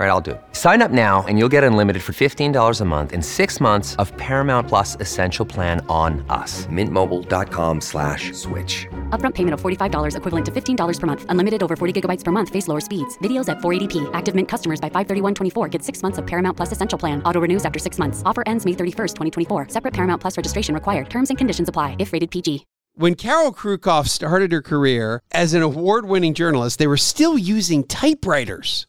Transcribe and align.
All 0.00 0.06
right, 0.06 0.12
I'll 0.12 0.22
do 0.22 0.30
it. 0.30 0.40
Sign 0.52 0.80
up 0.80 0.90
now 0.90 1.26
and 1.28 1.38
you'll 1.38 1.50
get 1.50 1.62
unlimited 1.62 2.02
for 2.02 2.14
$15 2.14 2.80
a 2.80 2.84
month 2.86 3.12
in 3.12 3.20
six 3.20 3.60
months 3.60 3.96
of 3.96 4.16
Paramount 4.16 4.66
Plus 4.66 4.96
Essential 4.98 5.44
Plan 5.44 5.84
on 5.90 6.24
us. 6.30 6.66
Mintmobile.com 6.68 7.82
slash 7.82 8.32
switch. 8.32 8.86
Upfront 9.10 9.34
payment 9.34 9.52
of 9.52 9.60
$45 9.60 10.16
equivalent 10.16 10.46
to 10.46 10.52
$15 10.52 11.00
per 11.00 11.06
month. 11.06 11.26
Unlimited 11.28 11.62
over 11.62 11.76
40 11.76 12.00
gigabytes 12.00 12.24
per 12.24 12.32
month. 12.32 12.48
Face 12.48 12.66
lower 12.66 12.80
speeds. 12.80 13.18
Videos 13.18 13.50
at 13.50 13.58
480p. 13.58 14.08
Active 14.14 14.34
Mint 14.34 14.48
customers 14.48 14.80
by 14.80 14.88
531.24 14.88 15.70
get 15.70 15.82
six 15.82 16.02
months 16.02 16.16
of 16.16 16.26
Paramount 16.26 16.56
Plus 16.56 16.72
Essential 16.72 16.98
Plan. 16.98 17.22
Auto 17.24 17.38
renews 17.38 17.66
after 17.66 17.78
six 17.78 17.98
months. 17.98 18.22
Offer 18.24 18.44
ends 18.46 18.64
May 18.64 18.72
31st, 18.72 19.16
2024. 19.48 19.68
Separate 19.68 19.92
Paramount 19.92 20.18
Plus 20.18 20.34
registration 20.34 20.74
required. 20.74 21.10
Terms 21.10 21.28
and 21.28 21.36
conditions 21.36 21.68
apply 21.68 21.96
if 21.98 22.14
rated 22.14 22.30
PG. 22.30 22.64
When 22.94 23.16
Carol 23.16 23.52
Krucoff 23.52 24.08
started 24.08 24.50
her 24.52 24.62
career 24.62 25.20
as 25.30 25.52
an 25.52 25.60
award 25.60 26.06
winning 26.06 26.32
journalist, 26.32 26.78
they 26.78 26.86
were 26.86 26.96
still 26.96 27.36
using 27.36 27.84
typewriters. 27.84 28.86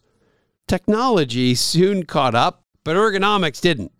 Technology 0.71 1.53
soon 1.53 2.05
caught 2.05 2.33
up, 2.33 2.63
but 2.85 2.95
ergonomics 2.95 3.59
didn't. 3.59 3.91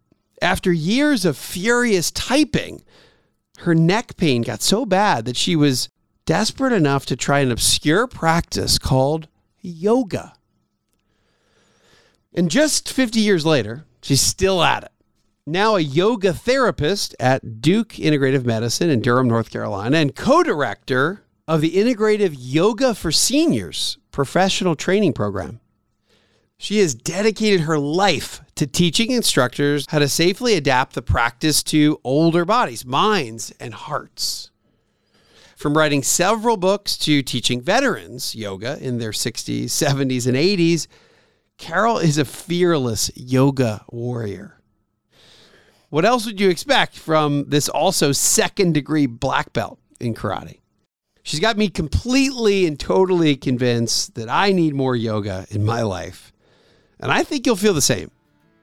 After 0.42 0.72
years 0.72 1.26
of 1.26 1.36
furious 1.36 2.12
typing, 2.12 2.86
her 3.58 3.76
neck 3.76 4.16
pain 4.16 4.42
got 4.42 4.62
so 4.62 4.86
bad 4.86 5.26
that 5.26 5.36
she 5.36 5.54
was 5.58 5.90
desperate 6.26 6.72
enough 6.72 7.06
to 7.08 7.18
try 7.18 7.40
an 7.40 7.52
obscure 7.52 8.08
practice 8.08 8.80
called 8.80 9.28
yoga. 9.60 10.32
And 12.34 12.50
just 12.50 12.90
50 12.90 13.20
years 13.20 13.46
later, 13.46 13.84
she's 14.02 14.22
still 14.22 14.64
at 14.64 14.84
it. 14.84 14.92
Now, 15.46 15.76
a 15.76 15.82
yoga 15.82 16.32
therapist 16.32 17.14
at 17.20 17.60
Duke 17.60 17.96
Integrative 17.96 18.46
Medicine 18.46 18.90
in 18.90 19.02
Durham, 19.02 19.28
North 19.28 19.52
Carolina, 19.52 19.98
and 19.98 20.16
co 20.16 20.42
director 20.42 21.26
of 21.50 21.60
the 21.60 21.72
Integrative 21.72 22.34
Yoga 22.40 22.96
for 22.96 23.12
Seniors 23.12 23.98
professional 24.12 24.78
training 24.78 25.12
program. 25.12 25.60
She 26.62 26.78
has 26.78 26.94
dedicated 26.94 27.62
her 27.62 27.80
life 27.80 28.42
to 28.54 28.68
teaching 28.68 29.10
instructors 29.10 29.88
how 29.90 29.98
to 29.98 30.08
safely 30.08 30.54
adapt 30.54 30.94
the 30.94 31.02
practice 31.02 31.64
to 31.64 32.00
older 32.04 32.46
bodies, 32.46 32.86
minds, 32.86 33.52
and 33.60 33.74
hearts. 33.74 34.52
From 35.56 35.76
writing 35.76 36.04
several 36.04 36.58
books 36.58 36.98
to 36.98 37.24
teaching 37.24 37.62
veterans 37.62 38.36
yoga 38.36 38.78
in 38.80 39.00
their 39.00 39.10
60s, 39.10 39.66
70s, 39.66 40.28
and 40.28 40.38
80s, 40.38 40.86
Carol 41.58 41.98
is 41.98 42.20
a 42.20 42.26
fearless 42.26 43.10
yoga 43.16 43.84
warrior. 43.90 44.62
What 45.90 46.06
else 46.06 46.28
would 46.28 46.40
you 46.40 46.50
expect 46.50 46.96
from 46.96 47.50
this 47.50 47.70
also 47.70 48.12
second 48.12 48.76
degree 48.76 49.08
black 49.08 49.52
belt 49.52 49.80
in 50.00 50.14
karate? 50.14 50.60
She's 51.24 51.40
got 51.40 51.58
me 51.58 51.70
completely 51.70 52.68
and 52.68 52.80
totally 52.80 53.36
convinced 53.36 54.14
that 54.14 54.30
I 54.30 54.52
need 54.52 54.76
more 54.76 54.96
yoga 54.96 55.48
in 55.50 55.66
my 55.66 55.82
life. 55.82 56.31
And 57.02 57.12
I 57.12 57.24
think 57.24 57.46
you'll 57.46 57.56
feel 57.56 57.74
the 57.74 57.82
same, 57.82 58.12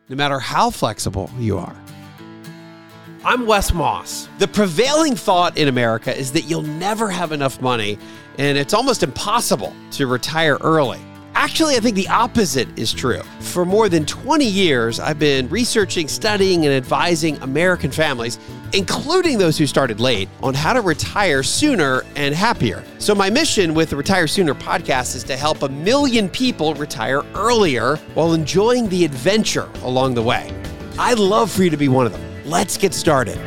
no 0.09 0.17
matter 0.17 0.39
how 0.39 0.71
flexible 0.71 1.31
you 1.39 1.59
are. 1.59 1.77
I'm 3.25 3.47
Wes 3.47 3.75
Moss. 3.75 4.29
The 4.39 4.47
prevailing 4.47 5.17
thought 5.17 5.59
in 5.59 5.67
America 5.67 6.17
is 6.17 6.33
that 6.33 6.43
you'll 6.43 6.63
never 6.63 7.11
have 7.11 7.33
enough 7.33 7.61
money 7.61 7.99
and 8.39 8.57
it's 8.57 8.73
almost 8.73 9.03
impossible 9.03 9.75
to 9.93 10.07
retire 10.07 10.57
early. 10.61 11.01
Actually, 11.41 11.77
I 11.77 11.79
think 11.79 11.95
the 11.95 12.09
opposite 12.09 12.67
is 12.77 12.93
true. 12.93 13.23
For 13.39 13.65
more 13.65 13.89
than 13.89 14.05
20 14.05 14.45
years, 14.45 14.99
I've 14.99 15.21
been 15.21 15.49
researching, 15.49 16.09
studying, 16.09 16.67
and 16.67 16.75
advising 16.75 17.37
American 17.43 17.93
families, 17.93 18.41
including 18.73 19.39
those 19.39 19.57
who 19.57 19.65
started 19.65 20.01
late, 20.01 20.29
on 20.43 20.53
how 20.53 20.73
to 20.73 20.81
retire 20.81 21.45
sooner 21.45 22.03
and 22.17 22.35
happier. 22.35 22.83
So, 22.99 23.15
my 23.15 23.31
mission 23.31 23.73
with 23.73 23.91
the 23.91 23.97
Retire 23.97 24.27
Sooner 24.27 24.53
podcast 24.53 25.15
is 25.15 25.23
to 25.25 25.37
help 25.37 25.63
a 25.63 25.69
million 25.69 26.29
people 26.29 26.75
retire 26.75 27.23
earlier 27.37 27.99
while 28.15 28.33
enjoying 28.33 28.89
the 28.89 29.05
adventure 29.05 29.71
along 29.85 30.15
the 30.15 30.23
way. 30.25 30.53
I'd 30.99 31.21
love 31.21 31.53
for 31.53 31.63
you 31.63 31.71
to 31.71 31.77
be 31.77 31.87
one 31.87 32.05
of 32.05 32.11
them. 32.11 32.23
Let's 32.47 32.77
get 32.77 32.93
started. 32.93 33.39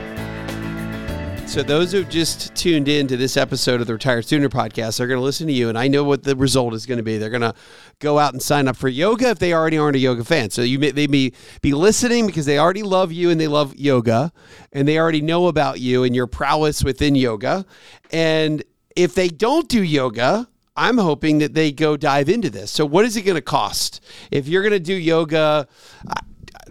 So, 1.52 1.62
those 1.62 1.92
who've 1.92 2.08
just 2.08 2.56
tuned 2.56 2.88
in 2.88 3.08
to 3.08 3.18
this 3.18 3.36
episode 3.36 3.82
of 3.82 3.88
the 3.88 3.92
Retired 3.92 4.26
Sooner 4.26 4.48
podcast 4.48 4.98
they're 4.98 5.08
going 5.08 5.20
to 5.20 5.24
listen 5.24 5.48
to 5.48 5.54
you, 5.54 5.68
and 5.68 5.78
I 5.78 5.90
know 5.90 6.06
what 6.06 6.24
the 6.24 6.34
result 6.34 6.74
is 6.74 6.86
going 6.86 6.96
to 6.96 7.04
be. 7.04 7.18
They're 7.18 7.30
going 7.30 7.42
to 7.42 7.54
go 8.00 8.20
out 8.20 8.32
and 8.32 8.42
sign 8.42 8.70
up 8.70 8.78
for 8.78 8.88
yoga 8.88 9.32
if 9.32 9.40
they 9.40 9.54
already 9.54 9.78
aren't 9.78 9.98
a 9.98 10.00
yoga 10.00 10.24
fan. 10.24 10.50
So, 10.50 10.62
you 10.62 10.80
may, 10.80 10.92
they 10.92 11.08
may 11.08 11.34
be 11.60 11.74
listening 11.74 12.26
because 12.26 12.46
they 12.46 12.58
already 12.58 12.84
love 12.84 13.12
you 13.12 13.32
and 13.32 13.42
they 13.42 13.50
love 13.50 13.76
yoga, 13.76 14.32
and 14.72 14.88
they 14.88 14.98
already 14.98 15.20
know 15.20 15.48
about 15.48 15.82
you 15.82 16.06
and 16.06 16.16
your 16.16 16.26
prowess 16.26 16.86
within 16.86 17.16
yoga. 17.16 17.66
And 18.14 18.64
if 18.96 19.14
they 19.14 19.28
don't 19.28 19.68
do 19.68 19.84
yoga, 19.84 20.48
I'm 20.78 21.00
hoping 21.00 21.40
that 21.40 21.54
they 21.54 21.74
go 21.74 21.98
dive 21.98 22.30
into 22.30 22.50
this. 22.50 22.72
So, 22.72 22.86
what 22.86 23.04
is 23.04 23.18
it 23.18 23.24
going 23.24 23.36
to 23.36 23.42
cost? 23.42 24.00
If 24.32 24.48
you're 24.48 24.64
going 24.64 24.72
to 24.72 24.80
do 24.80 24.96
yoga 24.96 25.68
uh, 26.08 26.14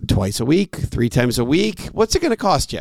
twice 0.08 0.40
a 0.40 0.46
week, 0.46 0.74
three 0.74 1.10
times 1.10 1.38
a 1.38 1.44
week, 1.44 1.80
what's 1.92 2.14
it 2.14 2.20
going 2.20 2.30
to 2.30 2.36
cost 2.36 2.72
you? 2.72 2.80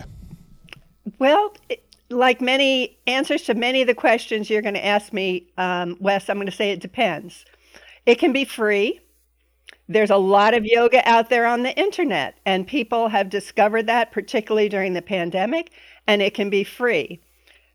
Well, 1.17 1.53
it, 1.67 1.83
like 2.09 2.41
many 2.41 2.97
answers 3.07 3.43
to 3.43 3.53
many 3.53 3.81
of 3.81 3.87
the 3.87 3.93
questions 3.93 4.49
you're 4.49 4.61
going 4.61 4.73
to 4.73 4.85
ask 4.85 5.13
me, 5.13 5.47
um, 5.57 5.97
Wes, 5.99 6.29
I'm 6.29 6.37
going 6.37 6.47
to 6.47 6.51
say 6.51 6.71
it 6.71 6.79
depends. 6.79 7.45
It 8.05 8.15
can 8.15 8.33
be 8.33 8.45
free. 8.45 8.99
There's 9.87 10.09
a 10.09 10.17
lot 10.17 10.53
of 10.53 10.65
yoga 10.65 11.07
out 11.07 11.29
there 11.29 11.45
on 11.45 11.63
the 11.63 11.77
internet, 11.77 12.37
and 12.45 12.67
people 12.67 13.07
have 13.09 13.29
discovered 13.29 13.87
that, 13.87 14.11
particularly 14.11 14.69
during 14.69 14.93
the 14.93 15.01
pandemic, 15.01 15.71
and 16.07 16.21
it 16.21 16.33
can 16.33 16.49
be 16.49 16.63
free. 16.63 17.19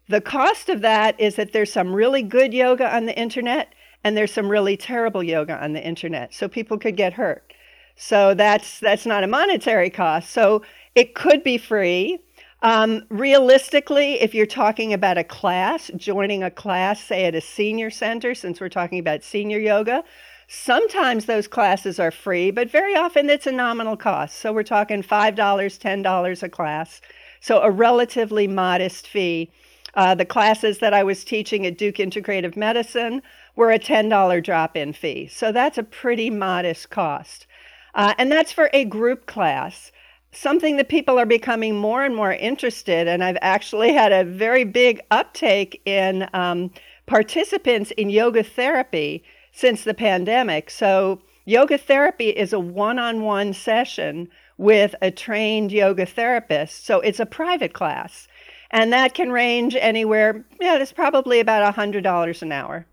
The 0.08 0.20
cost 0.20 0.68
of 0.68 0.80
that 0.82 1.18
is 1.18 1.36
that 1.36 1.52
there's 1.52 1.72
some 1.72 1.94
really 1.94 2.22
good 2.22 2.52
yoga 2.52 2.94
on 2.94 3.06
the 3.06 3.18
internet, 3.18 3.74
and 4.04 4.16
there's 4.16 4.32
some 4.32 4.48
really 4.48 4.76
terrible 4.76 5.22
yoga 5.22 5.62
on 5.62 5.72
the 5.72 5.84
internet, 5.84 6.34
so 6.34 6.46
people 6.46 6.78
could 6.78 6.96
get 6.96 7.14
hurt. 7.14 7.52
So 7.96 8.34
that's 8.34 8.80
that's 8.80 9.06
not 9.06 9.24
a 9.24 9.28
monetary 9.28 9.90
cost. 9.90 10.30
So 10.30 10.62
it 10.94 11.14
could 11.14 11.42
be 11.42 11.58
free. 11.58 12.18
Um, 12.64 13.04
realistically, 13.10 14.22
if 14.22 14.34
you're 14.34 14.46
talking 14.46 14.94
about 14.94 15.18
a 15.18 15.22
class, 15.22 15.90
joining 15.96 16.42
a 16.42 16.50
class, 16.50 16.98
say 16.98 17.26
at 17.26 17.34
a 17.34 17.40
senior 17.42 17.90
center, 17.90 18.34
since 18.34 18.58
we're 18.58 18.70
talking 18.70 18.98
about 18.98 19.22
senior 19.22 19.58
yoga, 19.58 20.02
sometimes 20.48 21.26
those 21.26 21.46
classes 21.46 22.00
are 22.00 22.10
free, 22.10 22.50
but 22.50 22.70
very 22.70 22.96
often 22.96 23.28
it's 23.28 23.46
a 23.46 23.52
nominal 23.52 23.98
cost. 23.98 24.38
So 24.38 24.50
we're 24.50 24.62
talking 24.62 25.02
$5, 25.02 25.36
$10 25.36 26.42
a 26.42 26.48
class. 26.48 27.02
So 27.42 27.60
a 27.60 27.70
relatively 27.70 28.48
modest 28.48 29.08
fee. 29.08 29.50
Uh, 29.92 30.14
the 30.14 30.24
classes 30.24 30.78
that 30.78 30.94
I 30.94 31.04
was 31.04 31.22
teaching 31.22 31.66
at 31.66 31.76
Duke 31.76 31.96
Integrative 31.96 32.56
Medicine 32.56 33.20
were 33.56 33.72
a 33.72 33.78
$10 33.78 34.42
drop 34.42 34.74
in 34.74 34.94
fee. 34.94 35.26
So 35.26 35.52
that's 35.52 35.76
a 35.76 35.82
pretty 35.82 36.30
modest 36.30 36.88
cost. 36.88 37.46
Uh, 37.94 38.14
and 38.16 38.32
that's 38.32 38.52
for 38.52 38.70
a 38.72 38.86
group 38.86 39.26
class 39.26 39.92
something 40.34 40.76
that 40.76 40.88
people 40.88 41.18
are 41.18 41.26
becoming 41.26 41.76
more 41.76 42.04
and 42.04 42.14
more 42.14 42.32
interested 42.32 43.06
and 43.06 43.22
i've 43.22 43.38
actually 43.40 43.92
had 43.92 44.12
a 44.12 44.24
very 44.24 44.64
big 44.64 45.00
uptake 45.10 45.80
in 45.84 46.28
um, 46.34 46.70
participants 47.06 47.90
in 47.92 48.10
yoga 48.10 48.42
therapy 48.42 49.22
since 49.52 49.84
the 49.84 49.94
pandemic. 49.94 50.68
So 50.70 51.22
yoga 51.44 51.78
therapy 51.78 52.30
is 52.30 52.52
a 52.52 52.60
one-on-one 52.60 53.52
session 53.54 54.28
with 54.58 54.94
a 55.00 55.10
trained 55.10 55.72
yoga 55.72 56.06
therapist. 56.06 56.84
So 56.84 57.00
it's 57.00 57.20
a 57.20 57.26
private 57.26 57.72
class 57.72 58.28
and 58.70 58.92
that 58.92 59.14
can 59.14 59.30
range 59.30 59.76
anywhere 59.76 60.44
yeah 60.60 60.76
it's 60.76 60.92
probably 60.92 61.40
about 61.40 61.74
a 61.74 61.78
$100 61.78 62.42
an 62.42 62.52
hour 62.52 62.86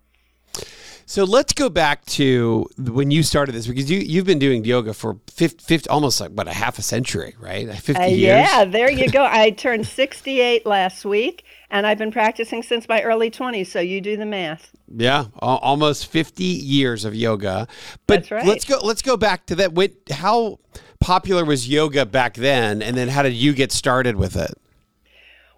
so 1.11 1.25
let's 1.25 1.51
go 1.51 1.67
back 1.67 2.05
to 2.05 2.65
when 2.77 3.11
you 3.11 3.21
started 3.21 3.51
this 3.51 3.67
because 3.67 3.91
you 3.91 3.99
you've 3.99 4.25
been 4.25 4.39
doing 4.39 4.63
yoga 4.63 4.93
for 4.93 5.17
50, 5.27 5.61
50 5.61 5.89
almost 5.89 6.21
like 6.21 6.31
what 6.31 6.47
a 6.47 6.53
half 6.53 6.79
a 6.79 6.81
century, 6.81 7.35
right? 7.37 7.67
Fifty 7.69 8.01
uh, 8.01 8.05
years. 8.05 8.47
Yeah, 8.49 8.63
there 8.63 8.89
you 8.89 9.11
go. 9.11 9.25
I 9.29 9.49
turned 9.49 9.85
sixty 9.85 10.39
eight 10.39 10.65
last 10.65 11.03
week, 11.03 11.43
and 11.69 11.85
I've 11.85 11.97
been 11.97 12.13
practicing 12.13 12.63
since 12.63 12.87
my 12.87 13.01
early 13.01 13.29
twenties. 13.29 13.69
So 13.69 13.81
you 13.81 13.99
do 13.99 14.15
the 14.15 14.25
math. 14.25 14.71
Yeah, 14.87 15.25
almost 15.39 16.07
fifty 16.07 16.45
years 16.45 17.03
of 17.03 17.13
yoga. 17.13 17.67
But 18.07 18.31
right. 18.31 18.45
let's 18.45 18.63
go. 18.63 18.79
Let's 18.81 19.01
go 19.01 19.17
back 19.17 19.47
to 19.47 19.55
that. 19.55 19.73
How 20.11 20.59
popular 21.01 21.43
was 21.43 21.67
yoga 21.67 22.05
back 22.05 22.35
then, 22.35 22.81
and 22.81 22.95
then 22.95 23.09
how 23.09 23.21
did 23.21 23.33
you 23.33 23.51
get 23.51 23.73
started 23.73 24.15
with 24.15 24.37
it? 24.37 24.53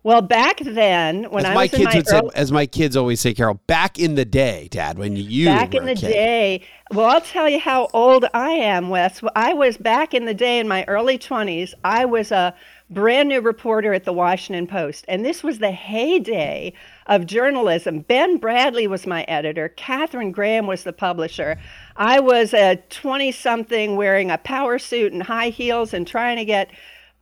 Well, 0.03 0.21
back 0.21 0.59
then, 0.59 1.23
when 1.31 1.45
as 1.45 1.51
I 1.51 1.53
my 1.53 1.61
was 1.63 1.71
kids 1.71 1.83
my 1.85 1.95
would 1.95 2.09
early, 2.11 2.29
say, 2.29 2.39
as 2.39 2.51
my 2.51 2.65
kids 2.65 2.97
always 2.97 3.21
say, 3.21 3.33
Carol, 3.33 3.61
back 3.67 3.97
in 3.97 4.15
the 4.15 4.25
day, 4.25 4.67
Dad, 4.69 4.97
when 4.97 5.15
you 5.15 5.45
back 5.45 5.73
in 5.73 5.85
the 5.85 5.95
day. 5.95 6.61
Well, 6.91 7.07
I'll 7.07 7.21
tell 7.21 7.47
you 7.47 7.59
how 7.59 7.87
old 7.93 8.25
I 8.33 8.49
am, 8.49 8.89
Wes. 8.89 9.21
I 9.33 9.53
was 9.53 9.77
back 9.77 10.13
in 10.13 10.25
the 10.25 10.33
day 10.33 10.59
in 10.59 10.67
my 10.67 10.83
early 10.89 11.17
twenties. 11.17 11.73
I 11.85 12.03
was 12.03 12.31
a 12.31 12.53
brand 12.89 13.29
new 13.29 13.39
reporter 13.39 13.93
at 13.93 14.03
the 14.03 14.13
Washington 14.13 14.67
Post, 14.67 15.05
and 15.07 15.23
this 15.23 15.41
was 15.41 15.59
the 15.59 15.71
heyday 15.71 16.73
of 17.07 17.25
journalism. 17.25 18.01
Ben 18.01 18.37
Bradlee 18.39 18.89
was 18.89 19.07
my 19.07 19.23
editor. 19.23 19.69
Katharine 19.69 20.33
Graham 20.33 20.67
was 20.67 20.83
the 20.83 20.93
publisher. 20.93 21.57
I 21.95 22.19
was 22.19 22.53
a 22.53 22.75
twenty-something 22.89 23.95
wearing 23.95 24.29
a 24.29 24.37
power 24.37 24.77
suit 24.77 25.13
and 25.13 25.23
high 25.23 25.49
heels 25.49 25.93
and 25.93 26.05
trying 26.05 26.35
to 26.35 26.45
get 26.45 26.69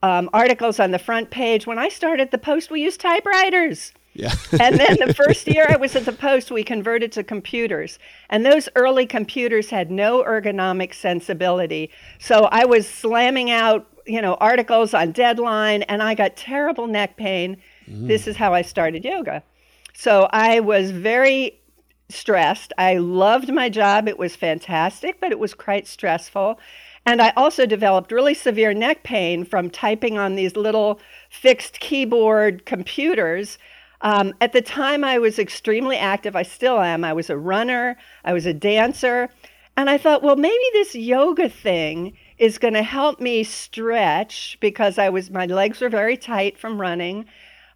um, 0.02 0.28
articles 0.32 0.80
on 0.80 0.90
the 0.90 0.98
front 0.98 1.30
page. 1.30 1.66
When 1.66 1.78
I 1.78 1.88
started 1.88 2.30
the 2.30 2.38
Post, 2.38 2.70
we 2.70 2.82
used 2.82 3.00
typewriters. 3.00 3.92
Yeah. 4.14 4.34
and 4.60 4.78
then 4.78 4.96
the 4.98 5.14
first 5.26 5.46
year 5.46 5.66
I 5.68 5.76
was 5.76 5.96
at 5.96 6.04
the 6.04 6.12
Post, 6.12 6.50
we 6.50 6.62
converted 6.62 7.12
to 7.12 7.24
computers. 7.24 7.98
And 8.28 8.44
those 8.44 8.68
early 8.74 9.06
computers 9.06 9.70
had 9.70 9.90
no 9.90 10.22
ergonomic 10.22 10.94
sensibility. 10.94 11.90
So 12.18 12.48
I 12.50 12.64
was 12.64 12.88
slamming 12.88 13.50
out, 13.50 13.86
you 14.06 14.20
know, 14.20 14.34
articles 14.34 14.94
on 14.94 15.12
deadline 15.12 15.82
and 15.82 16.02
I 16.02 16.14
got 16.14 16.36
terrible 16.36 16.86
neck 16.86 17.16
pain. 17.16 17.56
Mm. 17.88 18.08
This 18.08 18.26
is 18.26 18.36
how 18.36 18.52
I 18.52 18.62
started 18.62 19.04
yoga. 19.04 19.42
So 19.94 20.28
I 20.32 20.60
was 20.60 20.90
very 20.90 21.60
stressed. 22.08 22.72
I 22.76 22.98
loved 22.98 23.52
my 23.52 23.68
job. 23.68 24.08
It 24.08 24.18
was 24.18 24.36
fantastic, 24.36 25.20
but 25.20 25.32
it 25.32 25.38
was 25.38 25.54
quite 25.54 25.86
stressful. 25.86 26.58
And 27.04 27.20
I 27.20 27.32
also 27.36 27.66
developed 27.66 28.12
really 28.12 28.34
severe 28.34 28.72
neck 28.72 29.02
pain 29.02 29.44
from 29.44 29.70
typing 29.70 30.18
on 30.18 30.36
these 30.36 30.56
little 30.56 31.00
fixed 31.30 31.80
keyboard 31.80 32.64
computers. 32.64 33.58
Um, 34.02 34.34
at 34.40 34.52
the 34.52 34.62
time, 34.62 35.02
I 35.02 35.18
was 35.18 35.38
extremely 35.38 35.96
active. 35.96 36.36
I 36.36 36.42
still 36.42 36.80
am. 36.80 37.04
I 37.04 37.12
was 37.12 37.28
a 37.28 37.36
runner, 37.36 37.96
I 38.24 38.32
was 38.32 38.46
a 38.46 38.54
dancer. 38.54 39.30
And 39.76 39.88
I 39.88 39.96
thought, 39.96 40.22
well, 40.22 40.36
maybe 40.36 40.64
this 40.74 40.94
yoga 40.94 41.48
thing 41.48 42.16
is 42.36 42.58
going 42.58 42.74
to 42.74 42.82
help 42.82 43.20
me 43.20 43.42
stretch 43.42 44.58
because 44.60 44.98
I 44.98 45.08
was 45.08 45.30
my 45.30 45.46
legs 45.46 45.80
were 45.80 45.88
very 45.88 46.16
tight 46.16 46.58
from 46.58 46.80
running. 46.80 47.24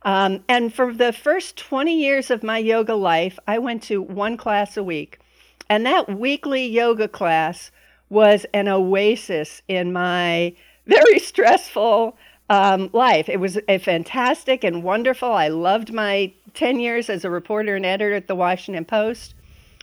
Um, 0.02 0.44
and 0.48 0.72
for 0.72 0.92
the 0.92 1.12
first 1.12 1.56
20 1.56 1.98
years 1.98 2.30
of 2.30 2.42
my 2.42 2.58
yoga 2.58 2.94
life, 2.94 3.38
I 3.46 3.58
went 3.58 3.82
to 3.84 4.02
one 4.02 4.36
class 4.36 4.76
a 4.76 4.84
week. 4.84 5.18
And 5.68 5.86
that 5.86 6.18
weekly 6.18 6.66
yoga 6.66 7.08
class 7.08 7.70
was 8.08 8.46
an 8.54 8.68
oasis 8.68 9.62
in 9.68 9.92
my 9.92 10.54
very 10.86 11.18
stressful 11.18 12.16
um, 12.48 12.90
life. 12.92 13.28
It 13.28 13.40
was 13.40 13.58
a 13.68 13.78
fantastic 13.78 14.62
and 14.62 14.82
wonderful. 14.82 15.32
I 15.32 15.48
loved 15.48 15.92
my 15.92 16.32
10 16.54 16.78
years 16.78 17.10
as 17.10 17.24
a 17.24 17.30
reporter 17.30 17.74
and 17.74 17.84
editor 17.84 18.14
at 18.14 18.28
the 18.28 18.36
Washington 18.36 18.84
Post. 18.84 19.34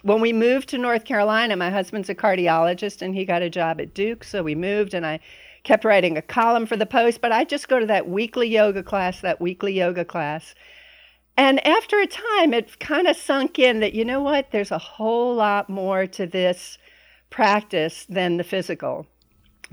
When 0.02 0.22
we 0.22 0.34
moved 0.34 0.70
to 0.70 0.78
North 0.78 1.06
Carolina, 1.06 1.56
my 1.56 1.70
husband's 1.70 2.10
a 2.10 2.16
cardiologist 2.16 3.02
and 3.02 3.16
he 3.16 3.26
got 3.26 3.42
a 3.42 3.50
job 3.50 3.80
at 3.80 3.94
Duke. 3.94 4.24
So 4.24 4.44
we 4.44 4.56
moved 4.56 4.94
and 4.94 5.06
I 5.06 5.20
kept 5.64 5.86
writing 5.86 6.18
a 6.18 6.22
column 6.22 6.66
for 6.66 6.76
the 6.76 6.86
Post, 6.86 7.22
but 7.22 7.32
I 7.32 7.44
just 7.46 7.70
go 7.70 7.80
to 7.80 7.86
that 7.86 8.08
weekly 8.08 8.48
yoga 8.48 8.84
class, 8.84 9.22
that 9.22 9.40
weekly 9.40 9.74
yoga 9.74 10.04
class. 10.04 10.56
And 11.36 11.66
after 11.66 12.00
a 12.00 12.08
time, 12.08 12.54
it 12.54 12.80
kind 12.80 13.08
of 13.08 13.16
sunk 13.16 13.58
in 13.58 13.80
that, 13.80 13.94
you 13.94 14.06
know 14.06 14.22
what, 14.22 14.52
there's 14.52 14.72
a 14.72 14.78
whole 14.78 15.34
lot 15.34 15.70
more 15.70 16.06
to 16.08 16.28
this 16.28 16.78
practice 17.34 18.06
than 18.08 18.38
the 18.38 18.44
physical. 18.44 19.08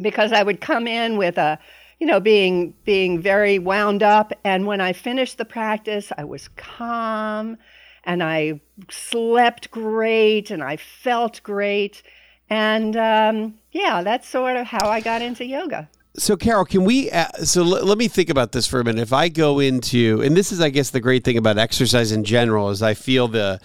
Because 0.00 0.32
I 0.32 0.42
would 0.42 0.62
come 0.62 0.88
in 0.88 1.18
with 1.18 1.36
a, 1.36 1.58
you 1.98 2.06
know, 2.06 2.18
being 2.18 2.72
being 2.84 3.20
very 3.20 3.58
wound 3.58 4.02
up, 4.02 4.32
and 4.44 4.66
when 4.66 4.80
I 4.80 4.94
finished 4.94 5.36
the 5.36 5.44
practice, 5.44 6.10
I 6.16 6.24
was 6.24 6.48
calm, 6.56 7.58
and 8.04 8.22
I 8.22 8.60
slept 8.90 9.70
great, 9.70 10.50
and 10.50 10.62
I 10.62 10.78
felt 10.78 11.42
great, 11.42 12.02
and 12.48 12.96
um, 12.96 13.54
yeah, 13.72 14.02
that's 14.02 14.26
sort 14.26 14.56
of 14.56 14.66
how 14.66 14.88
I 14.88 15.00
got 15.00 15.20
into 15.20 15.44
yoga. 15.44 15.90
So, 16.16 16.36
Carol, 16.36 16.64
can 16.64 16.84
we? 16.84 17.10
Uh, 17.10 17.28
so, 17.44 17.60
l- 17.60 17.84
let 17.84 17.98
me 17.98 18.08
think 18.08 18.30
about 18.30 18.52
this 18.52 18.66
for 18.66 18.80
a 18.80 18.84
minute. 18.84 19.02
If 19.02 19.12
I 19.12 19.28
go 19.28 19.58
into, 19.60 20.22
and 20.24 20.34
this 20.34 20.50
is, 20.50 20.60
I 20.62 20.70
guess, 20.70 20.90
the 20.90 21.00
great 21.00 21.24
thing 21.24 21.36
about 21.36 21.58
exercise 21.58 22.10
in 22.10 22.24
general 22.24 22.70
is 22.70 22.82
I 22.82 22.94
feel 22.94 23.28
the 23.28 23.60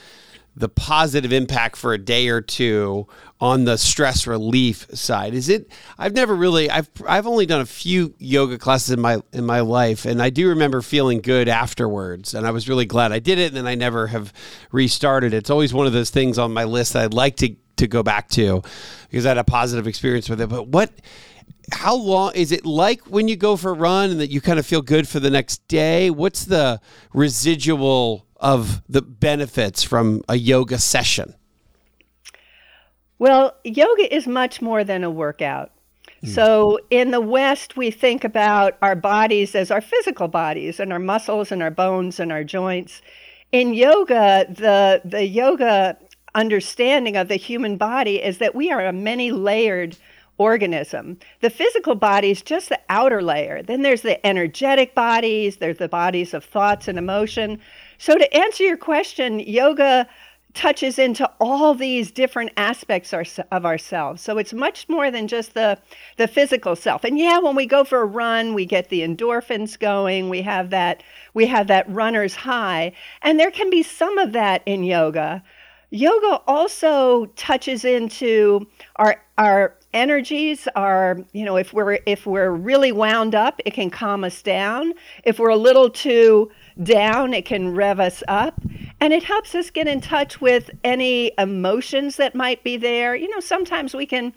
the 0.56 0.70
positive 0.70 1.34
impact 1.34 1.76
for 1.76 1.94
a 1.94 1.98
day 1.98 2.30
or 2.30 2.42
two 2.42 3.08
on 3.42 3.66
the 3.66 3.78
stress 3.78 4.26
relief 4.26 4.88
side 4.94 5.34
is 5.34 5.50
it 5.50 5.70
i've 5.98 6.14
never 6.14 6.34
really 6.34 6.70
i've 6.70 6.90
i've 7.06 7.28
only 7.28 7.46
done 7.46 7.60
a 7.60 7.66
few 7.66 8.16
yoga 8.18 8.58
classes 8.58 8.92
in 8.92 9.00
my 9.00 9.22
in 9.34 9.46
my 9.46 9.60
life 9.60 10.06
and 10.06 10.22
i 10.22 10.30
do 10.30 10.48
remember 10.48 10.82
feeling 10.82 11.20
good 11.20 11.50
afterwards 11.50 12.34
and 12.34 12.48
i 12.48 12.52
was 12.52 12.70
really 12.70 12.86
glad 12.86 13.12
i 13.12 13.20
did 13.20 13.38
it 13.38 13.48
and 13.48 13.58
then 13.58 13.68
i 13.68 13.76
never 13.76 14.08
have 14.08 14.32
restarted 14.72 15.34
it's 15.34 15.50
always 15.50 15.74
one 15.74 15.86
of 15.86 15.92
those 15.92 16.10
things 16.10 16.40
on 16.40 16.54
my 16.54 16.64
list 16.64 16.94
that 16.94 17.04
i'd 17.04 17.14
like 17.14 17.36
to 17.36 17.54
to 17.78 17.88
go 17.88 18.04
back 18.04 18.30
to 18.30 18.62
because 19.10 19.26
I 19.26 19.30
had 19.30 19.38
a 19.38 19.44
positive 19.44 19.88
experience 19.88 20.30
with 20.30 20.42
it. 20.42 20.48
But 20.48 20.68
what, 20.68 20.92
how 21.72 21.96
long 21.96 22.34
is 22.36 22.52
it 22.52 22.66
like 22.66 23.02
when 23.08 23.28
you 23.28 23.36
go 23.36 23.58
for 23.58 23.72
a 23.72 23.74
run 23.74 24.12
and 24.12 24.20
that 24.20 24.30
you 24.30 24.42
kind 24.42 24.60
of 24.60 24.66
feel 24.66 24.82
good 24.82 25.08
for 25.08 25.20
the 25.20 25.30
next 25.30 25.68
day? 25.68 26.10
What's 26.10 26.46
the 26.46 26.80
residual 27.14 28.26
of 28.46 28.84
the 28.88 29.02
benefits 29.02 29.82
from 29.82 30.22
a 30.30 30.36
yoga 30.36 30.78
session? 30.78 31.34
Well, 33.18 33.56
yoga 33.64 34.16
is 34.16 34.28
much 34.28 34.62
more 34.62 34.84
than 34.84 35.04
a 35.04 35.10
workout. 35.10 35.72
Hmm. 36.22 36.28
So, 36.28 36.80
in 36.92 37.10
the 37.10 37.22
West, 37.22 37.76
we 37.76 37.90
think 37.90 38.24
about 38.24 38.78
our 38.84 38.96
bodies 38.96 39.56
as 39.56 39.72
our 39.72 39.82
physical 39.82 40.28
bodies 40.28 40.80
and 40.80 40.94
our 40.94 41.00
muscles 41.00 41.52
and 41.52 41.64
our 41.64 41.72
bones 41.72 42.20
and 42.20 42.32
our 42.32 42.44
joints. 42.44 43.02
In 43.52 43.74
yoga, 43.74 44.46
the, 44.48 45.02
the 45.04 45.26
yoga 45.26 45.98
understanding 46.36 47.18
of 47.18 47.30
the 47.30 47.38
human 47.38 47.78
body 47.78 48.22
is 48.22 48.38
that 48.38 48.54
we 48.54 48.72
are 48.72 48.86
a 48.86 48.94
many 48.94 49.32
layered 49.32 49.98
organism. 50.38 51.18
The 51.42 51.50
physical 51.50 51.96
body 51.96 52.30
is 52.30 52.44
just 52.44 52.70
the 52.70 52.80
outer 52.90 53.24
layer. 53.24 53.64
Then 53.64 53.82
there's 53.82 54.02
the 54.02 54.24
energetic 54.24 54.94
bodies, 54.94 55.58
there's 55.58 55.80
the 55.80 55.88
bodies 55.88 56.36
of 56.36 56.46
thoughts 56.46 56.88
and 56.88 57.00
emotion. 57.00 57.60
So, 57.98 58.18
to 58.18 58.38
answer 58.38 58.64
your 58.64 58.78
question, 58.78 59.40
yoga 59.40 60.08
touches 60.56 60.98
into 60.98 61.30
all 61.40 61.76
these 61.76 62.12
different 62.12 62.50
aspects 62.58 63.14
of 63.14 63.66
ourselves. 63.66 64.22
So 64.22 64.38
it's 64.38 64.54
much 64.54 64.90
more 64.90 65.12
than 65.12 65.28
just 65.28 65.54
the 65.54 65.78
the 66.18 66.28
physical 66.28 66.76
self. 66.76 67.04
And 67.04 67.20
yeah, 67.20 67.38
when 67.40 67.56
we 67.56 67.66
go 67.66 67.84
for 67.84 68.02
a 68.02 68.06
run, 68.06 68.54
we 68.54 68.66
get 68.66 68.90
the 68.90 69.02
endorphins 69.02 69.78
going. 69.78 70.30
We 70.30 70.42
have 70.42 70.70
that 70.72 71.04
we 71.34 71.46
have 71.48 71.68
that 71.68 71.88
runner's 71.90 72.36
high, 72.36 72.94
and 73.22 73.40
there 73.40 73.52
can 73.52 73.70
be 73.70 73.84
some 73.84 74.18
of 74.18 74.32
that 74.32 74.64
in 74.66 74.84
yoga. 74.84 75.44
Yoga 75.92 76.42
also 76.48 77.26
touches 77.36 77.86
into 77.86 78.66
our 78.96 79.22
our 79.38 79.76
energies 79.94 80.68
our 80.76 81.18
you 81.32 81.46
know 81.46 81.56
if 81.56 81.72
we're 81.72 82.00
if 82.06 82.26
we're 82.26 82.52
really 82.52 82.92
wound 82.92 83.34
up 83.34 83.62
it 83.66 83.72
can 83.72 83.90
calm 83.90 84.26
us 84.26 84.42
down 84.42 84.94
if 85.24 85.40
we're 85.40 85.50
a 85.50 85.56
little 85.56 85.90
too 85.90 86.52
down 86.84 87.34
it 87.34 87.46
can 87.46 87.74
rev 87.74 88.00
us 88.00 88.24
up 88.28 88.62
and 89.00 89.14
it 89.14 89.24
helps 89.24 89.56
us 89.56 89.70
get 89.70 89.88
in 89.88 90.02
touch 90.02 90.42
with 90.42 90.70
any 90.84 91.32
emotions 91.38 92.18
that 92.18 92.36
might 92.36 92.64
be 92.64 92.78
there 92.78 93.16
you 93.16 93.30
know 93.30 93.40
sometimes 93.40 93.94
we 93.94 94.06
can 94.06 94.34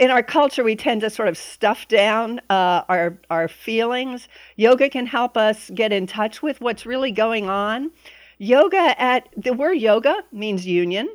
in 0.00 0.10
our 0.10 0.22
culture 0.22 0.62
we 0.62 0.76
tend 0.76 1.00
to 1.00 1.10
sort 1.10 1.28
of 1.28 1.36
stuff 1.36 1.88
down 1.88 2.40
uh, 2.50 2.82
our 2.88 3.18
our 3.30 3.48
feelings 3.48 4.28
yoga 4.56 4.88
can 4.88 5.06
help 5.06 5.36
us 5.36 5.70
get 5.74 5.92
in 5.92 6.06
touch 6.06 6.42
with 6.42 6.60
what's 6.60 6.86
really 6.86 7.10
going 7.10 7.48
on 7.48 7.90
Yoga 8.38 8.94
at 9.00 9.28
the 9.34 9.54
word 9.54 9.78
yoga 9.78 10.14
means 10.30 10.66
union, 10.66 11.08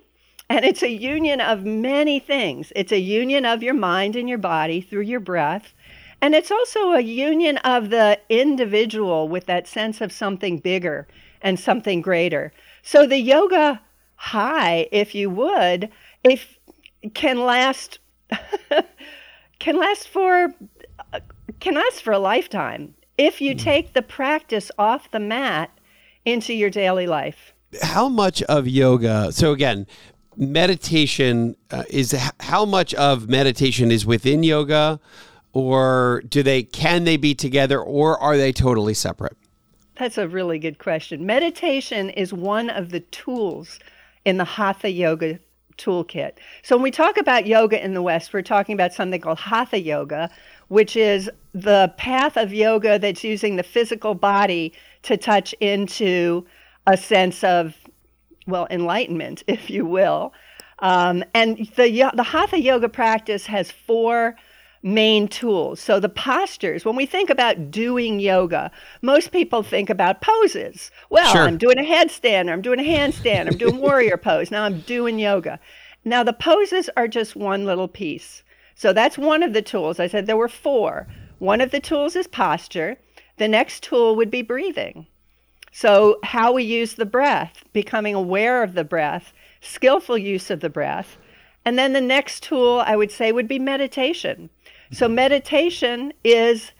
and 0.50 0.65
it's 0.65 0.81
a 0.81 0.89
union 0.89 1.39
of 1.39 1.63
many 1.65 2.20
things. 2.20 2.74
It's 2.75 2.91
a 2.91 3.00
union 3.00 3.46
of 3.46 3.62
your 3.62 3.75
mind 3.75 4.15
and 4.15 4.27
your 4.27 4.39
body 4.39 4.81
through 4.81 5.01
your 5.01 5.20
breath. 5.20 5.75
And 6.21 6.35
it's 6.35 6.51
also 6.51 6.91
a 6.91 7.01
union 7.01 7.57
of 7.57 7.89
the 7.89 8.19
individual 8.29 9.27
with 9.27 9.47
that 9.47 9.67
sense 9.67 10.01
of 10.01 10.11
something 10.11 10.59
bigger 10.59 11.07
and 11.41 11.59
something 11.59 12.01
greater. 12.01 12.53
So 12.83 13.07
the 13.07 13.17
yoga 13.17 13.81
high, 14.15 14.87
if 14.91 15.15
you 15.15 15.29
would, 15.31 15.89
if 16.23 16.59
can 17.15 17.39
last 17.39 17.97
can 19.59 19.77
last 19.77 20.07
for 20.07 20.53
can 21.59 21.73
last 21.73 22.03
for 22.03 22.13
a 22.13 22.19
lifetime 22.19 22.93
if 23.17 23.41
you 23.41 23.53
hmm. 23.53 23.57
take 23.57 23.93
the 23.93 24.03
practice 24.03 24.71
off 24.77 25.09
the 25.11 25.19
mat 25.19 25.71
into 26.23 26.53
your 26.53 26.69
daily 26.69 27.07
life. 27.07 27.53
How 27.81 28.07
much 28.07 28.43
of 28.43 28.67
yoga? 28.67 29.31
So 29.31 29.53
again, 29.53 29.87
meditation 30.37 31.55
uh, 31.71 31.83
is 31.89 32.15
how 32.39 32.65
much 32.65 32.93
of 32.93 33.27
meditation 33.27 33.91
is 33.91 34.05
within 34.05 34.43
yoga 34.43 34.99
or 35.53 36.24
do 36.27 36.43
they 36.43 36.63
can 36.63 37.03
they 37.03 37.17
be 37.17 37.36
together 37.36 37.79
or 37.79 38.17
are 38.20 38.38
they 38.38 38.51
totally 38.51 38.93
separate? 38.93 39.38
That's 39.98 40.17
a 40.17 40.27
really 40.27 40.58
good 40.58 40.79
question. 40.79 41.25
Meditation 41.25 42.10
is 42.10 42.34
one 42.34 42.70
of 42.70 42.89
the 42.89 43.01
tools 43.01 43.79
in 44.25 44.38
the 44.38 44.46
hatha 44.46 44.89
yoga 44.89 45.39
toolkit. 45.77 46.34
So 46.63 46.75
when 46.75 46.84
we 46.84 46.91
talk 46.91 47.17
about 47.17 47.46
yoga 47.46 47.84
in 47.84 47.93
the 47.93 48.01
West, 48.01 48.34
we're 48.34 48.41
talking 48.41 48.74
about 48.74 48.93
something 48.93 49.20
called 49.20 49.39
hatha 49.39 49.79
yoga, 49.79 50.29
which 50.70 50.96
is 50.96 51.29
the 51.53 51.93
path 51.98 52.38
of 52.38 52.53
yoga 52.53 52.98
that's 52.98 53.24
using 53.24 53.58
the 53.58 53.63
physical 53.63 54.15
body 54.15 54.74
to 55.03 55.17
touch 55.17 55.53
into 55.60 56.46
a 56.88 56.98
sense 56.98 57.43
of, 57.43 57.75
well, 58.48 58.67
enlightenment, 58.70 59.43
if 59.48 59.70
you 59.70 59.86
will. 59.86 60.34
Um, 60.79 61.24
and 61.34 61.58
the, 61.75 62.12
the 62.15 62.24
Hatha 62.24 62.60
yoga 62.60 62.89
practice 62.89 63.46
has 63.46 63.70
four 63.70 64.36
main 64.83 65.27
tools. 65.27 65.79
So 65.79 66.00
the 66.00 66.09
postures, 66.09 66.85
when 66.85 66.95
we 66.95 67.05
think 67.05 67.29
about 67.29 67.71
doing 67.71 68.19
yoga, 68.19 68.71
most 69.01 69.31
people 69.31 69.63
think 69.63 69.89
about 69.89 70.21
poses. 70.21 70.91
Well, 71.09 71.31
sure. 71.31 71.41
I'm 71.41 71.57
doing 71.57 71.77
a 71.77 71.83
headstand, 71.83 72.50
or 72.50 72.53
I'm 72.53 72.61
doing 72.61 72.79
a 72.79 72.83
handstand, 72.83 73.47
I'm 73.47 73.57
doing 73.57 73.77
warrior 73.77 74.17
pose. 74.29 74.51
Now 74.51 74.63
I'm 74.63 74.81
doing 74.81 75.19
yoga. 75.19 75.59
Now 76.03 76.23
the 76.23 76.33
poses 76.33 76.89
are 76.97 77.07
just 77.07 77.35
one 77.35 77.65
little 77.65 77.88
piece. 77.88 78.43
So 78.75 78.93
that's 78.93 79.17
one 79.17 79.43
of 79.43 79.53
the 79.53 79.61
tools. 79.61 80.00
I 80.00 80.07
said 80.07 80.25
there 80.25 80.38
were 80.38 80.47
four. 80.47 81.07
One 81.38 81.61
of 81.61 81.71
the 81.71 81.79
tools 81.79 82.15
is 82.15 82.27
posture. 82.27 82.97
The 83.38 83.47
next 83.47 83.83
tool 83.83 84.15
would 84.15 84.31
be 84.31 84.41
breathing. 84.41 85.07
So, 85.71 86.19
how 86.23 86.51
we 86.51 86.63
use 86.63 86.95
the 86.95 87.05
breath, 87.05 87.63
becoming 87.71 88.13
aware 88.13 88.61
of 88.61 88.73
the 88.73 88.83
breath, 88.83 89.31
skillful 89.61 90.17
use 90.17 90.50
of 90.50 90.59
the 90.59 90.69
breath. 90.69 91.17
And 91.63 91.79
then 91.79 91.93
the 91.93 92.01
next 92.01 92.43
tool 92.43 92.83
I 92.85 92.95
would 92.95 93.11
say 93.11 93.31
would 93.31 93.47
be 93.47 93.59
meditation. 93.59 94.50
So, 94.91 95.07
meditation 95.07 96.13
is 96.24 96.71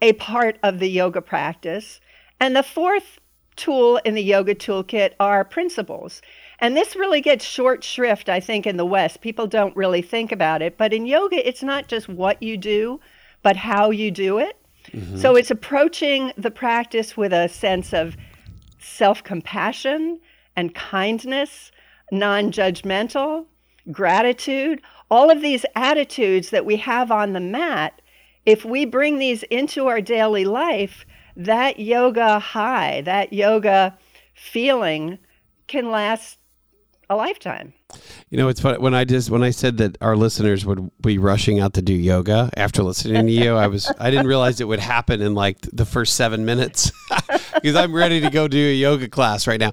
a 0.00 0.12
part 0.14 0.58
of 0.62 0.80
the 0.80 0.90
yoga 0.90 1.22
practice. 1.22 2.00
And 2.40 2.56
the 2.56 2.62
fourth 2.62 3.20
tool 3.56 3.98
in 3.98 4.14
the 4.14 4.22
yoga 4.22 4.54
toolkit 4.54 5.12
are 5.20 5.44
principles. 5.44 6.20
And 6.58 6.76
this 6.76 6.96
really 6.96 7.20
gets 7.20 7.44
short 7.44 7.84
shrift, 7.84 8.28
I 8.28 8.40
think, 8.40 8.66
in 8.66 8.76
the 8.76 8.86
West. 8.86 9.20
People 9.20 9.46
don't 9.46 9.76
really 9.76 10.02
think 10.02 10.32
about 10.32 10.62
it. 10.62 10.76
But 10.76 10.92
in 10.92 11.06
yoga, 11.06 11.46
it's 11.46 11.62
not 11.62 11.88
just 11.88 12.08
what 12.08 12.42
you 12.42 12.56
do, 12.56 13.00
but 13.42 13.56
how 13.56 13.90
you 13.90 14.10
do 14.10 14.38
it. 14.38 14.56
Mm-hmm. 14.92 15.18
So 15.18 15.36
it's 15.36 15.50
approaching 15.50 16.32
the 16.36 16.50
practice 16.50 17.16
with 17.16 17.32
a 17.32 17.48
sense 17.48 17.92
of 17.92 18.16
self 18.80 19.22
compassion 19.22 20.18
and 20.56 20.74
kindness, 20.74 21.70
non 22.10 22.50
judgmental, 22.50 23.46
gratitude, 23.90 24.80
all 25.12 25.30
of 25.30 25.42
these 25.42 25.66
attitudes 25.76 26.48
that 26.48 26.64
we 26.64 26.76
have 26.76 27.12
on 27.12 27.34
the 27.34 27.40
mat. 27.40 28.00
If 28.46 28.64
we 28.64 28.86
bring 28.86 29.18
these 29.18 29.42
into 29.44 29.86
our 29.86 30.00
daily 30.00 30.46
life, 30.46 31.04
that 31.36 31.78
yoga 31.78 32.38
high, 32.38 33.02
that 33.02 33.30
yoga 33.30 33.98
feeling 34.34 35.18
can 35.66 35.90
last 35.90 36.38
a 37.10 37.14
lifetime. 37.14 37.74
You 38.30 38.38
know, 38.38 38.48
it's 38.48 38.62
funny 38.62 38.78
when 38.78 38.94
I 38.94 39.04
just 39.04 39.28
when 39.28 39.42
I 39.42 39.50
said 39.50 39.76
that 39.76 39.98
our 40.00 40.16
listeners 40.16 40.64
would 40.64 40.90
be 41.02 41.18
rushing 41.18 41.60
out 41.60 41.74
to 41.74 41.82
do 41.82 41.92
yoga 41.92 42.48
after 42.56 42.82
listening 42.82 43.26
to 43.26 43.32
you, 43.32 43.54
I 43.54 43.66
was 43.66 43.92
I 44.00 44.10
didn't 44.10 44.26
realize 44.26 44.62
it 44.62 44.68
would 44.68 44.80
happen 44.80 45.20
in 45.20 45.34
like 45.34 45.58
the 45.60 45.84
first 45.84 46.16
7 46.16 46.42
minutes 46.46 46.90
because 47.54 47.76
I'm 47.76 47.94
ready 47.94 48.22
to 48.22 48.30
go 48.30 48.48
do 48.48 48.58
a 48.58 48.74
yoga 48.74 49.10
class 49.10 49.46
right 49.46 49.60
now. 49.60 49.72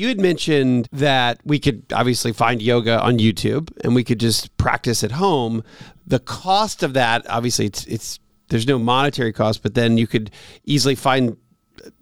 You 0.00 0.08
had 0.08 0.18
mentioned 0.18 0.88
that 0.92 1.40
we 1.44 1.58
could 1.58 1.84
obviously 1.92 2.32
find 2.32 2.62
yoga 2.62 2.98
on 3.02 3.18
YouTube 3.18 3.70
and 3.84 3.94
we 3.94 4.02
could 4.02 4.18
just 4.18 4.56
practice 4.56 5.04
at 5.04 5.10
home. 5.10 5.62
The 6.06 6.18
cost 6.18 6.82
of 6.82 6.94
that, 6.94 7.28
obviously, 7.28 7.66
it's 7.66 7.84
it's 7.84 8.18
there's 8.48 8.66
no 8.66 8.78
monetary 8.78 9.30
cost, 9.34 9.62
but 9.62 9.74
then 9.74 9.98
you 9.98 10.06
could 10.06 10.30
easily 10.64 10.94
find 10.94 11.36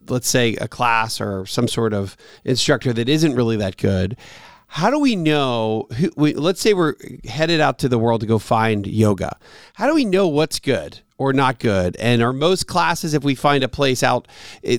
let's 0.06 0.28
say 0.28 0.54
a 0.60 0.68
class 0.68 1.20
or 1.20 1.44
some 1.44 1.66
sort 1.66 1.92
of 1.92 2.16
instructor 2.44 2.92
that 2.92 3.08
isn't 3.08 3.34
really 3.34 3.56
that 3.56 3.76
good. 3.76 4.16
How 4.68 4.90
do 4.90 5.00
we 5.00 5.16
know 5.16 5.88
who, 5.96 6.12
we, 6.14 6.34
let's 6.34 6.60
say 6.60 6.74
we're 6.74 6.94
headed 7.24 7.60
out 7.60 7.80
to 7.80 7.88
the 7.88 7.98
world 7.98 8.20
to 8.20 8.28
go 8.28 8.38
find 8.38 8.86
yoga. 8.86 9.36
How 9.74 9.88
do 9.88 9.94
we 9.96 10.04
know 10.04 10.28
what's 10.28 10.60
good 10.60 11.00
or 11.18 11.32
not 11.32 11.58
good? 11.58 11.96
And 11.96 12.22
are 12.22 12.32
most 12.32 12.66
classes, 12.66 13.12
if 13.12 13.24
we 13.24 13.34
find 13.34 13.62
a 13.62 13.68
place 13.68 14.02
out, 14.02 14.28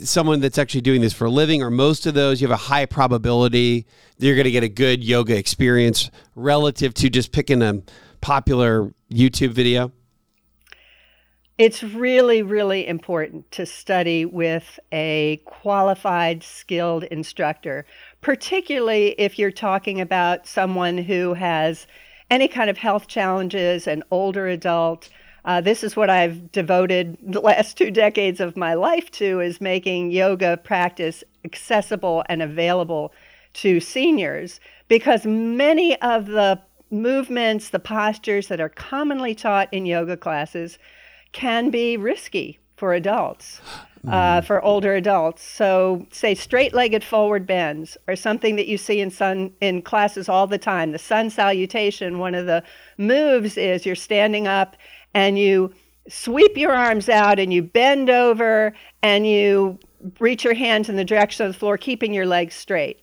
someone 0.04 0.40
that's 0.40 0.58
actually 0.58 0.82
doing 0.82 1.02
this 1.02 1.14
for 1.14 1.26
a 1.26 1.30
living, 1.30 1.62
or 1.62 1.70
most 1.70 2.06
of 2.06 2.14
those, 2.16 2.42
you 2.42 2.48
have 2.48 2.54
a 2.54 2.64
high 2.64 2.86
probability 2.86 3.86
that 4.18 4.26
you're 4.26 4.36
going 4.36 4.46
to 4.46 4.52
get 4.52 4.64
a 4.64 4.70
good 4.70 5.04
yoga 5.04 5.38
experience 5.38 6.10
relative 6.36 6.94
to 6.96 7.10
just 7.10 7.32
picking 7.32 7.62
a 7.62 7.82
popular 8.22 8.94
YouTube 9.12 9.52
video? 9.52 9.92
It's 11.58 11.84
really, 11.84 12.42
really 12.42 12.88
important 12.88 13.52
to 13.52 13.66
study 13.66 14.24
with 14.24 14.80
a 14.94 15.42
qualified, 15.44 16.42
skilled 16.42 17.04
instructor, 17.04 17.86
particularly 18.22 19.10
if 19.18 19.38
you're 19.38 19.52
talking 19.52 20.00
about 20.00 20.48
someone 20.48 20.98
who 20.98 21.34
has 21.34 21.86
any 22.32 22.48
kind 22.48 22.70
of 22.70 22.78
health 22.78 23.08
challenges, 23.08 23.88
an 23.88 24.04
older 24.10 24.48
adult, 24.48 25.10
uh, 25.50 25.60
this 25.60 25.84
is 25.84 25.96
what 25.96 26.12
I've 26.12 26.52
devoted 26.52 27.18
the 27.24 27.40
last 27.40 27.76
two 27.76 27.90
decades 27.90 28.40
of 28.40 28.56
my 28.56 28.76
life 28.76 29.10
to 29.14 29.40
is 29.40 29.60
making 29.60 30.12
yoga 30.12 30.58
practice 30.58 31.24
accessible 31.44 32.24
and 32.30 32.44
available 32.44 33.12
to 33.54 33.80
seniors 33.80 34.60
because 34.90 35.26
many 35.26 36.00
of 36.04 36.28
the 36.28 36.62
movements, 36.92 37.70
the 37.70 37.80
postures 37.80 38.48
that 38.50 38.62
are 38.62 38.70
commonly 38.70 39.34
taught 39.34 39.74
in 39.74 39.88
yoga 39.88 40.16
classes 40.16 40.78
can 41.32 41.72
be 41.72 41.98
risky 41.98 42.60
for 42.78 42.94
adults, 42.94 43.60
uh, 44.08 44.42
mm. 44.42 44.46
for 44.46 44.64
older 44.64 44.94
adults. 44.94 45.44
So, 45.44 46.06
say 46.12 46.36
straight-legged 46.36 47.04
forward 47.04 47.48
bends 47.48 47.98
are 48.08 48.16
something 48.16 48.56
that 48.56 48.68
you 48.68 48.78
see 48.78 49.02
in 49.02 49.10
sun 49.10 49.52
in 49.62 49.82
classes 49.82 50.30
all 50.30 50.46
the 50.46 50.60
time. 50.60 50.92
The 50.92 51.00
sun 51.00 51.32
salutation. 51.32 52.20
One 52.20 52.36
of 52.36 52.46
the 52.46 52.64
moves 53.00 53.58
is 53.58 53.86
you're 53.86 53.96
standing 53.96 54.48
up 54.48 54.78
and 55.14 55.38
you 55.38 55.74
sweep 56.08 56.58
your 56.58 56.74
arms 56.74 57.08
out 57.10 57.40
and 57.40 57.54
you 57.54 57.62
bend 57.62 58.10
over 58.10 58.74
and 59.04 59.28
you 59.28 59.80
reach 60.20 60.44
your 60.44 60.54
hands 60.54 60.90
in 60.90 60.96
the 60.96 61.06
direction 61.06 61.46
of 61.46 61.54
the 61.54 61.60
floor, 61.60 61.78
keeping 61.78 62.14
your 62.14 62.26
legs 62.26 62.56
straight. 62.56 63.02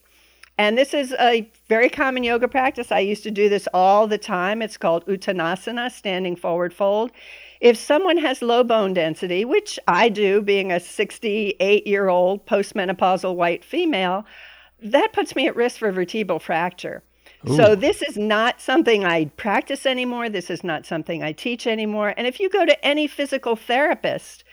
And 0.59 0.79
this 0.79 0.95
is 0.95 1.15
a 1.21 1.51
very 1.69 1.91
common 1.91 2.25
yoga 2.25 2.49
practice. 2.49 2.91
I 2.91 3.01
used 3.01 3.23
to 3.25 3.31
do 3.31 3.49
this 3.49 3.69
all 3.75 4.07
the 4.07 4.17
time. 4.17 4.63
It's 4.63 4.79
called 4.79 5.05
Uttanasana, 5.07 5.93
standing 5.93 6.35
forward 6.35 6.73
fold. 6.73 7.13
If 7.61 7.77
someone 7.77 8.17
has 8.19 8.41
low 8.41 8.65
bone 8.65 8.95
density, 8.95 9.45
which 9.45 9.79
I 9.87 10.09
do, 10.09 10.41
being 10.41 10.73
a 10.73 10.81
68 10.81 11.87
year 11.87 12.09
old 12.09 12.47
postmenopausal 12.47 13.35
white 13.35 13.65
female, 13.65 14.25
that 14.81 15.13
puts 15.13 15.37
me 15.37 15.47
at 15.47 15.57
risk 15.57 15.79
for 15.79 15.93
vertebral 15.93 16.39
fracture. 16.39 17.03
Ooh. 17.49 17.57
So 17.57 17.75
this 17.75 18.03
is 18.03 18.17
not 18.17 18.61
something 18.61 19.05
I 19.05 19.27
practice 19.37 19.87
anymore. 19.87 20.29
This 20.29 20.51
is 20.51 20.65
not 20.65 20.87
something 20.87 21.23
I 21.23 21.33
teach 21.33 21.67
anymore. 21.67 22.15
And 22.17 22.27
if 22.27 22.41
you 22.41 22.49
go 22.49 22.67
to 22.67 22.85
any 22.85 23.07
physical 23.07 23.57
therapist 23.57 24.45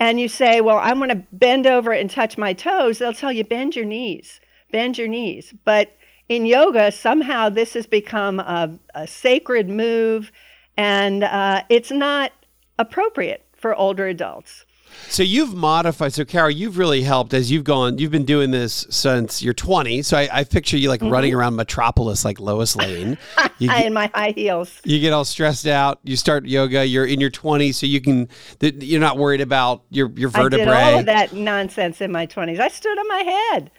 and 0.00 0.20
you 0.20 0.28
say, 0.28 0.60
"Well, 0.60 0.78
I'm 0.78 0.98
going 0.98 1.10
to 1.10 1.26
bend 1.32 1.66
over 1.66 1.92
and 1.92 2.10
touch 2.10 2.38
my 2.38 2.52
toes," 2.52 2.98
they'll 2.98 3.12
tell 3.12 3.32
you 3.32 3.44
bend 3.44 3.76
your 3.76 3.84
knees, 3.84 4.40
bend 4.72 4.98
your 4.98 5.08
knees. 5.08 5.52
But 5.64 5.96
in 6.28 6.46
yoga, 6.46 6.92
somehow 6.92 7.48
this 7.48 7.74
has 7.74 7.86
become 7.86 8.40
a, 8.40 8.78
a 8.94 9.06
sacred 9.06 9.68
move, 9.68 10.30
and 10.76 11.24
uh, 11.24 11.62
it's 11.68 11.90
not 11.90 12.32
appropriate 12.78 13.44
for 13.54 13.74
older 13.74 14.06
adults. 14.06 14.64
So 15.08 15.22
you've 15.22 15.54
modified. 15.54 16.12
So 16.12 16.24
Carol, 16.24 16.50
you've 16.50 16.78
really 16.78 17.02
helped 17.02 17.34
as 17.34 17.50
you've 17.50 17.64
gone. 17.64 17.98
You've 17.98 18.10
been 18.10 18.24
doing 18.24 18.50
this 18.50 18.86
since 18.90 19.42
you're 19.42 19.54
20. 19.54 20.02
So 20.02 20.16
I, 20.16 20.28
I 20.32 20.44
picture 20.44 20.76
you 20.76 20.88
like 20.88 21.00
mm-hmm. 21.00 21.12
running 21.12 21.34
around 21.34 21.56
Metropolis 21.56 22.24
like 22.24 22.40
Lois 22.40 22.76
Lane. 22.76 23.18
You 23.60 23.72
in 23.72 23.92
my 23.92 24.08
high 24.14 24.32
heels. 24.36 24.80
You 24.84 25.00
get 25.00 25.12
all 25.12 25.24
stressed 25.24 25.66
out. 25.66 25.98
You 26.04 26.14
start 26.16 26.46
yoga. 26.46 26.86
You're 26.86 27.06
in 27.06 27.20
your 27.20 27.30
20s, 27.30 27.74
so 27.74 27.86
you 27.86 28.00
can. 28.00 28.28
You're 28.60 29.00
not 29.00 29.18
worried 29.18 29.40
about 29.40 29.82
your 29.90 30.12
your 30.14 30.28
vertebrae. 30.28 30.62
I 30.62 30.84
did 30.84 30.92
all 30.92 30.98
of 31.00 31.06
that 31.06 31.32
nonsense 31.32 32.00
in 32.00 32.12
my 32.12 32.24
20s. 32.24 32.60
I 32.60 32.68
stood 32.68 32.96
on 32.96 33.08
my 33.08 33.22
head. 33.22 33.70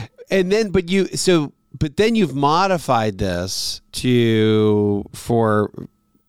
and 0.30 0.50
then, 0.50 0.70
but 0.70 0.88
you 0.88 1.08
so. 1.08 1.52
But 1.78 1.98
then 1.98 2.14
you've 2.14 2.34
modified 2.34 3.18
this 3.18 3.82
to 3.92 5.04
for 5.12 5.70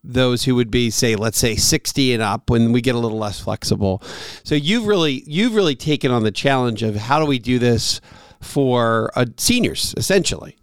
those 0.03 0.43
who 0.43 0.55
would 0.55 0.69
be 0.69 0.89
say 0.89 1.15
let's 1.15 1.37
say 1.37 1.55
60 1.55 2.13
and 2.13 2.21
up 2.21 2.49
when 2.49 2.71
we 2.71 2.81
get 2.81 2.95
a 2.95 2.99
little 2.99 3.17
less 3.17 3.39
flexible. 3.39 4.01
So 4.43 4.55
you've 4.55 4.85
really 4.85 5.23
you've 5.25 5.55
really 5.55 5.75
taken 5.75 6.11
on 6.11 6.23
the 6.23 6.31
challenge 6.31 6.83
of 6.83 6.95
how 6.95 7.19
do 7.19 7.25
we 7.25 7.39
do 7.39 7.59
this 7.59 8.01
for 8.41 9.11
uh, 9.15 9.25
seniors 9.37 9.93
essentially. 9.97 10.57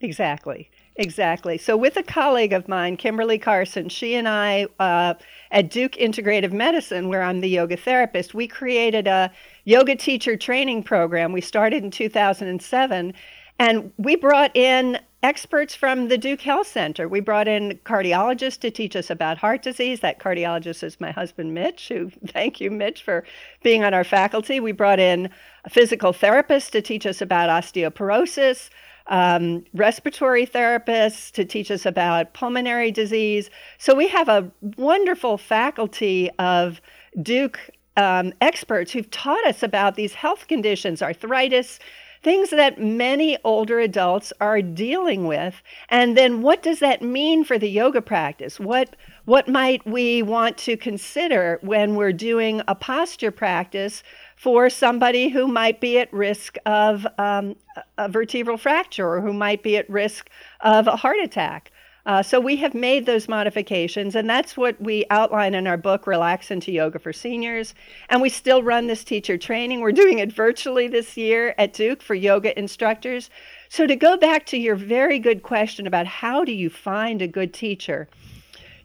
Exactly. 0.00 0.70
Exactly. 0.96 1.58
So 1.58 1.76
with 1.76 1.96
a 1.96 2.02
colleague 2.02 2.52
of 2.52 2.66
mine 2.66 2.96
kimberly 2.96 3.38
carson 3.38 3.88
she 3.88 4.14
and 4.14 4.28
i 4.28 4.66
uh, 4.80 5.14
at 5.50 5.70
duke 5.70 5.92
integrative 5.92 6.52
medicine 6.52 7.08
where 7.08 7.22
i'm 7.22 7.40
the 7.40 7.48
yoga 7.48 7.76
therapist 7.76 8.34
we 8.34 8.48
created 8.48 9.06
a 9.06 9.30
yoga 9.68 9.94
teacher 9.94 10.34
training 10.34 10.82
program. 10.82 11.30
We 11.30 11.42
started 11.42 11.84
in 11.84 11.90
2007 11.90 13.12
and 13.58 13.92
we 13.98 14.16
brought 14.16 14.56
in 14.56 14.98
experts 15.22 15.74
from 15.74 16.08
the 16.08 16.18
Duke 16.18 16.42
Health 16.42 16.68
Center. 16.68 17.08
We 17.08 17.20
brought 17.20 17.48
in 17.48 17.80
cardiologists 17.84 18.60
to 18.60 18.70
teach 18.70 18.94
us 18.94 19.10
about 19.10 19.38
heart 19.38 19.62
disease. 19.62 20.00
That 20.00 20.20
cardiologist 20.20 20.82
is 20.82 21.00
my 21.00 21.10
husband, 21.10 21.54
Mitch, 21.54 21.88
who, 21.88 22.10
thank 22.28 22.60
you, 22.60 22.70
Mitch, 22.70 23.02
for 23.02 23.24
being 23.62 23.82
on 23.82 23.94
our 23.94 24.04
faculty. 24.04 24.60
We 24.60 24.72
brought 24.72 25.00
in 25.00 25.30
a 25.64 25.70
physical 25.70 26.12
therapist 26.12 26.72
to 26.72 26.82
teach 26.82 27.06
us 27.06 27.20
about 27.20 27.50
osteoporosis. 27.50 28.70
Um, 29.10 29.64
respiratory 29.72 30.46
therapists 30.46 31.32
to 31.32 31.44
teach 31.46 31.70
us 31.70 31.86
about 31.86 32.34
pulmonary 32.34 32.90
disease. 32.90 33.48
So 33.78 33.94
we 33.94 34.06
have 34.08 34.28
a 34.28 34.50
wonderful 34.76 35.38
faculty 35.38 36.30
of 36.38 36.82
Duke 37.22 37.58
um, 37.96 38.34
experts 38.42 38.92
who've 38.92 39.10
taught 39.10 39.44
us 39.46 39.62
about 39.62 39.94
these 39.94 40.12
health 40.12 40.46
conditions, 40.46 41.00
arthritis, 41.00 41.78
things 42.22 42.50
that 42.50 42.80
many 42.80 43.38
older 43.44 43.78
adults 43.80 44.32
are 44.40 44.62
dealing 44.62 45.26
with. 45.26 45.62
And 45.88 46.16
then 46.16 46.42
what 46.42 46.62
does 46.62 46.80
that 46.80 47.02
mean 47.02 47.44
for 47.44 47.58
the 47.58 47.68
yoga 47.68 48.02
practice? 48.02 48.58
What 48.58 48.96
what 49.24 49.46
might 49.46 49.86
we 49.86 50.22
want 50.22 50.56
to 50.56 50.76
consider 50.78 51.58
when 51.60 51.96
we're 51.96 52.14
doing 52.14 52.62
a 52.66 52.74
posture 52.74 53.30
practice 53.30 54.02
for 54.36 54.70
somebody 54.70 55.28
who 55.28 55.46
might 55.46 55.82
be 55.82 55.98
at 55.98 56.10
risk 56.14 56.56
of 56.64 57.06
um, 57.18 57.54
a 57.98 58.08
vertebral 58.08 58.56
fracture 58.56 59.06
or 59.06 59.20
who 59.20 59.34
might 59.34 59.62
be 59.62 59.76
at 59.76 59.90
risk 59.90 60.30
of 60.62 60.86
a 60.86 60.96
heart 60.96 61.18
attack? 61.22 61.70
Uh, 62.08 62.22
so 62.22 62.40
we 62.40 62.56
have 62.56 62.72
made 62.72 63.04
those 63.04 63.28
modifications, 63.28 64.16
and 64.16 64.30
that's 64.30 64.56
what 64.56 64.80
we 64.80 65.04
outline 65.10 65.54
in 65.54 65.66
our 65.66 65.76
book, 65.76 66.06
Relax 66.06 66.50
into 66.50 66.72
Yoga 66.72 66.98
for 66.98 67.12
Seniors. 67.12 67.74
And 68.08 68.22
we 68.22 68.30
still 68.30 68.62
run 68.62 68.86
this 68.86 69.04
teacher 69.04 69.36
training. 69.36 69.80
We're 69.80 69.92
doing 69.92 70.18
it 70.18 70.32
virtually 70.32 70.88
this 70.88 71.18
year 71.18 71.54
at 71.58 71.74
Duke 71.74 72.00
for 72.00 72.14
yoga 72.14 72.58
instructors. 72.58 73.28
So 73.68 73.86
to 73.86 73.94
go 73.94 74.16
back 74.16 74.46
to 74.46 74.56
your 74.56 74.74
very 74.74 75.18
good 75.18 75.42
question 75.42 75.86
about 75.86 76.06
how 76.06 76.46
do 76.46 76.52
you 76.52 76.70
find 76.70 77.20
a 77.20 77.28
good 77.28 77.52
teacher, 77.52 78.08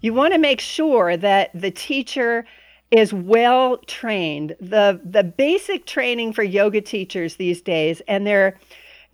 you 0.02 0.14
want 0.14 0.34
to 0.34 0.38
make 0.38 0.60
sure 0.60 1.16
that 1.16 1.50
the 1.54 1.72
teacher 1.72 2.46
is 2.92 3.14
well 3.14 3.78
trained. 3.88 4.58
The 4.60 5.00
the 5.02 5.24
basic 5.24 5.86
training 5.86 6.34
for 6.34 6.44
yoga 6.44 6.82
teachers 6.82 7.38
these 7.38 7.62
days, 7.62 8.02
and 8.06 8.28
they're 8.28 8.60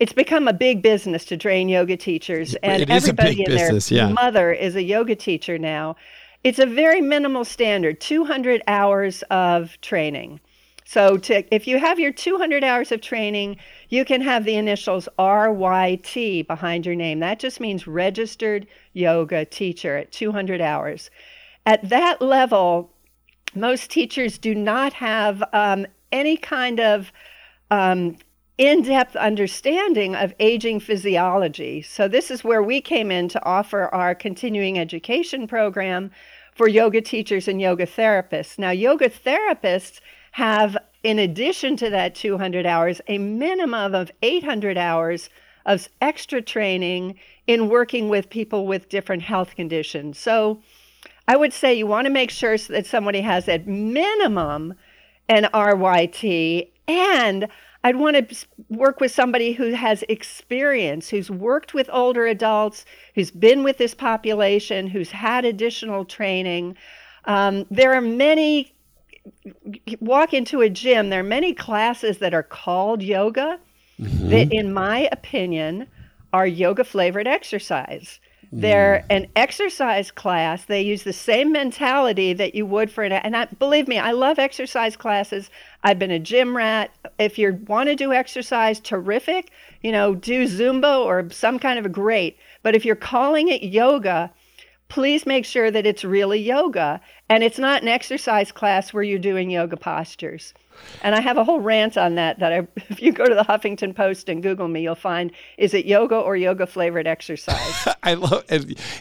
it's 0.00 0.14
become 0.14 0.48
a 0.48 0.52
big 0.54 0.82
business 0.82 1.26
to 1.26 1.36
train 1.36 1.68
yoga 1.68 1.96
teachers, 1.96 2.54
and 2.62 2.90
everybody 2.90 3.44
in 3.44 3.50
business, 3.50 3.90
their 3.90 3.98
yeah. 3.98 4.12
mother 4.12 4.50
is 4.50 4.74
a 4.74 4.82
yoga 4.82 5.14
teacher 5.14 5.58
now. 5.58 5.94
It's 6.42 6.58
a 6.58 6.64
very 6.64 7.02
minimal 7.02 7.44
standard, 7.44 8.00
200 8.00 8.62
hours 8.66 9.22
of 9.30 9.78
training. 9.82 10.40
So 10.86 11.18
to, 11.18 11.54
if 11.54 11.66
you 11.66 11.78
have 11.78 12.00
your 12.00 12.12
200 12.12 12.64
hours 12.64 12.90
of 12.90 13.02
training, 13.02 13.58
you 13.90 14.06
can 14.06 14.22
have 14.22 14.44
the 14.44 14.56
initials 14.56 15.06
RYT 15.18 16.46
behind 16.46 16.86
your 16.86 16.94
name. 16.94 17.20
That 17.20 17.38
just 17.38 17.60
means 17.60 17.86
registered 17.86 18.66
yoga 18.94 19.44
teacher 19.44 19.98
at 19.98 20.12
200 20.12 20.62
hours. 20.62 21.10
At 21.66 21.86
that 21.90 22.22
level, 22.22 22.90
most 23.54 23.90
teachers 23.90 24.38
do 24.38 24.54
not 24.54 24.94
have 24.94 25.44
um, 25.52 25.86
any 26.10 26.38
kind 26.38 26.80
of 26.80 27.12
um, 27.70 28.16
in 28.60 28.82
depth 28.82 29.16
understanding 29.16 30.14
of 30.14 30.34
aging 30.38 30.78
physiology. 30.78 31.80
So, 31.80 32.06
this 32.06 32.30
is 32.30 32.44
where 32.44 32.62
we 32.62 32.82
came 32.82 33.10
in 33.10 33.26
to 33.30 33.42
offer 33.42 33.84
our 33.86 34.14
continuing 34.14 34.78
education 34.78 35.48
program 35.48 36.10
for 36.54 36.68
yoga 36.68 37.00
teachers 37.00 37.48
and 37.48 37.58
yoga 37.58 37.86
therapists. 37.86 38.58
Now, 38.58 38.70
yoga 38.70 39.08
therapists 39.08 40.00
have, 40.32 40.76
in 41.02 41.18
addition 41.18 41.74
to 41.78 41.88
that 41.88 42.14
200 42.14 42.66
hours, 42.66 43.00
a 43.08 43.16
minimum 43.16 43.94
of 43.94 44.10
800 44.20 44.76
hours 44.76 45.30
of 45.64 45.88
extra 46.02 46.42
training 46.42 47.18
in 47.46 47.70
working 47.70 48.10
with 48.10 48.28
people 48.28 48.66
with 48.66 48.90
different 48.90 49.22
health 49.22 49.56
conditions. 49.56 50.18
So, 50.18 50.60
I 51.26 51.34
would 51.34 51.54
say 51.54 51.72
you 51.72 51.86
want 51.86 52.04
to 52.04 52.12
make 52.12 52.30
sure 52.30 52.58
that 52.58 52.84
somebody 52.84 53.22
has 53.22 53.48
at 53.48 53.66
minimum 53.66 54.74
an 55.30 55.48
RYT 55.54 56.68
and 56.86 57.48
I'd 57.82 57.96
want 57.96 58.28
to 58.28 58.46
work 58.68 59.00
with 59.00 59.10
somebody 59.10 59.52
who 59.52 59.72
has 59.72 60.04
experience, 60.08 61.08
who's 61.08 61.30
worked 61.30 61.72
with 61.72 61.88
older 61.92 62.26
adults, 62.26 62.84
who's 63.14 63.30
been 63.30 63.62
with 63.62 63.78
this 63.78 63.94
population, 63.94 64.86
who's 64.86 65.10
had 65.10 65.44
additional 65.44 66.04
training. 66.04 66.76
Um, 67.24 67.66
there 67.70 67.94
are 67.94 68.02
many, 68.02 68.74
walk 70.00 70.34
into 70.34 70.60
a 70.60 70.68
gym, 70.68 71.08
there 71.08 71.20
are 71.20 71.24
many 71.24 71.54
classes 71.54 72.18
that 72.18 72.34
are 72.34 72.42
called 72.42 73.02
yoga 73.02 73.58
mm-hmm. 73.98 74.28
that, 74.28 74.52
in 74.52 74.74
my 74.74 75.08
opinion, 75.10 75.86
are 76.32 76.46
yoga 76.46 76.84
flavored 76.84 77.26
exercise. 77.26 78.20
They're 78.52 79.04
mm. 79.08 79.16
an 79.16 79.26
exercise 79.36 80.10
class. 80.10 80.64
They 80.64 80.82
use 80.82 81.04
the 81.04 81.12
same 81.12 81.52
mentality 81.52 82.32
that 82.32 82.54
you 82.54 82.66
would 82.66 82.90
for 82.90 83.04
an 83.04 83.12
and 83.12 83.36
I, 83.36 83.44
believe 83.44 83.86
me, 83.86 83.98
I 83.98 84.10
love 84.10 84.38
exercise 84.38 84.96
classes. 84.96 85.50
I've 85.84 85.98
been 85.98 86.10
a 86.10 86.18
gym 86.18 86.56
rat. 86.56 86.90
If 87.18 87.38
you 87.38 87.60
want 87.68 87.88
to 87.88 87.94
do 87.94 88.12
exercise, 88.12 88.80
terrific. 88.80 89.50
You 89.82 89.92
know, 89.92 90.14
do 90.14 90.46
Zumba 90.46 91.04
or 91.04 91.30
some 91.30 91.58
kind 91.58 91.78
of 91.78 91.86
a 91.86 91.90
great. 91.90 92.38
But 92.62 92.74
if 92.74 92.84
you're 92.84 92.96
calling 92.96 93.48
it 93.48 93.62
yoga, 93.62 94.32
please 94.88 95.26
make 95.26 95.44
sure 95.44 95.70
that 95.70 95.86
it's 95.86 96.04
really 96.04 96.40
yoga 96.40 97.00
and 97.28 97.44
it's 97.44 97.58
not 97.58 97.82
an 97.82 97.88
exercise 97.88 98.50
class 98.50 98.92
where 98.92 99.04
you're 99.04 99.18
doing 99.20 99.50
yoga 99.50 99.76
postures. 99.76 100.52
And 101.02 101.14
I 101.14 101.20
have 101.20 101.36
a 101.36 101.44
whole 101.44 101.60
rant 101.60 101.96
on 101.96 102.14
that. 102.16 102.38
That 102.38 102.52
I, 102.52 102.68
if 102.88 103.00
you 103.00 103.12
go 103.12 103.26
to 103.26 103.34
the 103.34 103.44
Huffington 103.44 103.94
Post 103.94 104.28
and 104.28 104.42
Google 104.42 104.68
me, 104.68 104.82
you'll 104.82 104.94
find 104.94 105.32
is 105.58 105.74
it 105.74 105.86
yoga 105.86 106.16
or 106.16 106.36
yoga 106.36 106.66
flavored 106.66 107.06
exercise? 107.06 107.88
I 108.02 108.14
love 108.14 108.44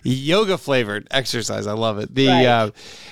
yoga 0.04 0.58
flavored 0.58 1.08
exercise. 1.12 1.68
I 1.68 1.74
love 1.74 2.00
it. 2.00 2.14
The 2.14 2.28
right. 2.28 2.46
uh, 2.46 2.72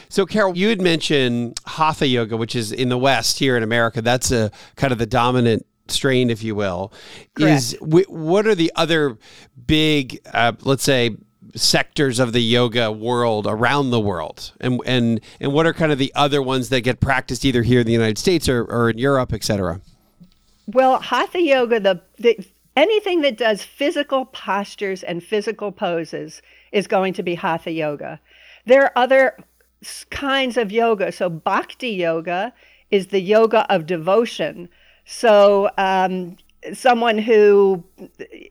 so 0.10 0.26
Carol, 0.26 0.58
you 0.58 0.70
had 0.70 0.82
mentioned 0.82 1.60
Hatha 1.66 2.08
yoga, 2.08 2.38
which 2.38 2.56
is 2.56 2.72
in 2.72 2.90
the 2.90 2.98
West 2.98 3.40
here 3.40 3.58
in 3.58 3.64
America. 3.64 4.02
That's 4.02 4.32
a 4.32 4.52
kind 4.76 4.92
of 4.92 5.00
the 5.00 5.06
dominant 5.06 5.66
strain, 5.88 6.30
if 6.30 6.44
you 6.44 6.56
will. 6.56 6.92
Correct. 7.36 7.58
Is 7.58 7.78
what 7.80 8.48
are 8.48 8.56
the 8.56 8.72
other 8.76 9.18
big, 9.66 10.20
uh, 10.34 10.54
let's 10.62 10.84
say, 10.84 11.16
sectors 11.56 12.20
of 12.20 12.34
the 12.34 12.42
yoga 12.42 12.92
world 12.92 13.48
around 13.48 13.92
the 13.92 14.00
world. 14.00 14.52
And 14.60 14.82
and 14.86 15.22
and 15.40 15.54
what 15.54 15.66
are 15.66 15.74
kind 15.74 15.92
of 15.92 15.98
the 15.98 16.12
other 16.16 16.42
ones 16.42 16.70
that 16.70 16.82
get 16.82 17.00
practiced 17.00 17.46
either 17.46 17.64
here 17.64 17.80
in 17.80 17.88
the 17.88 17.94
united 17.94 18.18
states 18.18 18.48
or, 18.50 18.64
or 18.64 18.90
in 18.90 18.98
europe 18.98 19.34
etc 19.34 19.82
well 20.68 21.00
hatha 21.00 21.42
yoga 21.42 21.80
the, 21.80 22.02
the 22.18 22.38
anything 22.78 23.22
that 23.22 23.38
does 23.38 23.64
physical 23.64 24.26
postures 24.26 25.04
and 25.04 25.24
physical 25.24 25.72
poses 25.72 26.42
is 26.72 26.88
going 26.88 27.14
to 27.14 27.24
be 27.24 27.36
hatha 27.36 27.72
yoga. 27.72 28.22
There 28.66 28.84
are 28.84 28.92
other 28.96 29.38
kinds 30.12 30.56
of 30.58 30.72
yoga. 30.72 31.12
So 31.12 31.30
bhakti 31.30 31.90
yoga 31.90 32.54
is 32.92 33.08
the 33.08 33.20
yoga 33.20 33.66
of 33.74 33.88
devotion. 33.88 34.70
So 35.06 35.72
um, 35.78 36.38
someone 36.74 37.18
who 37.18 37.84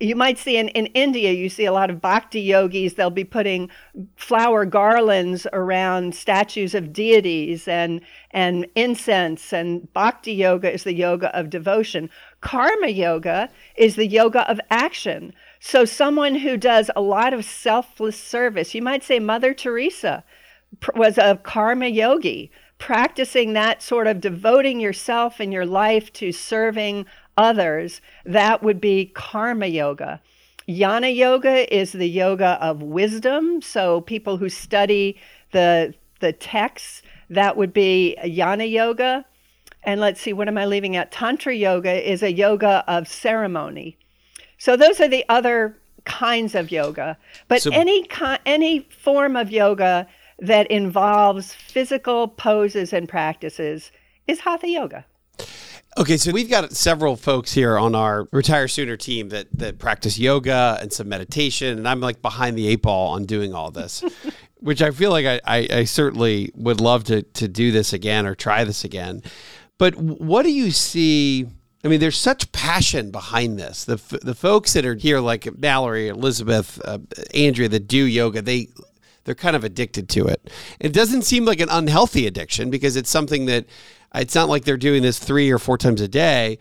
you 0.01 0.17
might 0.17 0.39
see 0.39 0.57
in, 0.57 0.69
in 0.69 0.87
India, 0.87 1.33
you 1.33 1.49
see 1.49 1.65
a 1.65 1.73
lot 1.73 1.91
of 1.91 2.01
bhakti 2.01 2.41
yogis. 2.41 2.95
They'll 2.95 3.11
be 3.11 3.25
putting 3.25 3.71
flower 4.17 4.65
garlands 4.65 5.47
around 5.53 6.15
statues 6.15 6.75
of 6.75 6.93
deities 6.93 7.67
and, 7.69 8.01
and 8.31 8.67
incense. 8.75 9.53
And 9.53 9.93
bhakti 9.93 10.33
yoga 10.33 10.73
is 10.73 10.85
the 10.85 10.95
yoga 10.95 11.37
of 11.37 11.51
devotion. 11.51 12.11
Karma 12.41 12.89
yoga 12.89 13.51
is 13.77 13.97
the 13.97 14.07
yoga 14.07 14.49
of 14.51 14.61
action. 14.71 15.33
So, 15.61 15.85
someone 15.85 16.37
who 16.37 16.57
does 16.57 16.91
a 16.95 17.01
lot 17.01 17.33
of 17.33 17.45
selfless 17.45 18.23
service, 18.23 18.75
you 18.75 18.83
might 18.83 19.03
say 19.03 19.19
Mother 19.19 19.55
Teresa 19.55 20.25
was 20.95 21.19
a 21.19 21.41
karma 21.43 21.87
yogi 21.87 22.51
practicing 22.79 23.55
that 23.55 23.83
sort 23.83 24.07
of 24.07 24.21
devoting 24.21 24.81
yourself 24.81 25.41
and 25.41 25.53
your 25.53 25.67
life 25.67 26.13
to 26.13 26.33
serving 26.33 27.07
others, 27.37 28.01
that 28.25 28.63
would 28.63 28.81
be 28.81 29.07
karma 29.15 29.67
yoga. 29.67 30.21
Yana 30.69 31.15
yoga 31.15 31.73
is 31.75 31.93
the 31.93 32.09
yoga 32.09 32.59
of 32.61 32.83
wisdom. 32.83 33.63
So 33.63 34.01
people 34.01 34.37
who 34.37 34.49
study 34.49 35.17
the 35.53 35.95
the 36.21 36.33
texts, 36.33 37.03
that 37.31 37.57
would 37.57 37.73
be 37.73 38.17
yana 38.25 38.71
yoga. 38.71 39.25
And 39.83 40.01
let's 40.01 40.21
see, 40.21 40.33
what 40.33 40.49
am 40.49 40.59
I 40.59 40.67
leaving 40.67 40.97
out? 40.97 41.13
Tantra 41.13 41.55
yoga 41.55 42.11
is 42.11 42.23
a 42.23 42.33
yoga 42.33 42.83
of 42.89 43.07
ceremony. 43.07 43.97
So 44.59 44.77
those 44.77 45.01
are 45.01 45.09
the 45.09 45.25
other 45.29 45.79
kinds 46.05 46.55
of 46.55 46.73
yoga. 46.73 47.17
But 47.49 47.63
so, 47.63 47.71
any 47.73 48.09
any 48.47 48.81
form 48.91 49.37
of 49.37 49.51
yoga 49.51 50.09
that 50.39 50.71
involves 50.71 51.53
physical 51.53 52.29
poses 52.29 52.93
and 52.93 53.09
practices 53.09 53.93
is 54.27 54.41
hatha 54.41 54.69
yoga. 54.69 55.05
Okay, 55.99 56.19
so 56.19 56.31
we've 56.31 56.51
got 56.51 56.71
several 56.73 57.17
folks 57.17 57.55
here 57.55 57.79
on 57.79 57.95
our 57.95 58.29
Retire 58.31 58.69
Sooner 58.69 58.99
team 58.99 59.31
that 59.31 59.47
that 59.57 59.79
practice 59.79 60.19
yoga 60.19 60.79
and 60.83 60.93
some 60.93 61.09
meditation, 61.09 61.79
and 61.79 61.89
I'm 61.89 62.01
like 62.01 62.21
behind 62.21 62.59
the 62.59 62.69
eight 62.69 62.83
ball 62.83 63.15
on 63.15 63.25
doing 63.25 63.55
all 63.55 63.71
this, 63.71 64.05
which 64.61 64.83
I 64.83 64.91
feel 64.91 65.11
like 65.11 65.25
I, 65.25 65.41
I, 65.47 65.69
I 65.71 65.85
certainly 65.85 66.51
would 66.55 66.83
love 66.83 67.05
to 67.05 67.23
to 67.23 67.49
do 67.49 67.73
this 67.73 67.95
again 67.95 68.27
or 68.27 68.35
try 68.35 68.65
this 68.65 68.85
again. 68.85 69.23
But 69.79 69.95
what 69.97 70.43
do 70.43 70.53
you 70.53 70.71
see? 70.71 71.47
I 71.83 71.89
mean, 71.89 72.01
there's 72.01 72.19
such 72.19 72.53
passion 72.53 73.11
behind 73.11 73.59
this. 73.59 73.87
The 73.87 73.97
the 74.23 74.35
folks 74.35 74.75
that 74.75 74.85
are 74.85 74.97
here, 74.97 75.21
like 75.21 75.49
Mallory, 75.59 76.09
Elizabeth, 76.09 76.79
uh, 76.85 76.99
Andrea, 77.33 77.71
that 77.71 77.89
do 77.89 78.05
yoga, 78.05 78.43
they 78.43 78.69
they're 79.25 79.35
kind 79.35 79.57
of 79.57 79.65
addicted 79.65 80.11
to 80.11 80.27
it. 80.27 80.51
It 80.79 80.93
doesn't 80.93 81.23
seem 81.23 81.47
like 81.47 81.61
an 81.61 81.71
unhealthy 81.71 82.27
addiction 82.27 82.69
because 82.69 82.97
it's 82.97 83.11
something 83.11 83.47
that 83.47 83.65
it's 84.15 84.35
not 84.35 84.49
like 84.49 84.65
they're 84.65 84.77
doing 84.77 85.03
this 85.03 85.19
three 85.19 85.51
or 85.51 85.59
four 85.59 85.79
times 85.79 86.01
a 86.01 86.09
day, 86.09 86.59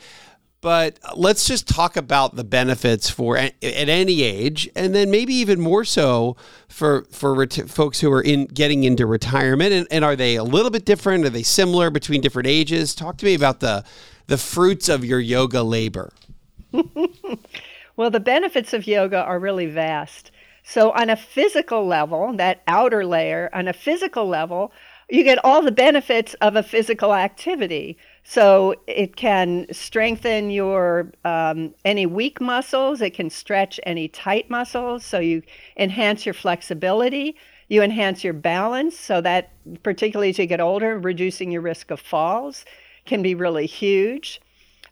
But 0.62 0.98
let's 1.16 1.48
just 1.48 1.68
talk 1.68 1.96
about 1.96 2.36
the 2.36 2.44
benefits 2.44 3.08
for 3.10 3.38
at 3.38 3.54
any 3.62 4.24
age, 4.24 4.68
and 4.76 4.96
then 4.96 5.12
maybe 5.12 5.36
even 5.36 5.60
more 5.60 5.86
so 5.86 6.38
for 6.68 7.04
for 7.12 7.46
folks 7.68 8.00
who 8.00 8.12
are 8.12 8.22
in 8.22 8.46
getting 8.46 8.84
into 8.84 9.06
retirement. 9.06 9.74
And, 9.74 9.88
and 9.92 10.04
are 10.04 10.16
they 10.16 10.36
a 10.36 10.44
little 10.44 10.72
bit 10.72 10.84
different? 10.86 11.24
Are 11.24 11.30
they 11.30 11.44
similar 11.44 11.92
between 11.92 12.20
different 12.22 12.48
ages? 12.48 12.96
Talk 12.96 13.18
to 13.18 13.26
me 13.26 13.36
about 13.36 13.60
the 13.60 13.84
the 14.28 14.38
fruits 14.40 14.90
of 14.90 15.06
your 15.06 15.20
yoga 15.20 15.62
labor. 15.62 16.12
well, 17.96 18.10
the 18.10 18.20
benefits 18.20 18.74
of 18.74 18.88
yoga 18.88 19.22
are 19.22 19.40
really 19.40 19.68
vast. 19.68 20.32
So, 20.64 20.92
on 20.94 21.12
a 21.12 21.16
physical 21.16 21.86
level, 21.86 22.34
that 22.38 22.64
outer 22.68 23.06
layer, 23.06 23.52
on 23.54 23.68
a 23.68 23.74
physical 23.74 24.28
level, 24.28 24.72
you 25.10 25.24
get 25.24 25.44
all 25.44 25.62
the 25.62 25.72
benefits 25.72 26.34
of 26.36 26.56
a 26.56 26.64
physical 26.64 27.14
activity. 27.14 27.98
So 28.24 28.76
it 28.88 29.16
can 29.16 29.68
strengthen 29.72 30.50
your 30.50 31.12
um, 31.24 31.76
any 31.84 32.06
weak 32.06 32.42
muscles. 32.42 33.02
It 33.02 33.14
can 33.14 33.30
stretch 33.30 33.80
any 33.84 34.08
tight 34.08 34.50
muscles. 34.50 35.06
So 35.06 35.20
you 35.20 35.44
enhance 35.78 36.26
your 36.26 36.34
flexibility. 36.34 37.36
You 37.68 37.84
enhance 37.84 38.24
your 38.24 38.34
balance. 38.34 38.98
So 38.98 39.22
that, 39.22 39.52
particularly 39.84 40.30
as 40.30 40.40
you 40.40 40.48
get 40.48 40.62
older, 40.62 40.98
reducing 40.98 41.52
your 41.52 41.62
risk 41.62 41.92
of 41.92 42.00
falls 42.00 42.66
can 43.06 43.22
be 43.22 43.36
really 43.36 43.68
huge. 43.68 44.42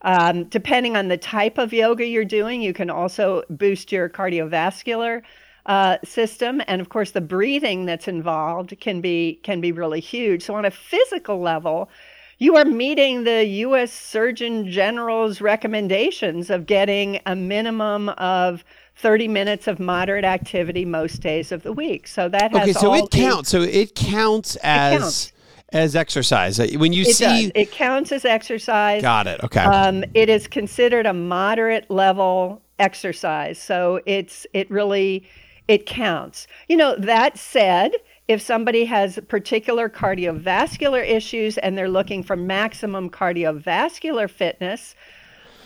Um, 0.03 0.43
depending 0.45 0.97
on 0.97 1.07
the 1.07 1.17
type 1.17 1.57
of 1.57 1.71
yoga 1.73 2.05
you're 2.05 2.25
doing, 2.25 2.61
you 2.61 2.73
can 2.73 2.89
also 2.89 3.43
boost 3.49 3.91
your 3.91 4.09
cardiovascular 4.09 5.21
uh, 5.65 5.97
system, 6.03 6.61
and 6.67 6.81
of 6.81 6.89
course, 6.89 7.11
the 7.11 7.21
breathing 7.21 7.85
that's 7.85 8.07
involved 8.07 8.77
can 8.79 9.01
be 9.01 9.39
can 9.43 9.61
be 9.61 9.71
really 9.71 10.01
huge. 10.01 10.43
So 10.43 10.55
on 10.55 10.65
a 10.65 10.71
physical 10.71 11.39
level, 11.39 11.89
you 12.37 12.57
are 12.57 12.65
meeting 12.65 13.23
the 13.23 13.45
U.S. 13.45 13.93
Surgeon 13.93 14.69
General's 14.69 15.39
recommendations 15.39 16.49
of 16.49 16.65
getting 16.65 17.21
a 17.25 17.35
minimum 17.35 18.09
of 18.09 18.65
30 18.97 19.29
minutes 19.29 19.67
of 19.67 19.79
moderate 19.79 20.25
activity 20.25 20.83
most 20.83 21.21
days 21.21 21.51
of 21.53 21.63
the 21.63 21.71
week. 21.71 22.07
So 22.07 22.27
that 22.27 22.51
has 22.51 22.61
okay. 22.61 22.73
So 22.73 22.93
it 22.93 23.09
counts. 23.09 23.49
So 23.49 23.61
it 23.61 23.95
counts 23.95 24.55
as. 24.57 24.93
It 24.93 24.99
counts. 24.99 25.29
As 25.71 25.95
exercise, 25.95 26.59
uh, 26.59 26.67
when 26.75 26.93
you 26.93 27.01
it 27.01 27.15
see 27.15 27.45
does. 27.45 27.51
it 27.55 27.71
counts 27.71 28.11
as 28.11 28.25
exercise. 28.25 29.01
Got 29.01 29.25
it. 29.25 29.43
Okay. 29.43 29.61
Um, 29.61 30.03
it 30.13 30.29
is 30.29 30.47
considered 30.47 31.07
a 31.07 31.15
moderate 31.15 31.89
level 31.89 32.61
exercise, 32.77 33.57
so 33.57 33.99
it's 34.05 34.45
it 34.53 34.69
really 34.69 35.27
it 35.67 35.85
counts. 35.85 36.47
You 36.67 36.77
know 36.77 36.95
that 36.97 37.37
said, 37.37 37.93
if 38.27 38.41
somebody 38.41 38.85
has 38.85 39.19
particular 39.27 39.89
cardiovascular 39.89 41.07
issues 41.07 41.57
and 41.57 41.77
they're 41.77 41.89
looking 41.89 42.23
for 42.23 42.35
maximum 42.35 43.09
cardiovascular 43.09 44.29
fitness, 44.29 44.95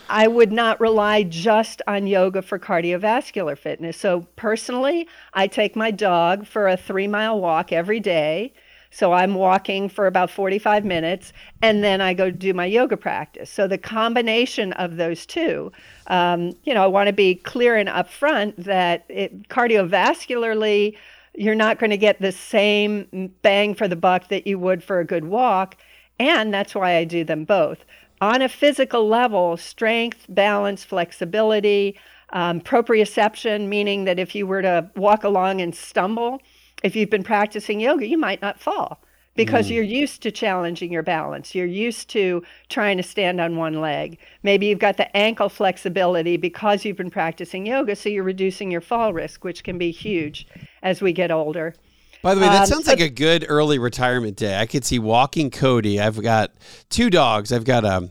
I 0.09 0.27
would 0.27 0.51
not 0.51 0.79
rely 0.79 1.23
just 1.23 1.81
on 1.85 2.07
yoga 2.07 2.41
for 2.41 2.57
cardiovascular 2.57 3.57
fitness. 3.57 3.97
So, 3.97 4.21
personally, 4.35 5.07
I 5.33 5.47
take 5.47 5.75
my 5.75 5.91
dog 5.91 6.47
for 6.47 6.67
a 6.67 6.77
three 6.77 7.07
mile 7.07 7.39
walk 7.39 7.71
every 7.71 7.99
day. 7.99 8.53
So, 8.89 9.11
I'm 9.11 9.35
walking 9.35 9.89
for 9.89 10.07
about 10.07 10.31
45 10.31 10.85
minutes 10.85 11.33
and 11.61 11.83
then 11.83 11.99
I 11.99 12.13
go 12.13 12.31
do 12.31 12.53
my 12.53 12.65
yoga 12.65 12.95
practice. 12.95 13.49
So, 13.49 13.67
the 13.67 13.77
combination 13.77 14.71
of 14.73 14.95
those 14.95 15.25
two, 15.25 15.73
um, 16.07 16.53
you 16.63 16.73
know, 16.73 16.83
I 16.83 16.87
want 16.87 17.07
to 17.07 17.13
be 17.13 17.35
clear 17.35 17.75
and 17.75 17.89
upfront 17.89 18.55
that 18.57 19.05
it, 19.09 19.49
cardiovascularly, 19.49 20.97
you're 21.35 21.55
not 21.55 21.79
going 21.79 21.89
to 21.89 21.97
get 21.97 22.21
the 22.21 22.31
same 22.31 23.33
bang 23.41 23.75
for 23.75 23.87
the 23.87 23.95
buck 23.95 24.29
that 24.29 24.47
you 24.47 24.57
would 24.57 24.83
for 24.83 24.99
a 24.99 25.05
good 25.05 25.25
walk. 25.25 25.77
And 26.19 26.53
that's 26.53 26.73
why 26.73 26.95
I 26.95 27.03
do 27.03 27.23
them 27.23 27.45
both. 27.45 27.85
On 28.21 28.41
a 28.41 28.49
physical 28.49 29.07
level, 29.07 29.57
strength, 29.57 30.25
balance, 30.29 30.83
flexibility, 30.83 31.99
um, 32.31 32.61
proprioception, 32.61 33.67
meaning 33.67 34.05
that 34.05 34.17
if 34.17 34.33
you 34.33 34.47
were 34.47 34.61
to 34.61 34.89
walk 34.95 35.23
along 35.23 35.61
and 35.61 35.75
stumble, 35.75 36.41
if 36.83 36.95
you've 36.95 37.09
been 37.09 37.23
practicing 37.23 37.79
yoga, 37.79 38.07
you 38.07 38.17
might 38.17 38.41
not 38.41 38.59
fall 38.59 38.99
because 39.37 39.67
mm. 39.67 39.75
you're 39.75 39.83
used 39.83 40.21
to 40.23 40.31
challenging 40.31 40.91
your 40.91 41.03
balance. 41.03 41.55
You're 41.55 41.65
used 41.65 42.09
to 42.09 42.43
trying 42.67 42.97
to 42.97 43.03
stand 43.03 43.39
on 43.39 43.55
one 43.55 43.79
leg. 43.79 44.17
Maybe 44.43 44.65
you've 44.65 44.79
got 44.79 44.97
the 44.97 45.15
ankle 45.15 45.47
flexibility 45.47 46.35
because 46.35 46.83
you've 46.83 46.97
been 46.97 47.11
practicing 47.11 47.65
yoga, 47.65 47.95
so 47.95 48.09
you're 48.09 48.23
reducing 48.23 48.69
your 48.69 48.81
fall 48.81 49.13
risk, 49.13 49.45
which 49.45 49.63
can 49.63 49.77
be 49.77 49.91
huge 49.91 50.47
as 50.83 51.01
we 51.01 51.13
get 51.13 51.31
older. 51.31 51.75
By 52.21 52.33
the 52.33 52.41
way, 52.41 52.47
that 52.47 52.61
um, 52.61 52.65
sounds 52.65 52.87
like 52.87 52.99
a 52.99 53.09
good 53.09 53.45
early 53.47 53.79
retirement 53.79 54.35
day. 54.35 54.59
I 54.59 54.65
could 54.65 54.83
see 54.83 54.99
walking 54.99 55.51
Cody. 55.51 56.01
I've 56.01 56.21
got 56.21 56.51
two 56.89 57.09
dogs. 57.09 57.53
I've 57.53 57.63
got 57.63 57.85
a 57.85 58.09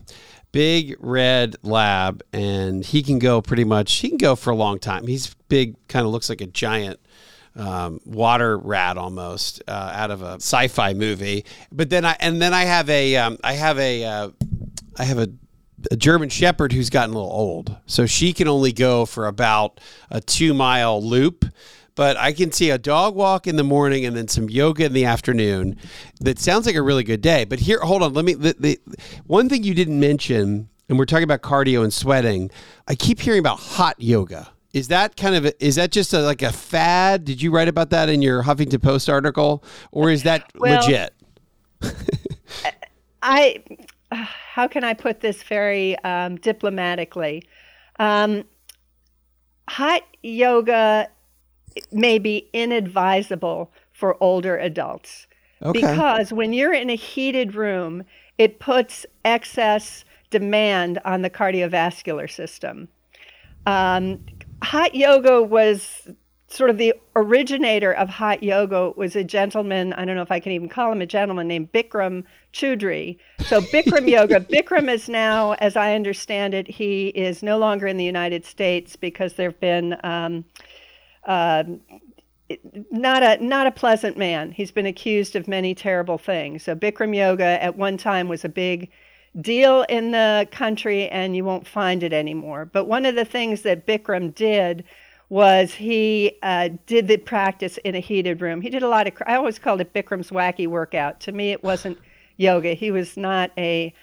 big 0.53 0.95
red 0.99 1.57
lab, 1.61 2.23
and 2.31 2.85
he 2.85 3.03
can 3.03 3.19
go 3.19 3.41
pretty 3.41 3.65
much. 3.65 3.93
He 3.95 4.09
can 4.09 4.17
go 4.17 4.35
for 4.35 4.51
a 4.51 4.55
long 4.55 4.79
time. 4.79 5.05
He's 5.05 5.35
big, 5.49 5.75
kind 5.87 6.05
of 6.05 6.11
looks 6.11 6.29
like 6.29 6.41
a 6.41 6.47
giant 6.47 6.99
um, 7.57 7.99
water 8.05 8.57
rat 8.57 8.97
almost 8.97 9.61
uh, 9.67 9.91
out 9.93 10.11
of 10.11 10.21
a 10.21 10.35
sci-fi 10.35 10.93
movie. 10.93 11.45
But 11.71 11.89
then 11.89 12.05
I 12.05 12.15
and 12.19 12.41
then 12.41 12.53
I 12.53 12.63
have 12.65 12.89
a 12.89 13.15
um, 13.17 13.37
I 13.43 13.53
have 13.53 13.79
a 13.79 14.05
uh, 14.05 14.29
I 14.97 15.03
have 15.03 15.17
a, 15.17 15.29
a 15.91 15.95
German 15.95 16.29
Shepherd 16.29 16.71
who's 16.71 16.89
gotten 16.89 17.13
a 17.13 17.17
little 17.17 17.31
old, 17.31 17.75
so 17.85 18.05
she 18.05 18.33
can 18.33 18.47
only 18.47 18.71
go 18.71 19.05
for 19.05 19.27
about 19.27 19.79
a 20.09 20.21
two 20.21 20.53
mile 20.53 21.03
loop. 21.03 21.45
But 21.95 22.15
I 22.15 22.31
can 22.31 22.51
see 22.51 22.69
a 22.69 22.77
dog 22.77 23.15
walk 23.15 23.47
in 23.47 23.55
the 23.55 23.63
morning 23.63 24.05
and 24.05 24.15
then 24.15 24.27
some 24.27 24.51
yoga 24.51 24.85
in 24.85 24.93
the 24.93 25.05
afternoon. 25.05 25.77
That 26.19 26.37
sounds 26.37 26.67
like 26.67 26.75
a 26.75 26.81
really 26.83 27.03
good 27.03 27.21
day. 27.21 27.43
But 27.43 27.59
here, 27.59 27.79
hold 27.79 28.03
on. 28.03 28.13
Let 28.13 28.23
me. 28.23 28.35
The, 28.35 28.55
the 28.59 28.79
one 29.25 29.49
thing 29.49 29.63
you 29.63 29.73
didn't 29.73 29.99
mention, 29.99 30.69
and 30.87 30.99
we're 30.99 31.05
talking 31.05 31.23
about 31.23 31.41
cardio 31.41 31.83
and 31.83 31.91
sweating. 31.91 32.51
I 32.87 32.93
keep 32.93 33.19
hearing 33.19 33.39
about 33.39 33.59
hot 33.59 33.95
yoga. 33.97 34.51
Is 34.77 34.89
that 34.89 35.17
kind 35.17 35.35
of 35.35 35.45
a, 35.45 35.65
is 35.65 35.75
that 35.75 35.91
just 35.91 36.13
a, 36.13 36.19
like 36.19 36.43
a 36.43 36.51
fad? 36.51 37.25
Did 37.25 37.41
you 37.41 37.49
write 37.49 37.67
about 37.67 37.89
that 37.89 38.09
in 38.09 38.21
your 38.21 38.43
Huffington 38.43 38.81
Post 38.81 39.09
article, 39.09 39.63
or 39.91 40.11
is 40.11 40.21
that 40.21 40.51
well, 40.55 40.79
legit? 40.79 41.13
I 43.23 43.63
how 44.11 44.67
can 44.67 44.83
I 44.83 44.93
put 44.93 45.21
this 45.21 45.41
very 45.41 45.97
um, 45.99 46.35
diplomatically? 46.35 47.43
Um, 47.97 48.43
hot 49.67 50.03
yoga 50.21 51.09
may 51.91 52.19
be 52.19 52.47
inadvisable 52.53 53.71
for 53.93 54.15
older 54.21 54.57
adults 54.57 55.25
okay. 55.63 55.81
because 55.81 56.31
when 56.31 56.53
you're 56.53 56.73
in 56.73 56.91
a 56.91 56.95
heated 56.95 57.55
room, 57.55 58.03
it 58.37 58.59
puts 58.59 59.07
excess 59.25 60.05
demand 60.29 60.99
on 61.03 61.23
the 61.23 61.29
cardiovascular 61.29 62.29
system. 62.29 62.87
Um, 63.65 64.19
hot 64.61 64.95
yoga 64.95 65.41
was 65.41 66.09
sort 66.49 66.69
of 66.69 66.77
the 66.77 66.93
originator 67.15 67.91
of 67.91 68.07
hot 68.07 68.41
yoga 68.41 68.91
was 68.95 69.15
a 69.15 69.23
gentleman 69.23 69.91
i 69.93 70.05
don't 70.05 70.15
know 70.15 70.21
if 70.21 70.31
i 70.31 70.39
can 70.39 70.51
even 70.51 70.69
call 70.69 70.91
him 70.91 71.01
a 71.01 71.05
gentleman 71.05 71.47
named 71.47 71.71
bikram 71.73 72.23
choudhury 72.53 73.17
so 73.45 73.59
bikram 73.61 74.09
yoga 74.09 74.39
bikram 74.39 74.89
is 74.89 75.09
now 75.09 75.53
as 75.53 75.75
i 75.75 75.93
understand 75.93 76.53
it 76.53 76.67
he 76.67 77.09
is 77.09 77.43
no 77.43 77.57
longer 77.57 77.85
in 77.85 77.97
the 77.97 78.05
united 78.05 78.45
states 78.45 78.95
because 78.95 79.33
there 79.33 79.49
have 79.49 79.59
been 79.59 79.97
um, 80.03 80.45
uh, 81.25 81.63
not 82.91 83.23
a 83.23 83.43
not 83.43 83.67
a 83.67 83.71
pleasant 83.71 84.17
man. 84.17 84.51
He's 84.51 84.71
been 84.71 84.85
accused 84.85 85.35
of 85.35 85.47
many 85.47 85.75
terrible 85.75 86.17
things. 86.17 86.63
So 86.63 86.75
bikram 86.75 87.15
yoga 87.15 87.61
at 87.61 87.75
one 87.75 87.97
time 87.97 88.27
was 88.29 88.45
a 88.45 88.49
big 88.49 88.89
deal 89.41 89.83
in 89.83 90.11
the 90.11 90.47
country 90.51 91.07
and 91.09 91.35
you 91.35 91.43
won't 91.43 91.67
find 91.67 92.03
it 92.03 92.13
anymore. 92.13 92.65
But 92.65 92.85
one 92.85 93.05
of 93.05 93.15
the 93.15 93.25
things 93.25 93.61
that 93.61 93.85
Bikram 93.85 94.33
did 94.33 94.83
was 95.29 95.73
he 95.73 96.37
uh, 96.41 96.69
did 96.85 97.07
the 97.07 97.17
practice 97.17 97.77
in 97.79 97.95
a 97.95 97.99
heated 97.99 98.41
room. 98.41 98.61
He 98.61 98.69
did 98.69 98.83
a 98.83 98.87
lot 98.87 99.07
of, 99.07 99.13
I 99.25 99.35
always 99.35 99.59
called 99.59 99.81
it 99.81 99.93
Bikram's 99.93 100.31
wacky 100.31 100.67
workout. 100.67 101.19
To 101.21 101.31
me, 101.31 101.51
it 101.51 101.63
wasn't 101.63 101.97
yoga. 102.37 102.73
He 102.73 102.91
was 102.91 103.17
not 103.17 103.51
a, 103.57 103.93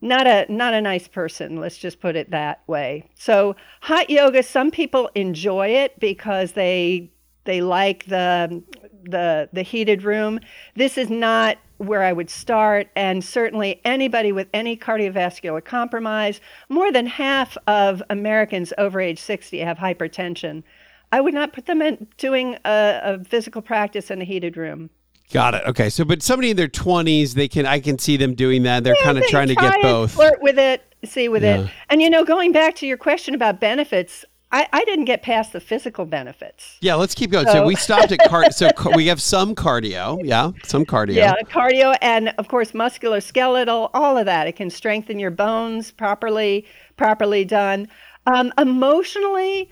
not 0.00 0.26
a 0.26 0.46
not 0.48 0.74
a 0.74 0.80
nice 0.80 1.08
person 1.08 1.56
let's 1.56 1.76
just 1.76 2.00
put 2.00 2.14
it 2.14 2.30
that 2.30 2.62
way 2.68 3.04
so 3.16 3.56
hot 3.80 4.08
yoga 4.08 4.42
some 4.44 4.70
people 4.70 5.10
enjoy 5.16 5.66
it 5.66 5.98
because 5.98 6.52
they 6.52 7.10
they 7.44 7.60
like 7.60 8.04
the 8.06 8.62
the 9.04 9.48
the 9.52 9.62
heated 9.62 10.02
room 10.02 10.40
this 10.74 10.98
is 10.98 11.10
not 11.10 11.58
where 11.78 12.02
I 12.02 12.12
would 12.12 12.28
start, 12.28 12.88
and 12.96 13.24
certainly 13.24 13.80
anybody 13.84 14.32
with 14.32 14.48
any 14.52 14.76
cardiovascular 14.76 15.64
compromise. 15.64 16.40
More 16.68 16.92
than 16.92 17.06
half 17.06 17.56
of 17.66 18.02
Americans 18.10 18.72
over 18.78 19.00
age 19.00 19.20
60 19.20 19.60
have 19.60 19.78
hypertension. 19.78 20.64
I 21.10 21.20
would 21.20 21.34
not 21.34 21.52
put 21.52 21.66
them 21.66 21.80
in 21.80 22.06
doing 22.18 22.54
a, 22.64 23.00
a 23.02 23.24
physical 23.24 23.62
practice 23.62 24.10
in 24.10 24.20
a 24.20 24.24
heated 24.24 24.56
room. 24.56 24.90
Got 25.32 25.54
it. 25.54 25.62
Okay. 25.66 25.90
So, 25.90 26.04
but 26.04 26.22
somebody 26.22 26.50
in 26.50 26.56
their 26.56 26.68
20s, 26.68 27.34
they 27.34 27.48
can, 27.48 27.66
I 27.66 27.80
can 27.80 27.98
see 27.98 28.16
them 28.16 28.34
doing 28.34 28.62
that. 28.64 28.82
They're 28.82 28.96
yeah, 28.98 29.04
kind 29.04 29.18
of 29.18 29.24
trying 29.26 29.48
to 29.48 29.54
get 29.54 29.80
both. 29.82 30.12
Flirt 30.12 30.40
with 30.42 30.58
it, 30.58 30.82
see 31.04 31.28
with 31.28 31.42
yeah. 31.42 31.62
it. 31.62 31.70
And, 31.90 32.00
you 32.00 32.08
know, 32.08 32.24
going 32.24 32.50
back 32.52 32.74
to 32.76 32.86
your 32.86 32.96
question 32.96 33.34
about 33.34 33.60
benefits, 33.60 34.24
I, 34.50 34.66
I 34.72 34.84
didn't 34.84 35.04
get 35.04 35.22
past 35.22 35.52
the 35.52 35.60
physical 35.60 36.06
benefits. 36.06 36.78
Yeah, 36.80 36.94
let's 36.94 37.14
keep 37.14 37.30
going. 37.30 37.46
So, 37.46 37.52
So- 37.52 37.66
we 37.66 37.76
stopped 37.76 38.12
at 38.12 38.18
car. 38.28 38.50
so 38.50 38.70
ca- 38.72 38.92
we 38.96 39.06
have 39.08 39.20
some 39.20 39.54
cardio. 39.54 40.18
Yeah, 40.24 40.52
some 40.64 40.86
cardio. 40.86 41.16
Yeah, 41.16 41.34
cardio 41.44 41.96
and 42.00 42.30
of 42.38 42.48
course 42.48 42.72
musculoskeletal, 42.72 43.90
all 43.92 44.16
of 44.16 44.24
that. 44.26 44.46
It 44.46 44.56
can 44.56 44.70
strengthen 44.70 45.18
your 45.18 45.30
bones 45.30 45.90
properly, 45.90 46.66
properly 46.96 47.44
done. 47.44 47.88
Um, 48.26 48.52
emotionally, 48.56 49.70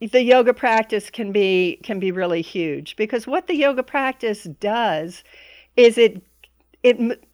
the 0.00 0.22
yoga 0.22 0.52
practice 0.54 1.10
can 1.10 1.32
be 1.32 1.78
can 1.82 1.98
be 1.98 2.12
really 2.12 2.42
huge 2.42 2.96
because 2.96 3.26
what 3.26 3.46
the 3.46 3.54
yoga 3.56 3.82
practice 3.82 4.44
does 4.44 5.22
is 5.76 5.96
it 5.98 6.22
it 6.82 7.24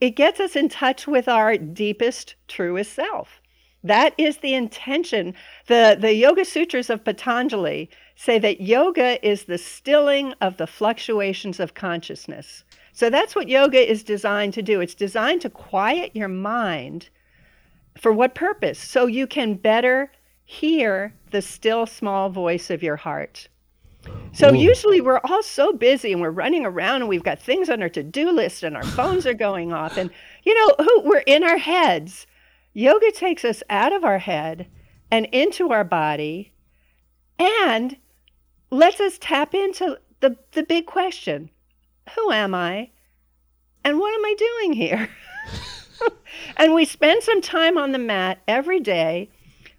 it 0.00 0.10
gets 0.16 0.40
us 0.40 0.56
in 0.56 0.68
touch 0.70 1.06
with 1.06 1.28
our 1.28 1.56
deepest, 1.58 2.34
truest 2.48 2.92
self. 2.94 3.40
That 3.82 4.14
is 4.18 4.38
the 4.38 4.54
intention. 4.54 5.34
The, 5.66 5.96
the 5.98 6.14
Yoga 6.14 6.44
Sutras 6.44 6.90
of 6.90 7.04
Patanjali 7.04 7.88
say 8.14 8.38
that 8.38 8.60
yoga 8.60 9.26
is 9.26 9.44
the 9.44 9.56
stilling 9.56 10.34
of 10.42 10.58
the 10.58 10.66
fluctuations 10.66 11.58
of 11.58 11.72
consciousness. 11.72 12.64
So 12.92 13.08
that's 13.08 13.34
what 13.34 13.48
yoga 13.48 13.90
is 13.90 14.02
designed 14.02 14.52
to 14.54 14.62
do. 14.62 14.82
It's 14.82 14.94
designed 14.94 15.40
to 15.42 15.48
quiet 15.48 16.14
your 16.14 16.28
mind. 16.28 17.08
For 17.96 18.12
what 18.12 18.34
purpose? 18.34 18.78
So 18.78 19.06
you 19.06 19.26
can 19.26 19.54
better 19.54 20.12
hear 20.44 21.14
the 21.30 21.40
still 21.40 21.86
small 21.86 22.28
voice 22.28 22.68
of 22.68 22.82
your 22.82 22.96
heart. 22.96 23.48
So 24.32 24.52
usually 24.52 25.00
we're 25.00 25.20
all 25.24 25.42
so 25.42 25.72
busy 25.72 26.12
and 26.12 26.20
we're 26.20 26.30
running 26.30 26.66
around 26.66 27.02
and 27.02 27.08
we've 27.08 27.22
got 27.22 27.40
things 27.40 27.70
on 27.70 27.82
our 27.82 27.88
to-do 27.88 28.30
list 28.30 28.62
and 28.62 28.76
our 28.76 28.84
phones 28.84 29.26
are 29.26 29.34
going 29.34 29.72
off 29.72 29.96
and 29.96 30.10
you 30.44 30.54
know 30.54 30.84
who 30.84 31.02
we're 31.02 31.24
in 31.26 31.42
our 31.42 31.58
heads. 31.58 32.26
Yoga 32.72 33.10
takes 33.12 33.44
us 33.44 33.62
out 33.68 33.92
of 33.92 34.04
our 34.04 34.18
head 34.18 34.66
and 35.10 35.26
into 35.26 35.70
our 35.72 35.84
body 35.84 36.52
and 37.38 37.96
lets 38.70 39.00
us 39.00 39.18
tap 39.18 39.54
into 39.54 39.98
the 40.20 40.36
the 40.52 40.62
big 40.62 40.86
question. 40.86 41.50
Who 42.14 42.30
am 42.30 42.54
I? 42.54 42.90
And 43.84 43.98
what 43.98 44.14
am 44.14 44.24
I 44.24 44.34
doing 44.38 44.72
here? 44.74 45.08
and 46.56 46.74
we 46.74 46.84
spend 46.84 47.22
some 47.22 47.40
time 47.40 47.78
on 47.78 47.92
the 47.92 47.98
mat 47.98 48.38
every 48.46 48.80
day 48.80 49.30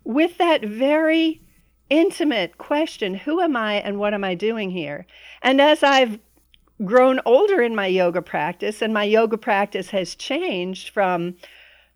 with 0.04 0.38
that 0.38 0.64
very 0.64 1.42
intimate 1.90 2.58
question 2.58 3.14
who 3.14 3.42
am 3.42 3.56
I 3.56 3.76
and 3.76 4.00
what 4.00 4.14
am 4.14 4.24
I 4.24 4.34
doing 4.34 4.72
here? 4.72 5.06
And 5.42 5.62
as 5.62 5.84
I've 5.84 6.20
grown 6.84 7.20
older 7.26 7.62
in 7.62 7.76
my 7.76 7.88
yoga 7.88 8.22
practice, 8.22 8.82
and 8.82 8.94
my 8.94 9.04
yoga 9.04 9.38
practice 9.38 9.92
has 9.92 10.16
changed 10.16 10.90
from 10.90 11.36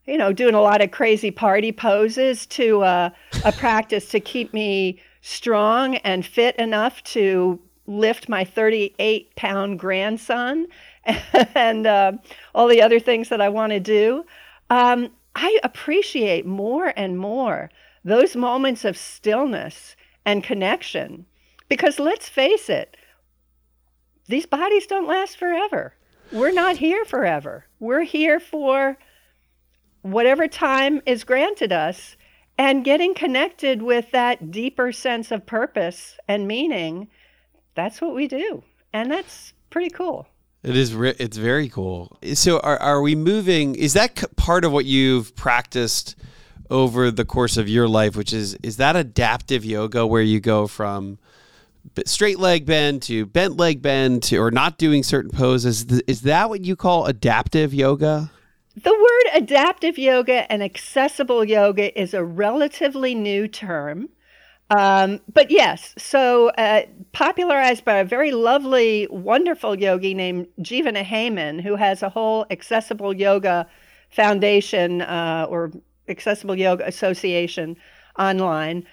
you 0.08 0.18
know, 0.18 0.32
doing 0.32 0.56
a 0.56 0.62
lot 0.62 0.82
of 0.82 0.92
crazy 0.92 1.32
party 1.32 1.72
poses 1.72 2.46
to 2.48 2.82
uh, 2.84 3.10
a 3.44 3.52
practice 3.58 4.10
to 4.10 4.20
keep 4.20 4.54
me 4.54 5.02
strong 5.22 5.96
and 5.98 6.26
fit 6.26 6.56
enough 6.58 7.04
to 7.04 7.60
lift 7.88 8.30
my 8.30 8.44
38 8.44 9.36
pound 9.36 9.80
grandson 9.80 10.68
and 11.56 11.88
uh, 11.88 12.12
all 12.54 12.68
the 12.68 12.82
other 12.82 13.00
things 13.00 13.30
that 13.30 13.42
I 13.42 13.50
want 13.50 13.72
to 13.72 13.80
do. 13.80 14.26
Um, 14.70 15.10
I 15.36 15.60
appreciate 15.64 16.46
more 16.46 16.94
and 16.96 17.18
more 17.18 17.70
those 18.04 18.36
moments 18.36 18.86
of 18.86 18.98
stillness 18.98 19.96
and 20.26 20.44
connection 20.44 21.26
because 21.68 22.00
let's 22.00 22.30
face 22.30 22.70
it, 22.70 22.96
these 24.28 24.46
bodies 24.46 24.88
don't 24.88 25.08
last 25.08 25.38
forever. 25.38 25.94
We're 26.32 26.52
not 26.52 26.78
here 26.78 27.06
forever. 27.06 27.66
We're 27.80 28.04
here 28.04 28.40
for 28.40 28.98
whatever 30.06 30.48
time 30.48 31.02
is 31.08 31.24
granted 31.24 31.72
us 31.72 32.16
and 32.60 32.86
getting 32.86 33.16
connected 33.16 33.82
with 33.82 34.12
that 34.12 34.52
deeper 34.52 34.92
sense 34.92 35.32
of 35.32 35.44
purpose 35.48 36.16
and 36.28 36.48
meaning 36.48 37.08
that's 37.74 38.00
what 38.00 38.14
we 38.14 38.28
do 38.28 38.64
and 38.94 39.12
that's 39.12 39.54
pretty 39.72 39.90
cool 39.90 40.28
It 40.62 40.78
is. 40.78 40.94
It's 40.94 41.38
very 41.38 41.70
cool. 41.70 42.18
So, 42.36 42.60
are 42.60 42.78
are 42.80 43.02
we 43.02 43.16
moving? 43.16 43.76
Is 43.76 43.94
that 43.94 44.24
part 44.36 44.64
of 44.64 44.72
what 44.72 44.86
you've 44.86 45.36
practiced 45.36 46.16
over 46.70 47.12
the 47.12 47.26
course 47.26 47.58
of 47.58 47.68
your 47.68 47.88
life? 47.88 48.16
Which 48.16 48.34
is 48.34 48.56
is 48.62 48.78
that 48.78 48.96
adaptive 48.96 49.66
yoga 49.66 50.06
where 50.06 50.24
you 50.24 50.40
go 50.40 50.68
from 50.68 51.18
straight 52.06 52.40
leg 52.40 52.66
bend 52.66 53.02
to 53.04 53.26
bent 53.26 53.58
leg 53.58 53.82
bend 53.82 54.24
to, 54.24 54.38
or 54.38 54.52
not 54.52 54.78
doing 54.78 55.04
certain 55.04 55.32
poses? 55.32 55.84
Is 56.08 56.22
that 56.22 56.50
what 56.50 56.66
you 56.66 56.76
call 56.76 57.06
adaptive 57.06 57.74
yoga? 57.74 58.32
The 58.76 58.94
word 58.94 59.42
adaptive 59.42 59.98
yoga 59.98 60.52
and 60.52 60.62
accessible 60.62 61.44
yoga 61.44 61.98
is 62.00 62.14
a 62.14 62.24
relatively 62.24 63.16
new 63.16 63.48
term 63.48 64.10
um, 64.72 65.20
but 65.32 65.52
yes, 65.52 65.94
so 65.98 66.50
uh, 66.50 66.84
popularized 67.12 67.86
by 67.86 67.98
a 67.98 68.06
very 68.06 68.32
lovely, 68.32 69.08
wonderful 69.12 69.80
yogi 69.80 70.14
named 70.16 70.48
Jivana 70.60 71.06
Heyman, 71.06 71.62
who 71.62 71.76
has 71.76 72.02
a 72.02 72.10
whole 72.10 72.48
accessible 72.50 73.14
yoga 73.14 73.68
foundation 74.10 75.02
uh, 75.02 75.46
or 75.50 75.72
accessible 76.08 76.56
yoga 76.56 76.88
association 76.88 77.78
online. 78.18 78.86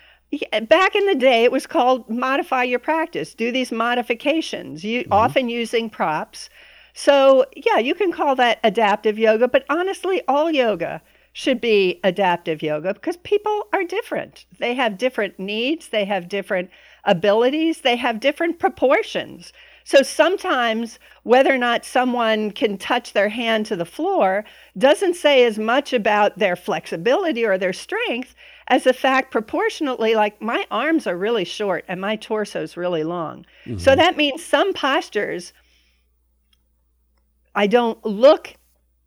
Back 0.68 0.94
in 0.94 1.06
the 1.06 1.14
day, 1.14 1.44
it 1.44 1.52
was 1.52 1.66
called 1.66 2.08
modify 2.08 2.64
your 2.64 2.78
practice. 2.78 3.34
Do 3.34 3.50
these 3.50 3.72
modifications, 3.72 4.84
you, 4.84 5.06
often 5.10 5.48
using 5.48 5.88
props. 5.88 6.50
So, 6.94 7.46
yeah, 7.56 7.78
you 7.78 7.94
can 7.94 8.12
call 8.12 8.34
that 8.36 8.58
adaptive 8.62 9.18
yoga, 9.18 9.48
but 9.48 9.64
honestly, 9.70 10.22
all 10.28 10.50
yoga 10.50 11.00
should 11.32 11.60
be 11.60 11.98
adaptive 12.04 12.62
yoga 12.62 12.92
because 12.92 13.16
people 13.18 13.66
are 13.72 13.84
different. 13.84 14.44
They 14.58 14.74
have 14.74 14.98
different 14.98 15.38
needs, 15.38 15.88
they 15.88 16.04
have 16.04 16.28
different 16.28 16.70
abilities, 17.04 17.80
they 17.80 17.96
have 17.96 18.20
different 18.20 18.58
proportions. 18.58 19.52
So 19.84 20.02
sometimes 20.02 20.98
whether 21.22 21.52
or 21.52 21.58
not 21.58 21.84
someone 21.84 22.50
can 22.50 22.78
touch 22.78 23.12
their 23.12 23.30
hand 23.30 23.66
to 23.66 23.76
the 23.76 23.84
floor 23.84 24.44
doesn't 24.78 25.14
say 25.14 25.44
as 25.44 25.58
much 25.58 25.92
about 25.92 26.38
their 26.38 26.54
flexibility 26.54 27.44
or 27.44 27.58
their 27.58 27.72
strength 27.72 28.34
as 28.68 28.84
the 28.84 28.92
fact 28.92 29.32
proportionately 29.32 30.14
like 30.14 30.40
my 30.40 30.66
arms 30.70 31.06
are 31.06 31.16
really 31.16 31.44
short 31.44 31.84
and 31.88 32.00
my 32.00 32.14
torso 32.16 32.62
is 32.62 32.76
really 32.76 33.02
long. 33.02 33.44
So 33.64 33.72
mm-hmm. 33.72 33.98
that 33.98 34.16
means 34.16 34.44
some 34.44 34.72
postures 34.72 35.52
I 37.54 37.66
don't 37.66 38.04
look 38.04 38.54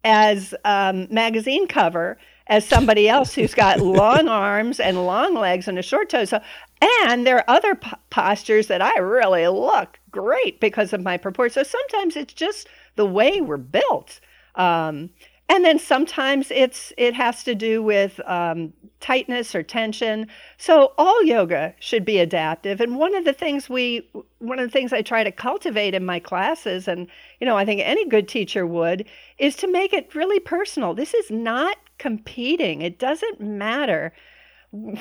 as 0.04 0.54
um, 0.64 1.08
magazine 1.10 1.68
cover 1.68 2.18
as 2.48 2.68
somebody 2.68 3.10
else 3.10 3.34
who's 3.34 3.54
got 3.54 3.80
long 3.82 4.28
arms 4.28 4.80
and 4.80 5.06
long 5.06 5.34
legs 5.34 5.68
and 5.68 5.80
a 5.80 5.82
short 5.82 6.10
toe. 6.10 6.26
So, 6.26 6.40
and 6.82 7.26
there 7.26 7.38
are 7.38 7.50
other 7.50 7.76
p- 7.76 7.92
postures 8.10 8.68
that 8.68 8.82
I 8.82 9.00
really 9.00 9.48
look 9.48 10.00
great 10.12 10.60
because 10.60 10.94
of 10.94 11.02
my 11.02 11.18
proportion. 11.18 11.64
So 11.64 11.70
sometimes 11.70 12.16
it's 12.16 12.34
just 12.34 12.68
the 12.96 13.06
way 13.06 13.42
we're 13.42 13.58
built. 13.58 14.20
Um, 14.56 15.10
and 15.48 15.64
then 15.64 15.78
sometimes 15.78 16.50
it's 16.50 16.92
it 16.98 17.14
has 17.14 17.44
to 17.44 17.54
do 17.54 17.84
with 17.84 18.20
um, 18.28 18.74
tightness 19.00 19.54
or 19.54 19.62
tension. 19.62 20.28
So 20.58 20.94
all 20.98 21.24
yoga 21.24 21.76
should 21.80 22.04
be 22.04 22.18
adaptive. 22.20 22.82
And 22.82 22.98
one 22.98 23.14
of 23.14 23.26
the 23.26 23.34
things 23.34 23.70
we 23.70 24.10
one 24.40 24.58
of 24.58 24.66
the 24.66 24.72
things 24.72 24.92
I 24.92 25.02
try 25.02 25.24
to 25.24 25.32
cultivate 25.32 25.94
in 25.94 26.06
my 26.06 26.20
classes, 26.20 26.88
and 26.88 27.08
you 27.40 27.46
know 27.46 27.58
I 27.58 27.66
think 27.66 27.82
any 27.84 28.08
good 28.08 28.28
teacher 28.28 28.66
would, 28.66 29.06
is 29.38 29.56
to 29.58 29.72
make 29.72 29.94
it 29.94 30.16
really 30.16 30.40
personal. 30.40 30.94
This 30.96 31.14
is 31.14 31.30
not 31.30 31.78
competing. 32.00 32.82
It 32.82 32.98
doesn't 32.98 33.40
matter. 33.40 34.14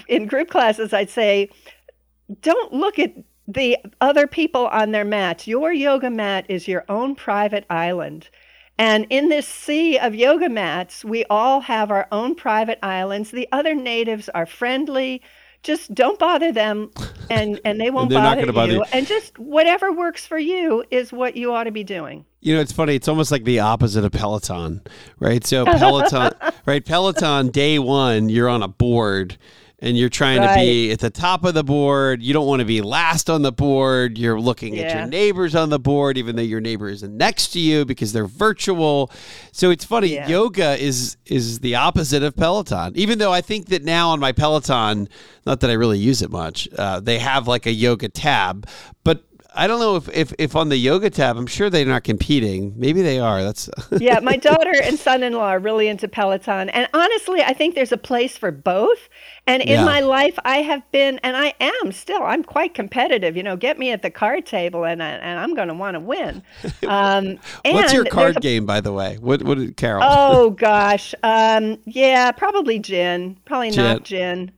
In 0.08 0.26
group 0.26 0.50
classes, 0.50 0.92
I'd 0.92 1.10
say, 1.10 1.48
don't 2.42 2.72
look 2.72 2.98
at 2.98 3.14
the 3.48 3.76
other 4.00 4.26
people 4.26 4.66
on 4.68 4.92
their 4.92 5.04
mats. 5.04 5.46
Your 5.48 5.72
yoga 5.72 6.10
mat 6.10 6.46
is 6.48 6.68
your 6.68 6.84
own 6.88 7.14
private 7.14 7.66
island. 7.68 8.28
And 8.78 9.06
in 9.10 9.28
this 9.28 9.46
sea 9.46 9.98
of 9.98 10.14
yoga 10.14 10.48
mats, 10.48 11.04
we 11.04 11.24
all 11.30 11.60
have 11.60 11.90
our 11.90 12.08
own 12.10 12.34
private 12.34 12.78
islands. 12.82 13.30
The 13.30 13.48
other 13.52 13.74
natives 13.74 14.28
are 14.30 14.46
friendly. 14.46 15.22
Just 15.62 15.94
don't 15.94 16.18
bother 16.18 16.52
them, 16.52 16.90
and, 17.30 17.58
and 17.64 17.80
they 17.80 17.88
won't 17.90 18.10
bother, 18.10 18.52
bother 18.52 18.72
you. 18.72 18.78
you. 18.78 18.84
And 18.92 19.06
just 19.06 19.38
whatever 19.38 19.92
works 19.92 20.26
for 20.26 20.38
you 20.38 20.84
is 20.90 21.12
what 21.12 21.36
you 21.36 21.54
ought 21.54 21.64
to 21.64 21.70
be 21.70 21.84
doing. 21.84 22.26
You 22.40 22.54
know, 22.54 22.60
it's 22.60 22.72
funny. 22.72 22.94
It's 22.96 23.08
almost 23.08 23.30
like 23.30 23.44
the 23.44 23.60
opposite 23.60 24.04
of 24.04 24.12
Peloton, 24.12 24.82
right? 25.20 25.46
So 25.46 25.64
Peloton, 25.64 26.32
right? 26.66 26.84
Peloton 26.84 27.48
day 27.48 27.78
one, 27.78 28.28
you're 28.28 28.50
on 28.50 28.62
a 28.62 28.68
board 28.68 29.38
and 29.84 29.98
you're 29.98 30.08
trying 30.08 30.40
to 30.40 30.54
be 30.54 30.90
at 30.92 30.98
the 30.98 31.10
top 31.10 31.44
of 31.44 31.52
the 31.52 31.62
board. 31.62 32.22
You 32.22 32.32
don't 32.32 32.46
want 32.46 32.60
to 32.60 32.64
be 32.64 32.80
last 32.80 33.28
on 33.28 33.42
the 33.42 33.52
board. 33.52 34.16
You're 34.16 34.40
looking 34.40 34.78
at 34.78 34.94
your 34.94 35.06
neighbors 35.06 35.54
on 35.54 35.68
the 35.68 35.78
board, 35.78 36.16
even 36.16 36.36
though 36.36 36.42
your 36.42 36.60
neighbor 36.60 36.88
isn't 36.88 37.14
next 37.14 37.48
to 37.48 37.60
you 37.60 37.84
because 37.84 38.12
they're 38.12 38.26
virtual. 38.26 39.10
So 39.52 39.70
it's 39.70 39.84
funny. 39.84 40.14
Yeah. 40.14 40.26
Yoga 40.26 40.82
is 40.82 41.18
is 41.26 41.60
the 41.60 41.74
opposite 41.74 42.22
of 42.22 42.34
Peloton. 42.34 42.92
Even 42.96 43.18
though 43.18 43.32
I 43.32 43.42
think 43.42 43.66
that 43.66 43.84
now 43.84 44.08
on 44.08 44.20
my 44.20 44.32
Peloton, 44.32 45.08
not 45.44 45.60
that 45.60 45.68
I 45.68 45.74
really 45.74 45.98
use 45.98 46.22
it 46.22 46.30
much, 46.30 46.66
uh, 46.78 47.00
they 47.00 47.18
have 47.18 47.46
like 47.46 47.66
a 47.66 47.72
yoga 47.72 48.08
tab, 48.08 48.66
but 49.04 49.22
I 49.56 49.66
don't 49.66 49.78
know 49.78 49.96
if, 49.96 50.08
if 50.08 50.32
if 50.38 50.56
on 50.56 50.68
the 50.68 50.76
yoga 50.76 51.10
tab, 51.10 51.36
I'm 51.36 51.46
sure 51.46 51.70
they're 51.70 51.86
not 51.86 52.04
competing. 52.04 52.74
Maybe 52.76 53.02
they 53.02 53.18
are. 53.18 53.42
That's 53.42 53.70
yeah. 53.98 54.18
My 54.20 54.36
daughter 54.48 54.72
and 54.82 54.98
son-in-law 54.98 55.46
are 55.48 55.58
really 55.58 55.88
into 55.88 56.08
Peloton, 56.08 56.68
and 56.70 56.88
honestly, 56.92 57.42
I 57.42 57.52
think 57.52 57.74
there's 57.74 57.92
a 57.92 57.96
place 57.96 58.36
for 58.36 58.50
both. 58.50 59.08
And 59.46 59.62
in 59.62 59.68
Yeah. 59.68 59.84
my 59.84 60.00
life, 60.00 60.38
I 60.46 60.58
have 60.62 60.90
been, 60.90 61.20
and 61.22 61.36
I 61.36 61.52
am 61.60 61.92
still. 61.92 62.22
I'm 62.22 62.42
quite 62.42 62.72
competitive. 62.74 63.36
You 63.36 63.42
know, 63.42 63.56
get 63.56 63.78
me 63.78 63.90
at 63.90 64.00
the 64.02 64.10
card 64.10 64.46
table, 64.46 64.84
and 64.84 65.02
I, 65.02 65.10
and 65.10 65.38
I'm 65.38 65.54
going 65.54 65.68
to 65.68 65.74
want 65.74 65.94
to 65.94 66.00
win. 66.00 66.42
Um, 66.86 67.38
What's 67.64 67.92
your 67.92 68.04
card 68.06 68.36
a- 68.36 68.40
game, 68.40 68.66
by 68.66 68.80
the 68.80 68.92
way? 68.92 69.16
What 69.20 69.42
what 69.42 69.76
Carol? 69.76 70.02
Oh 70.04 70.50
gosh, 70.50 71.14
um, 71.22 71.78
yeah, 71.86 72.30
probably 72.32 72.78
gin. 72.78 73.36
Probably 73.44 73.70
not 73.70 74.04
gin. 74.04 74.50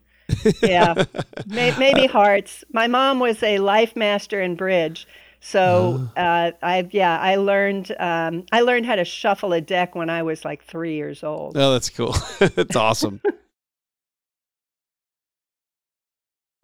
Yeah, 0.62 1.04
May- 1.46 1.74
maybe 1.78 2.06
hearts. 2.06 2.64
My 2.72 2.86
mom 2.86 3.20
was 3.20 3.42
a 3.42 3.58
life 3.58 3.96
master 3.96 4.40
in 4.40 4.56
bridge, 4.56 5.06
so 5.40 6.08
uh, 6.16 6.52
I 6.62 6.88
yeah 6.90 7.18
I 7.18 7.36
learned 7.36 7.94
um, 7.98 8.44
I 8.52 8.60
learned 8.62 8.86
how 8.86 8.96
to 8.96 9.04
shuffle 9.04 9.52
a 9.52 9.60
deck 9.60 9.94
when 9.94 10.10
I 10.10 10.22
was 10.22 10.44
like 10.44 10.64
three 10.64 10.94
years 10.94 11.22
old. 11.22 11.56
Oh, 11.56 11.72
that's 11.72 11.90
cool. 11.90 12.14
that's 12.38 12.76
awesome. 12.76 13.20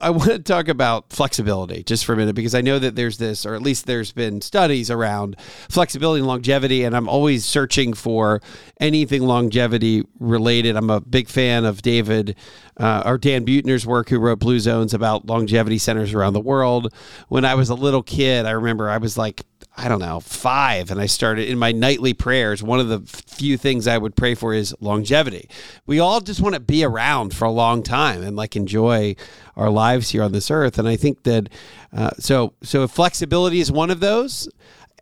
I 0.03 0.11
want 0.11 0.31
to 0.31 0.39
talk 0.41 0.67
about 0.67 1.13
flexibility 1.13 1.85
just 1.85 2.05
for 2.05 2.13
a 2.13 2.17
minute 2.17 2.35
because 2.35 2.57
I 2.57 2.61
know 2.61 2.81
that 2.81 2.97
there's 2.97 3.19
this, 3.19 3.47
or 3.47 3.55
at 3.55 3.63
least 3.63 3.87
there's 3.87 4.11
been 4.11 4.41
studies 4.41 4.91
around 4.91 5.37
flexibility 5.69 6.19
and 6.19 6.27
longevity, 6.27 6.83
and 6.83 6.97
I'm 6.97 7.09
always 7.09 7.45
searching 7.45 7.95
for 7.95 8.41
anything 8.81 9.23
longevity 9.23 10.03
related. 10.19 10.77
I'm 10.77 10.91
a 10.91 11.01
big 11.01 11.29
fan 11.29 11.65
of 11.65 11.83
David 11.83 12.35
uh, 12.79 13.05
or 13.07 13.17
Dan 13.17 13.45
Buettner's 13.45 13.87
work, 13.87 14.09
who 14.09 14.19
wrote 14.19 14.41
Blue 14.41 14.59
Zones 14.59 14.93
about 14.93 15.27
longevity 15.27 15.79
centers 15.79 16.13
around 16.13 16.33
the 16.33 16.41
world. 16.41 16.93
When 17.29 17.45
I 17.45 17.55
was 17.55 17.71
a 17.71 17.75
little 17.75 18.03
kid, 18.03 18.45
I 18.45 18.51
remember 18.51 18.91
I 18.91 18.99
was 18.99 19.17
like 19.17 19.43
I 19.77 19.89
don't 19.89 20.01
know, 20.01 20.21
five. 20.21 20.91
And 20.91 21.01
I 21.01 21.07
started 21.07 21.49
in 21.49 21.59
my 21.59 21.73
nightly 21.73 22.13
prayers. 22.13 22.63
One 22.63 22.79
of 22.79 22.89
the 22.89 23.01
few 23.01 23.57
things 23.57 23.87
I 23.87 23.97
would 23.97 24.15
pray 24.15 24.35
for 24.35 24.53
is 24.53 24.75
longevity. 24.81 25.49
We 25.87 25.99
all 25.99 26.21
just 26.21 26.41
want 26.41 26.55
to 26.55 26.61
be 26.61 26.85
around 26.85 27.35
for 27.35 27.47
a 27.47 27.51
long 27.51 27.83
time 27.83 28.23
and 28.23 28.37
like 28.37 28.55
enjoy 28.55 29.17
our 29.57 29.71
lives 29.71 30.11
here 30.11 30.23
on 30.23 30.33
this 30.33 30.51
earth. 30.51 30.79
And 30.79 30.87
I 30.87 30.97
think 30.97 31.23
that, 31.23 31.49
uh, 31.93 32.11
so, 32.19 32.53
so 32.63 32.83
if 32.85 32.91
flexibility 32.91 33.61
is 33.61 33.73
one 33.73 33.91
of 33.91 34.01
those, 34.01 34.49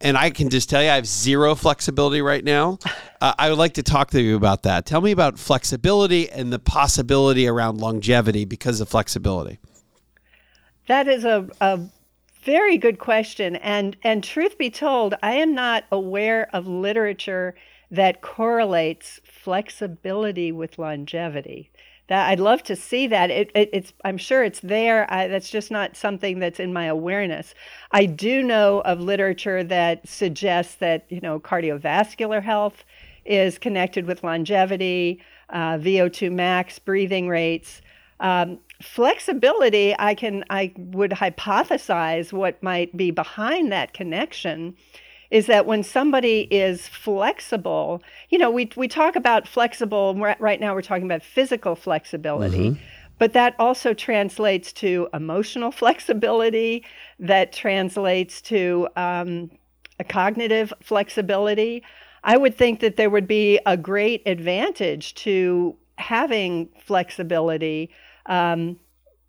and 0.01 0.17
I 0.17 0.31
can 0.31 0.49
just 0.49 0.71
tell 0.71 0.83
you 0.83 0.89
I 0.89 0.95
have 0.95 1.07
zero 1.07 1.55
flexibility 1.55 2.23
right 2.23 2.43
now. 2.43 2.79
Uh, 3.21 3.35
I 3.39 3.51
would 3.51 3.59
like 3.59 3.75
to 3.75 3.83
talk 3.83 4.11
to 4.13 4.23
you 4.23 4.35
about 4.35 4.63
that. 4.63 4.87
Tell 4.87 5.03
me 5.03 5.11
about 5.11 5.39
flexibility 5.39 6.31
and 6.31 6.51
the 6.51 6.59
possibility 6.59 7.47
around 7.47 7.79
longevity 7.79 8.47
because 8.47 8.81
of 8.81 8.89
flexibility. 8.89 9.59
That 10.87 11.07
is 11.07 11.25
a, 11.25 11.47
a 11.61 11.81
very 12.45 12.77
good 12.77 12.99
question. 12.99 13.57
And, 13.57 13.97
and 14.03 14.23
truth 14.25 14.59
be 14.59 14.71
told, 14.71 15.15
I 15.23 15.35
am 15.35 15.55
not 15.55 15.85
aware 15.91 16.49
of 16.53 16.67
literature 16.67 17.55
that 17.91 18.23
correlates 18.23 19.21
flexibility 19.25 20.53
with 20.53 20.79
longevity. 20.79 21.71
That 22.09 22.29
I'd 22.29 22.41
love 22.41 22.63
to 22.65 22.75
see 22.75 23.07
that. 23.07 23.31
It, 23.31 23.51
it, 23.55 23.71
it's 23.73 23.93
I'm 24.05 24.19
sure 24.19 24.43
it's 24.43 24.61
there. 24.61 25.13
I, 25.13 25.29
that's 25.29 25.49
just 25.49 25.71
not 25.71 25.97
something 25.97 26.41
that's 26.41 26.59
in 26.59 26.73
my 26.73 26.87
awareness. 26.87 27.55
I 27.93 28.07
do 28.07 28.43
know 28.43 28.81
of 28.81 29.01
literature 29.01 29.63
that 29.63 30.09
suggests 30.09 30.75
that 30.77 31.07
you 31.09 31.21
know 31.21 31.39
cardiovascular 31.39 32.43
health 32.43 32.85
is 33.25 33.59
connected 33.59 34.07
with 34.07 34.25
longevity, 34.25 35.23
uh, 35.51 35.79
VO2 35.79 36.33
max, 36.33 36.81
breathing 36.81 37.29
rates. 37.29 37.81
Um, 38.19 38.59
flexibility, 38.83 39.95
I 39.99 40.15
can 40.15 40.45
I 40.51 40.73
would 40.77 41.13
hypothesize 41.13 42.33
what 42.33 42.63
might 42.63 42.97
be 42.97 43.11
behind 43.11 43.73
that 43.73 43.93
connection 43.93 44.75
is 45.31 45.47
that 45.47 45.65
when 45.65 45.83
somebody 45.85 46.49
is 46.51 46.89
flexible, 46.89 48.03
you 48.31 48.39
know, 48.39 48.51
we 48.51 48.71
we 48.77 48.89
talk 48.89 49.17
about 49.17 49.47
flexible 49.47 50.15
right- 50.17 50.61
now 50.61 50.75
we're 50.75 50.83
talking 50.83 51.05
about 51.05 51.23
physical 51.23 51.77
flexibility. 51.77 52.71
But 53.19 53.35
that 53.35 53.55
also 53.59 53.93
translates 53.93 54.73
to 54.75 55.09
emotional 55.13 55.71
flexibility, 55.73 56.85
that 57.19 57.53
translates 57.53 58.41
to 58.43 58.89
um, 58.97 59.51
a 59.99 60.05
cognitive 60.05 60.73
flexibility. 60.83 61.83
I 62.25 62.39
would 62.39 62.57
think 62.57 62.81
that 62.81 62.97
there 62.97 63.11
would 63.11 63.29
be 63.29 63.61
a 63.67 63.77
great 63.77 64.23
advantage 64.27 65.15
to 65.17 65.77
having 65.97 66.71
flexibility. 66.83 67.91
Um, 68.27 68.79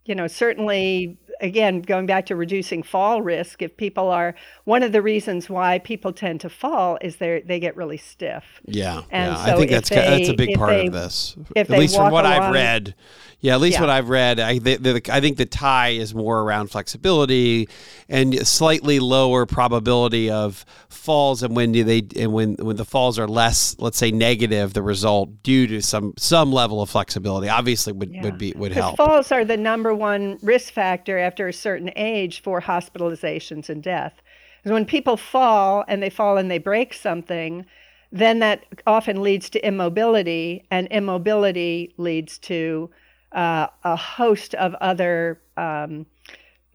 you 0.06 0.16
know, 0.16 0.28
certainly, 0.28 1.18
again, 1.42 1.82
going 1.82 2.06
back 2.06 2.26
to 2.28 2.36
reducing 2.36 2.84
fall 2.84 3.22
risk, 3.22 3.62
if 3.62 3.76
people 3.76 4.10
are, 4.10 4.36
one 4.66 4.84
of 4.84 4.92
the 4.92 5.02
reasons 5.02 5.50
why 5.50 5.80
people 5.80 6.14
tend 6.14 6.40
to 6.42 6.50
fall 6.50 6.98
is 7.02 7.18
they 7.18 7.42
they 7.46 7.60
get 7.60 7.76
really 7.76 7.98
stiff. 7.98 8.62
Yeah, 8.66 9.02
And 9.12 9.34
yeah. 9.34 9.46
so 9.46 9.52
I 9.52 9.56
think 9.58 9.72
that's 9.72 9.90
ki- 9.90 9.96
that's 9.96 10.30
a 10.30 10.34
big 10.34 10.56
part 10.56 10.70
they- 10.72 10.88
of 10.88 10.94
this. 10.94 11.36
At 11.56 11.70
least 11.70 11.96
from 11.96 12.12
what 12.12 12.26
I've 12.26 12.54
read. 12.54 12.96
Yeah, 13.44 13.56
at 13.56 13.62
least 13.62 13.78
Yeah. 13.78 13.82
what 13.82 13.90
I've 13.90 14.10
read, 14.10 14.40
I 14.40 14.60
the, 14.60 14.76
the, 14.76 15.02
I 15.12 15.20
think 15.20 15.38
the 15.38 15.48
tie 15.48 15.90
is 15.90 16.14
more 16.14 16.42
around 16.42 16.68
flexibility 16.70 17.68
and 18.08 18.46
slightly 18.46 19.00
lower 19.00 19.48
probability 19.48 20.30
of 20.30 20.64
falls, 20.90 21.42
and 21.42 21.56
when 21.56 21.72
do 21.72 21.84
they 21.84 22.04
and 22.18 22.34
when 22.34 22.54
when 22.60 22.76
the 22.76 22.86
falls 22.86 23.18
are 23.18 23.28
less, 23.28 23.76
let's 23.80 23.98
say 23.98 24.12
negative, 24.12 24.74
the 24.74 24.84
result 24.84 25.42
due 25.42 25.66
to 25.66 25.82
some 25.82 26.14
some 26.18 26.52
level 26.52 26.84
of 26.84 26.90
flexibility, 26.92 27.50
obviously 27.50 27.94
would 27.94 28.14
would 28.22 28.38
be 28.38 28.54
would 28.56 28.74
help. 28.74 28.98
falls 28.98 29.32
are 29.32 29.44
the 29.44 29.58
number 29.58 29.96
one 29.96 30.38
risk 30.44 30.72
factor 30.72 31.18
after 31.32 31.48
a 31.48 31.54
certain 31.54 31.90
age 31.96 32.42
for 32.42 32.60
hospitalizations 32.60 33.70
and 33.70 33.82
death. 33.82 34.22
Because 34.58 34.74
when 34.74 34.86
people 34.86 35.16
fall 35.16 35.86
and 35.88 36.04
they 36.04 36.10
fall 36.10 36.38
and 36.38 36.52
they 36.52 36.58
break 36.58 36.94
something, 36.94 37.66
then 38.12 38.40
that 38.40 38.66
often 38.86 39.22
leads 39.22 39.50
to 39.52 39.66
immobility, 39.66 40.66
and 40.70 40.90
immobility 40.92 41.94
leads 41.96 42.38
to 42.38 42.90
uh, 43.32 43.68
a 43.86 43.96
host 43.96 44.54
of 44.56 44.76
other 44.82 45.40
um, 45.56 46.06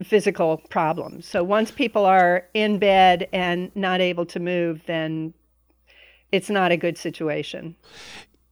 physical 0.03 0.57
problems. 0.71 1.29
So 1.29 1.45
once 1.45 1.71
people 1.71 2.07
are 2.07 2.47
in 2.55 2.79
bed 2.79 3.29
and 3.35 3.71
not 3.77 4.01
able 4.01 4.25
to 4.25 4.41
move, 4.41 4.81
then 4.87 5.35
it's 6.33 6.49
not 6.49 6.73
a 6.73 6.79
good 6.79 6.97
situation. 6.97 7.77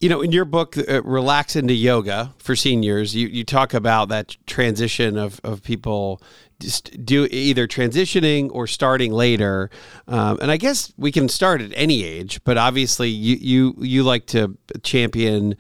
You 0.01 0.09
know, 0.09 0.21
in 0.21 0.33
your 0.33 0.45
book, 0.45 0.77
uh, 0.77 1.03
Relax 1.03 1.57
into 1.57 1.73
Yoga 1.73 2.35
for 2.37 2.55
Seniors, 2.57 3.15
you, 3.15 3.29
you 3.29 3.45
talk 3.45 3.73
about 3.73 4.09
that 4.11 4.37
transition 4.47 5.17
of, 5.17 5.41
of 5.45 5.63
people 5.63 6.21
just 6.61 7.05
do 7.05 7.27
either 7.31 7.67
transitioning 7.67 8.51
or 8.53 8.67
starting 8.67 9.13
later. 9.13 9.71
Um, 10.09 10.39
and 10.41 10.51
I 10.51 10.57
guess 10.57 10.93
we 10.97 11.13
can 11.13 11.29
start 11.29 11.61
at 11.61 11.73
any 11.75 12.05
age, 12.05 12.43
but 12.45 12.59
obviously 12.59 13.09
you, 13.09 13.37
you, 13.41 13.75
you 13.79 14.03
like 14.03 14.27
to 14.27 14.57
champion, 14.83 15.57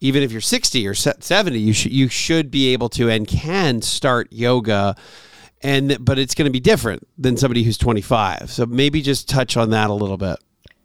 even 0.00 0.22
if 0.22 0.32
you're 0.32 0.40
60 0.40 0.86
or 0.86 0.94
70, 0.94 1.58
you 1.58 1.72
should, 1.72 1.92
you 1.92 2.08
should 2.08 2.50
be 2.50 2.72
able 2.72 2.88
to 2.90 3.08
and 3.10 3.26
can 3.26 3.82
start 3.82 4.28
yoga. 4.30 4.96
And, 5.62 5.96
but 6.00 6.18
it's 6.18 6.34
going 6.34 6.46
to 6.46 6.52
be 6.52 6.60
different 6.60 7.06
than 7.16 7.36
somebody 7.36 7.62
who's 7.62 7.78
25. 7.78 8.50
So 8.50 8.66
maybe 8.66 9.00
just 9.00 9.28
touch 9.28 9.56
on 9.56 9.70
that 9.70 9.88
a 9.88 9.94
little 9.94 10.18
bit. 10.18 10.36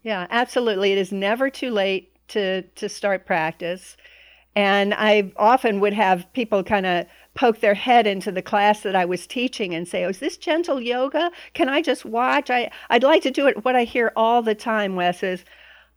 Yeah, 0.02 0.26
absolutely. 0.30 0.92
It 0.92 0.98
is 0.98 1.12
never 1.12 1.50
too 1.50 1.70
late 1.70 2.09
to 2.30 2.62
to 2.62 2.88
start 2.88 3.26
practice. 3.26 3.96
And 4.56 4.94
I 4.94 5.32
often 5.36 5.78
would 5.80 5.92
have 5.92 6.30
people 6.32 6.64
kind 6.64 6.84
of 6.84 7.06
poke 7.34 7.60
their 7.60 7.74
head 7.74 8.06
into 8.06 8.32
the 8.32 8.42
class 8.42 8.80
that 8.80 8.96
I 8.96 9.04
was 9.04 9.26
teaching 9.26 9.74
and 9.74 9.86
say, 9.86 10.04
"Oh, 10.04 10.08
is 10.08 10.18
this 10.18 10.36
gentle 10.36 10.80
yoga? 10.80 11.30
Can 11.54 11.68
I 11.68 11.82
just 11.82 12.04
watch? 12.04 12.50
I 12.50 12.70
I'd 12.90 13.04
like 13.04 13.22
to 13.22 13.30
do 13.30 13.46
it." 13.46 13.64
What 13.64 13.76
I 13.76 13.84
hear 13.84 14.12
all 14.16 14.42
the 14.42 14.54
time, 14.54 14.96
Wes, 14.96 15.22
is, 15.22 15.44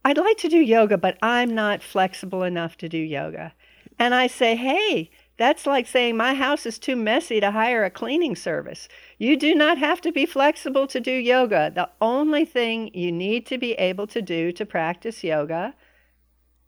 "I'd 0.06 0.18
like 0.18 0.38
to 0.38 0.50
do 0.50 0.60
yoga, 0.60 0.98
but 0.98 1.18
I'm 1.22 1.56
not 1.56 1.82
flexible 1.82 2.44
enough 2.44 2.78
to 2.78 2.90
do 2.90 3.00
yoga." 3.00 3.54
And 3.98 4.14
I 4.14 4.28
say, 4.28 4.56
"Hey, 4.56 5.10
that's 5.38 5.66
like 5.66 5.88
saying 5.88 6.16
my 6.16 6.36
house 6.36 6.66
is 6.66 6.78
too 6.78 6.96
messy 6.96 7.40
to 7.40 7.52
hire 7.52 7.84
a 7.84 7.90
cleaning 7.90 8.36
service. 8.36 8.88
You 9.18 9.36
do 9.36 9.56
not 9.56 9.80
have 9.80 10.00
to 10.02 10.12
be 10.12 10.28
flexible 10.28 10.86
to 10.88 11.00
do 11.00 11.12
yoga. 11.12 11.72
The 11.74 11.90
only 12.00 12.46
thing 12.46 12.92
you 12.94 13.12
need 13.12 13.46
to 13.48 13.58
be 13.58 13.74
able 13.74 14.06
to 14.08 14.22
do 14.22 14.52
to 14.52 14.66
practice 14.66 15.24
yoga 15.24 15.74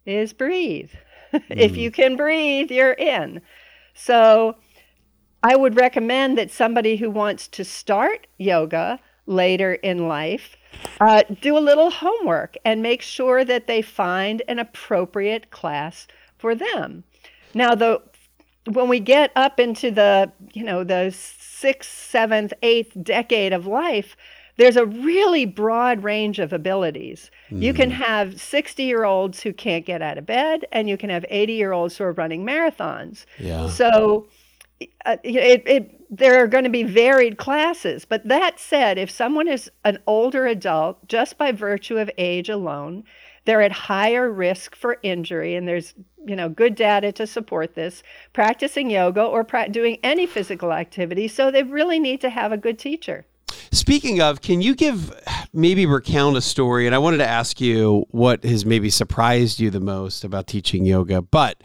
is 0.06 0.34
breathe. 0.34 0.92
if 1.50 1.76
you 1.78 1.92
can 1.92 2.16
breathe, 2.16 2.72
you're 2.72 2.94
in. 2.94 3.42
So 3.94 4.56
I 5.44 5.56
would 5.56 5.76
recommend 5.76 6.38
that 6.38 6.52
somebody 6.52 6.98
who 6.98 7.10
wants 7.10 7.48
to 7.50 7.64
start 7.64 8.28
yoga 8.38 9.00
later 9.28 9.74
in 9.74 10.08
life 10.08 10.56
uh, 11.00 11.24
do 11.42 11.58
a 11.58 11.60
little 11.60 11.90
homework 11.90 12.56
and 12.64 12.82
make 12.82 13.02
sure 13.02 13.44
that 13.46 13.68
they 13.68 13.82
find 13.82 14.42
an 14.48 14.60
appropriate 14.60 15.52
class 15.52 16.08
for 16.38 16.56
them. 16.56 17.04
Now, 17.54 17.76
the 17.76 18.02
when 18.72 18.90
we 18.90 19.00
get 19.00 19.32
up 19.36 19.60
into 19.60 19.92
the 19.92 20.32
you 20.54 20.64
know 20.64 20.84
the 20.84 21.12
sixth, 21.12 21.92
seventh, 21.92 22.54
eighth 22.62 22.92
decade 23.02 23.54
of 23.54 23.66
life, 23.66 24.18
there's 24.58 24.78
a 24.78 24.86
really 24.86 25.46
broad 25.46 26.04
range 26.04 26.40
of 26.40 26.54
abilities. 26.54 27.30
You 27.50 27.74
can 27.74 27.92
have 27.92 28.40
60 28.40 28.84
year 28.84 29.04
olds 29.04 29.42
who 29.42 29.54
can't 29.54 29.86
get 29.86 30.02
out 30.02 30.18
of 30.18 30.26
bed, 30.26 30.66
and 30.72 30.90
you 30.90 30.98
can 30.98 31.10
have 31.10 31.26
80 31.30 31.54
year 31.54 31.74
olds 31.74 31.98
who 31.98 32.06
are 32.06 32.14
running 32.14 32.46
marathons. 32.46 33.26
Yeah. 33.38 33.70
So 33.70 34.28
uh, 35.06 35.18
it, 35.24 35.64
it, 35.66 36.18
there 36.18 36.42
are 36.42 36.48
going 36.48 36.64
to 36.64 36.70
be 36.70 36.84
varied 36.84 37.38
classes. 37.38 38.06
But 38.06 38.28
that 38.28 38.60
said, 38.60 38.98
if 38.98 39.12
someone 39.12 39.48
is 39.48 39.70
an 39.84 40.00
older 40.08 40.48
adult, 40.48 41.08
just 41.08 41.38
by 41.38 41.52
virtue 41.52 41.98
of 41.98 42.10
age 42.18 42.50
alone, 42.50 43.04
they're 43.46 43.62
at 43.62 43.72
higher 43.72 44.32
risk 44.32 44.76
for 44.76 44.98
injury, 45.04 45.56
and 45.56 45.68
there's 45.68 45.94
you 46.26 46.36
know 46.36 46.50
good 46.50 46.76
data 46.76 47.12
to 47.12 47.28
support 47.28 47.76
this. 47.76 48.04
Practicing 48.34 48.90
yoga 48.90 49.22
or 49.22 49.44
pra- 49.44 49.70
doing 49.70 50.00
any 50.02 50.26
physical 50.26 50.74
activity, 50.74 51.28
so 51.28 51.52
they 51.52 51.64
really 51.64 52.00
need 52.00 52.22
to 52.22 52.30
have 52.30 52.52
a 52.52 52.58
good 52.58 52.80
teacher. 52.80 53.26
Speaking 53.76 54.22
of, 54.22 54.42
can 54.42 54.62
you 54.62 54.74
give 54.74 55.14
maybe 55.52 55.86
recount 55.86 56.38
a 56.38 56.42
story? 56.42 56.86
And 56.86 56.96
I 56.96 56.98
wanted 56.98 57.18
to 57.18 57.28
ask 57.28 57.60
you 57.60 58.06
what 58.10 58.46
has 58.46 58.66
maybe 58.66 58.90
surprised 58.90 59.60
you 59.60 59.70
the 59.70 59.82
most 59.82 60.24
about 60.24 60.48
teaching 60.48 60.86
yoga, 60.86 61.22
but 61.22 61.62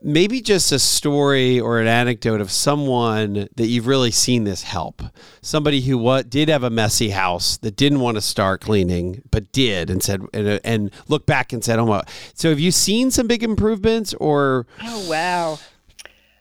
maybe 0.00 0.40
just 0.40 0.70
a 0.70 0.78
story 0.78 1.58
or 1.58 1.80
an 1.80 1.88
anecdote 1.88 2.40
of 2.40 2.52
someone 2.52 3.48
that 3.56 3.66
you've 3.66 3.88
really 3.88 4.12
seen 4.12 4.44
this 4.44 4.62
help. 4.62 5.02
Somebody 5.42 5.80
who 5.80 5.98
what 5.98 6.30
did 6.30 6.48
have 6.48 6.62
a 6.62 6.70
messy 6.70 7.10
house 7.10 7.56
that 7.58 7.74
didn't 7.74 7.98
want 7.98 8.16
to 8.16 8.20
start 8.20 8.60
cleaning, 8.60 9.22
but 9.32 9.50
did 9.50 9.90
and 9.90 10.04
said 10.04 10.22
and, 10.32 10.60
and 10.62 10.92
look 11.08 11.26
back 11.26 11.52
and 11.52 11.64
said, 11.64 11.80
"Oh 11.80 11.86
my!" 11.86 12.04
So 12.32 12.50
have 12.50 12.60
you 12.60 12.70
seen 12.70 13.10
some 13.10 13.26
big 13.26 13.42
improvements 13.42 14.14
or? 14.14 14.68
Oh 14.84 15.10
wow, 15.10 15.58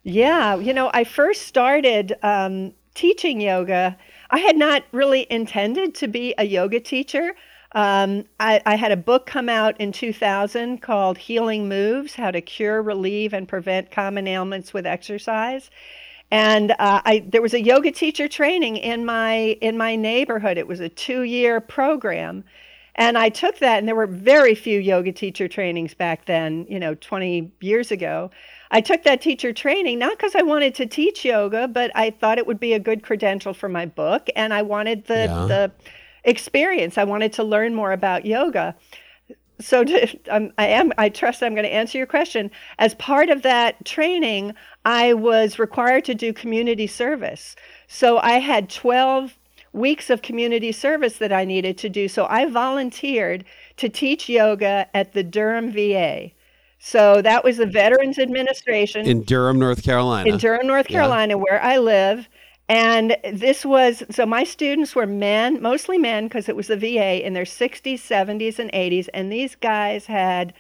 yeah. 0.04 0.56
You 0.56 0.74
know, 0.74 0.92
I 0.94 1.04
first 1.04 1.48
started 1.48 2.14
um, 2.22 2.74
teaching 2.94 3.42
yoga. 3.42 3.98
I 4.30 4.40
had 4.40 4.58
not 4.58 4.84
really 4.92 5.26
intended 5.30 5.96
to 5.96 6.08
be 6.08 6.36
a 6.38 6.44
yoga 6.44 6.80
teacher. 6.80 7.36
Um, 7.74 8.26
I, 8.40 8.62
I, 8.66 8.76
had 8.76 8.92
a 8.92 8.98
book 8.98 9.28
come 9.28 9.48
out 9.48 9.80
in 9.80 9.92
2000 9.92 10.82
called 10.82 11.20
Healing 11.20 11.70
Moves 11.70 12.16
How 12.16 12.32
to 12.32 12.42
Cure, 12.42 12.82
Relieve, 12.82 13.32
and 13.32 13.48
Prevent 13.48 13.92
Common 13.92 14.28
Ailments 14.28 14.74
with 14.74 14.88
Exercise. 14.88 15.70
And 16.32 16.72
uh, 16.72 17.02
I, 17.06 17.26
there 17.28 17.44
was 17.44 17.54
a 17.54 17.62
yoga 17.62 17.92
teacher 17.92 18.28
training 18.28 18.78
in 18.78 19.06
my, 19.06 19.58
in 19.62 19.78
my 19.78 19.96
neighborhood. 19.96 20.58
It 20.58 20.68
was 20.68 20.80
a 20.80 20.90
two 20.90 21.22
year 21.22 21.60
program. 21.60 22.44
And 22.96 23.18
I 23.18 23.30
took 23.30 23.60
that, 23.60 23.80
and 23.80 23.88
there 23.88 23.96
were 23.96 24.08
very 24.08 24.56
few 24.56 24.80
yoga 24.80 25.12
teacher 25.12 25.48
trainings 25.48 25.94
back 25.94 26.26
then, 26.26 26.66
you 26.68 26.80
know, 26.80 26.96
20 26.96 27.52
years 27.62 27.92
ago. 27.92 28.32
I 28.72 28.82
took 28.82 29.04
that 29.04 29.22
teacher 29.22 29.52
training 29.52 30.00
not 30.00 30.18
because 30.18 30.36
I 30.36 30.42
wanted 30.44 30.76
to 30.76 30.86
teach 30.86 31.26
yoga, 31.26 31.68
but 31.68 31.92
I 31.96 32.12
thought 32.12 32.38
it 32.38 32.48
would 32.48 32.60
be 32.60 32.74
a 32.74 32.80
good 32.80 33.04
credential 33.04 33.54
for 33.54 33.68
my 33.68 33.86
book. 33.86 34.30
And 34.36 34.54
I 34.54 34.62
wanted 34.62 35.06
the, 35.08 35.26
yeah. 35.26 35.46
the, 35.48 35.72
experience. 36.24 36.98
I 36.98 37.04
wanted 37.04 37.34
to 37.34 37.44
learn 37.44 37.74
more 37.76 37.92
about 37.92 38.26
yoga. 38.26 38.76
So 39.60 39.84
to, 39.84 40.20
um, 40.30 40.52
I 40.58 40.68
am. 40.68 40.94
I 40.98 41.10
trust 41.10 41.44
I'm 41.44 41.54
going 41.54 41.64
to 41.64 41.74
answer 41.74 41.98
your 41.98 42.08
question. 42.08 42.52
As 42.78 42.96
part 42.96 43.30
of 43.30 43.42
that 43.44 43.84
training, 43.86 44.54
I 44.86 45.14
was 45.14 45.60
required 45.60 46.06
to 46.06 46.16
do 46.16 46.34
community 46.34 46.88
service. 46.88 47.56
So 47.88 48.20
I 48.20 48.40
had 48.40 48.70
12 48.70 49.38
weeks 49.72 50.10
of 50.10 50.22
community 50.22 50.72
service 50.72 51.18
that 51.18 51.32
I 51.32 51.46
needed 51.46 51.78
to 51.80 51.90
do. 51.90 52.08
So 52.08 52.26
I 52.28 52.46
volunteered 52.46 53.46
to 53.78 53.88
teach 53.88 54.28
yoga 54.28 54.88
at 54.96 55.14
the 55.14 55.24
Durham 55.24 55.72
VA. 55.72 56.32
So 56.80 57.22
that 57.22 57.44
was 57.44 57.58
the 57.58 57.66
Veterans 57.66 58.18
Administration 58.18 59.06
in 59.06 59.24
Durham, 59.24 59.60
North 59.60 59.84
Carolina. 59.84 60.30
In 60.30 60.38
Durham, 60.38 60.66
North 60.66 60.88
Carolina, 60.88 61.34
yeah. 61.34 61.44
where 61.44 61.62
I 61.62 61.78
live. 61.78 62.28
And 62.70 63.18
this 63.34 63.66
was 63.66 64.04
so 64.12 64.26
my 64.26 64.44
students 64.44 64.96
were 64.96 65.08
men, 65.08 65.62
mostly 65.62 65.98
men, 65.98 66.28
because 66.28 66.48
it 66.48 66.56
was 66.56 66.68
the 66.68 66.78
VA 66.78 67.26
in 67.26 67.34
their 67.34 67.44
60s, 67.44 67.96
70s, 67.96 68.60
and 68.60 68.72
80s. 68.72 69.10
And 69.14 69.32
these 69.32 69.56
guys 69.56 70.06
had 70.06 70.54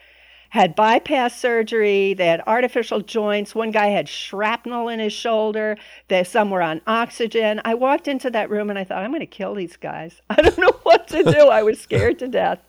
had 0.49 0.75
bypass 0.75 1.39
surgery. 1.39 2.15
They 2.15 2.25
had 2.25 2.41
artificial 2.47 3.01
joints. 3.01 3.53
One 3.53 3.71
guy 3.71 3.87
had 3.87 4.09
shrapnel 4.09 4.89
in 4.89 4.99
his 4.99 5.13
shoulder. 5.13 5.77
They 6.07 6.23
some 6.23 6.49
were 6.49 6.63
on 6.63 6.81
oxygen. 6.87 7.61
I 7.63 7.75
walked 7.75 8.07
into 8.07 8.29
that 8.31 8.49
room 8.49 8.69
and 8.69 8.79
I 8.79 8.83
thought, 8.83 9.03
I'm 9.03 9.11
going 9.11 9.19
to 9.19 9.27
kill 9.27 9.53
these 9.53 9.77
guys. 9.77 10.21
I 10.29 10.41
don't 10.41 10.57
know 10.57 10.79
what 10.83 11.07
to 11.09 11.23
do. 11.23 11.47
I 11.49 11.63
was 11.63 11.79
scared 11.81 12.19
to 12.19 12.27
death. 12.27 12.59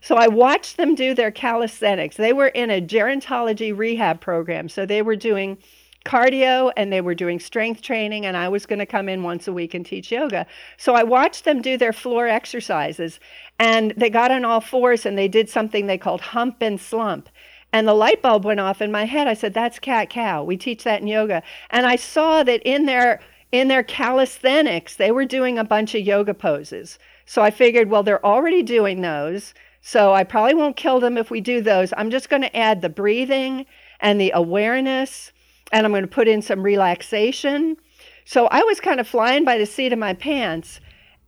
So 0.00 0.16
I 0.16 0.28
watched 0.28 0.76
them 0.76 0.94
do 0.94 1.14
their 1.14 1.30
calisthenics. 1.30 2.16
They 2.16 2.32
were 2.32 2.48
in 2.48 2.70
a 2.70 2.80
gerontology 2.80 3.76
rehab 3.76 4.20
program. 4.20 4.68
So 4.68 4.86
they 4.86 5.02
were 5.02 5.16
doing 5.16 5.58
cardio 6.04 6.72
and 6.76 6.90
they 6.90 7.00
were 7.00 7.14
doing 7.14 7.38
strength 7.38 7.82
training 7.82 8.24
and 8.24 8.36
I 8.36 8.48
was 8.48 8.64
going 8.64 8.78
to 8.78 8.86
come 8.86 9.08
in 9.08 9.22
once 9.22 9.46
a 9.46 9.52
week 9.52 9.74
and 9.74 9.84
teach 9.84 10.10
yoga. 10.10 10.46
So 10.78 10.94
I 10.94 11.02
watched 11.02 11.44
them 11.44 11.60
do 11.60 11.76
their 11.76 11.92
floor 11.92 12.26
exercises 12.26 13.20
and 13.58 13.92
they 13.96 14.08
got 14.08 14.30
on 14.30 14.44
all 14.44 14.60
fours 14.60 15.04
and 15.04 15.18
they 15.18 15.28
did 15.28 15.50
something 15.50 15.86
they 15.86 15.98
called 15.98 16.22
hump 16.22 16.56
and 16.62 16.80
slump. 16.80 17.28
And 17.72 17.86
the 17.86 17.94
light 17.94 18.22
bulb 18.22 18.44
went 18.44 18.60
off 18.60 18.82
in 18.82 18.90
my 18.90 19.04
head. 19.04 19.28
I 19.28 19.34
said, 19.34 19.54
"That's 19.54 19.78
cat 19.78 20.10
cow. 20.10 20.42
We 20.42 20.56
teach 20.56 20.82
that 20.84 21.02
in 21.02 21.06
yoga." 21.06 21.42
And 21.70 21.86
I 21.86 21.94
saw 21.94 22.42
that 22.42 22.62
in 22.64 22.86
their 22.86 23.20
in 23.52 23.68
their 23.68 23.82
calisthenics, 23.82 24.96
they 24.96 25.10
were 25.10 25.24
doing 25.24 25.58
a 25.58 25.64
bunch 25.64 25.94
of 25.94 26.00
yoga 26.00 26.34
poses. 26.34 26.98
So 27.26 27.42
I 27.42 27.50
figured, 27.50 27.90
well, 27.90 28.02
they're 28.02 28.24
already 28.24 28.62
doing 28.62 29.02
those. 29.02 29.54
So 29.80 30.12
I 30.12 30.24
probably 30.24 30.54
won't 30.54 30.76
kill 30.76 31.00
them 31.00 31.16
if 31.16 31.30
we 31.30 31.40
do 31.40 31.60
those. 31.60 31.92
I'm 31.96 32.10
just 32.10 32.28
going 32.28 32.42
to 32.42 32.56
add 32.56 32.82
the 32.82 32.88
breathing 32.88 33.66
and 34.00 34.20
the 34.20 34.32
awareness 34.34 35.32
and 35.72 35.86
I'm 35.86 35.92
going 35.92 36.02
to 36.02 36.08
put 36.08 36.28
in 36.28 36.42
some 36.42 36.62
relaxation. 36.62 37.76
So 38.24 38.46
I 38.48 38.62
was 38.62 38.80
kind 38.80 39.00
of 39.00 39.08
flying 39.08 39.44
by 39.44 39.58
the 39.58 39.66
seat 39.66 39.92
of 39.92 39.98
my 39.98 40.14
pants. 40.14 40.80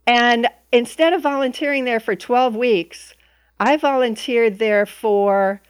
And 0.05 0.47
instead 0.71 1.13
of 1.13 1.21
volunteering 1.21 1.85
there 1.85 1.99
for 1.99 2.15
12 2.15 2.55
weeks, 2.55 3.13
I 3.59 3.77
volunteered 3.77 4.59
there 4.59 4.85
for 4.85 5.61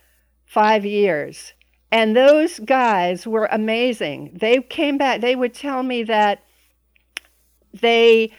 five 0.46 0.86
years. 0.86 1.54
And 1.92 2.16
those 2.16 2.60
guys 2.60 3.28
were 3.28 3.48
amazing. 3.52 4.38
They 4.40 4.62
came 4.62 4.98
back, 4.98 5.22
they 5.22 5.36
would 5.36 5.54
tell 5.54 5.84
me 5.84 6.04
that 6.04 6.44
they 7.72 8.32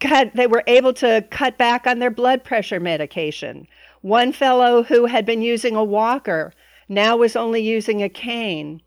cut, 0.00 0.34
they 0.34 0.46
were 0.46 0.64
able 0.66 0.92
to 0.94 1.26
cut 1.30 1.58
back 1.58 1.86
on 1.86 1.98
their 1.98 2.10
blood 2.10 2.44
pressure 2.44 2.80
medication. 2.80 3.66
One 4.00 4.32
fellow 4.32 4.82
who 4.82 5.06
had 5.06 5.24
been 5.24 5.42
using 5.42 5.76
a 5.76 5.84
walker 5.84 6.52
now 6.88 7.16
was 7.16 7.36
only 7.36 7.62
using 7.62 8.02
a 8.02 8.08
cane. 8.08 8.82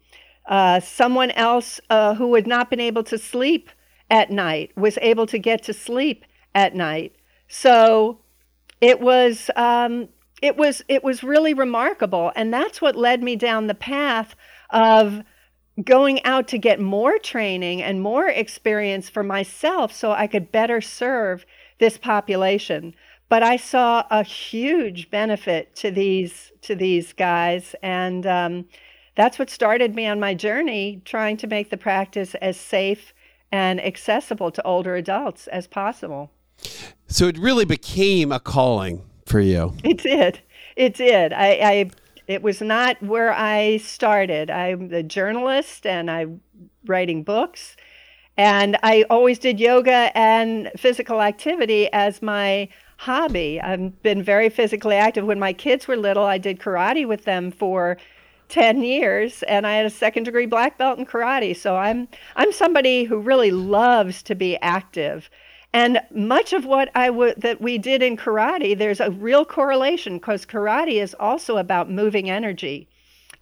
Uh, 0.46 0.80
someone 0.80 1.32
else 1.32 1.80
uh, 1.90 2.16
who 2.16 2.36
had 2.36 2.48
not 2.48 2.70
been 2.70 2.80
able 2.80 3.04
to 3.04 3.18
sleep 3.18 3.70
at 4.10 4.32
night 4.32 4.72
was 4.78 4.98
able 5.02 5.26
to 5.28 5.38
get 5.38 5.64
to 5.64 5.74
sleep 5.74 6.24
at 6.56 6.76
night. 6.76 7.16
So 7.48 8.20
it 8.80 9.00
was 9.02 9.50
um, 9.56 10.10
it 10.42 10.56
was 10.56 10.84
it 10.88 11.04
was 11.04 11.24
really 11.24 11.54
remarkable, 11.54 12.32
and 12.36 12.54
that's 12.54 12.82
what 12.82 12.96
led 12.96 13.24
me 13.24 13.36
down 13.36 13.68
the 13.68 13.76
path 13.76 14.36
of 14.70 15.24
going 15.84 16.24
out 16.24 16.48
to 16.50 16.58
get 16.58 16.80
more 16.80 17.18
training 17.20 17.82
and 17.82 18.02
more 18.02 18.28
experience 18.28 19.10
for 19.10 19.24
myself, 19.24 19.94
so 19.94 20.12
I 20.12 20.28
could 20.28 20.52
better 20.52 20.82
serve 20.82 21.46
this 21.80 21.98
population. 21.98 22.96
But 23.30 23.44
I 23.44 23.58
saw 23.58 24.06
a 24.10 24.24
huge 24.24 25.10
benefit 25.10 25.76
to 25.78 25.92
these 25.92 26.52
to 26.62 26.76
these 26.76 27.14
guys, 27.14 27.76
and 27.84 28.26
um, 28.26 28.66
that's 29.16 29.38
what 29.38 29.50
started 29.50 29.96
me 29.96 30.08
on 30.08 30.20
my 30.20 30.34
journey 30.34 31.02
trying 31.06 31.38
to 31.38 31.48
make 31.48 31.70
the 31.70 31.78
practice 31.78 32.36
as 32.36 32.58
safe 32.58 33.14
and 33.52 33.84
accessible 33.84 34.52
to 34.52 34.64
older 34.64 34.96
adults 34.96 35.48
as 35.48 35.68
possible. 35.68 36.32
So 37.08 37.28
it 37.28 37.38
really 37.38 37.66
became 37.66 38.32
a 38.32 38.40
calling 38.40 39.04
for 39.26 39.40
you. 39.40 39.74
It 39.84 39.98
did. 39.98 40.40
It 40.76 40.94
did. 40.96 41.34
I, 41.34 41.48
I 41.48 41.90
it 42.28 42.44
was 42.44 42.62
not 42.62 43.02
where 43.02 43.34
I 43.34 43.78
started. 43.78 44.52
I'm 44.52 44.94
a 44.94 45.02
journalist 45.02 45.86
and 45.86 46.12
I'm 46.12 46.42
writing 46.86 47.24
books. 47.24 47.76
And 48.36 48.78
I 48.84 49.06
always 49.10 49.40
did 49.40 49.60
yoga 49.60 50.12
and 50.16 50.72
physical 50.78 51.22
activity 51.22 51.92
as 51.92 52.22
my 52.22 52.70
hobby. 52.98 53.60
I've 53.62 54.02
been 54.04 54.22
very 54.22 54.50
physically 54.50 54.96
active. 54.96 55.26
When 55.26 55.40
my 55.40 55.54
kids 55.54 55.88
were 55.88 55.98
little, 55.98 56.26
I 56.26 56.38
did 56.38 56.60
karate 56.60 57.08
with 57.08 57.24
them 57.24 57.52
for 57.52 57.98
10 58.50 58.82
years 58.84 59.44
and 59.44 59.68
I 59.68 59.76
had 59.76 59.86
a 59.86 59.90
second 59.90 60.24
degree 60.24 60.46
black 60.46 60.78
belt 60.78 61.00
in 61.00 61.06
karate. 61.06 61.56
So 61.56 61.76
I'm 61.76 62.08
I'm 62.36 62.52
somebody 62.52 63.04
who 63.04 63.18
really 63.20 63.52
loves 63.52 64.22
to 64.24 64.36
be 64.36 64.58
active. 64.62 65.30
And 65.74 66.00
much 66.12 66.54
of 66.54 66.66
what 66.66 66.90
I 66.96 67.10
that 67.38 67.62
we 67.62 67.78
did 67.78 68.02
in 68.02 68.18
karate, 68.18 68.78
there's 68.78 69.00
a 69.00 69.12
real 69.12 69.46
correlation 69.46 70.18
because 70.18 70.46
karate 70.46 71.02
is 71.02 71.16
also 71.20 71.58
about 71.58 71.92
moving 71.92 72.30
energy 72.30 72.88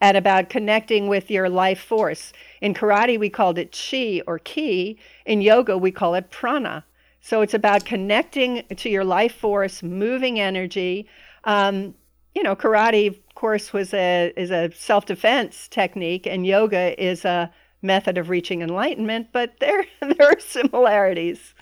and 0.02 0.18
about 0.18 0.50
connecting 0.50 1.08
with 1.08 1.32
your 1.32 1.50
life 1.50 1.80
force. 1.80 2.34
In 2.62 2.74
karate, 2.74 3.20
we 3.20 3.30
called 3.30 3.58
it 3.58 3.72
chi 3.72 4.22
or 4.28 4.40
ki. 4.40 4.98
In 5.26 5.42
yoga, 5.42 5.78
we 5.78 5.92
call 5.92 6.16
it 6.16 6.32
prana. 6.32 6.84
So 7.22 7.42
it's 7.42 7.54
about 7.54 7.86
connecting 7.86 8.64
to 8.76 8.90
your 8.90 9.04
life 9.04 9.34
force, 9.34 9.82
moving 9.82 10.40
energy. 10.40 11.08
Um, 11.46 11.96
you 12.34 12.44
know, 12.44 12.56
karate 12.56 13.08
of 13.36 13.36
course, 13.36 13.74
was 13.74 13.94
a 13.94 14.32
is 14.38 14.52
a 14.52 14.72
self 14.74 15.06
defense 15.06 15.68
technique, 15.68 16.26
and 16.26 16.46
yoga 16.46 17.02
is 17.04 17.26
a 17.26 17.52
method 17.82 18.18
of 18.18 18.30
reaching 18.30 18.62
enlightenment. 18.62 19.28
But 19.32 19.60
there 19.60 19.86
there 20.02 20.30
are 20.30 20.40
similarities. 20.40 21.54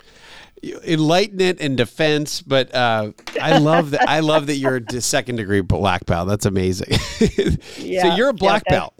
Enlightenment 0.84 1.60
and 1.60 1.76
defense, 1.76 2.42
but 2.42 2.74
uh, 2.74 3.12
I 3.40 3.58
love 3.58 3.90
that. 3.90 4.08
I 4.08 4.20
love 4.20 4.46
that 4.46 4.56
you're 4.56 4.80
a 4.88 5.00
second 5.00 5.36
degree 5.36 5.60
black 5.60 6.06
belt. 6.06 6.28
That's 6.28 6.46
amazing. 6.46 6.98
yeah, 7.78 8.02
so 8.02 8.14
you're 8.16 8.28
a 8.28 8.34
black 8.34 8.62
yeah, 8.66 8.78
belt. 8.78 8.94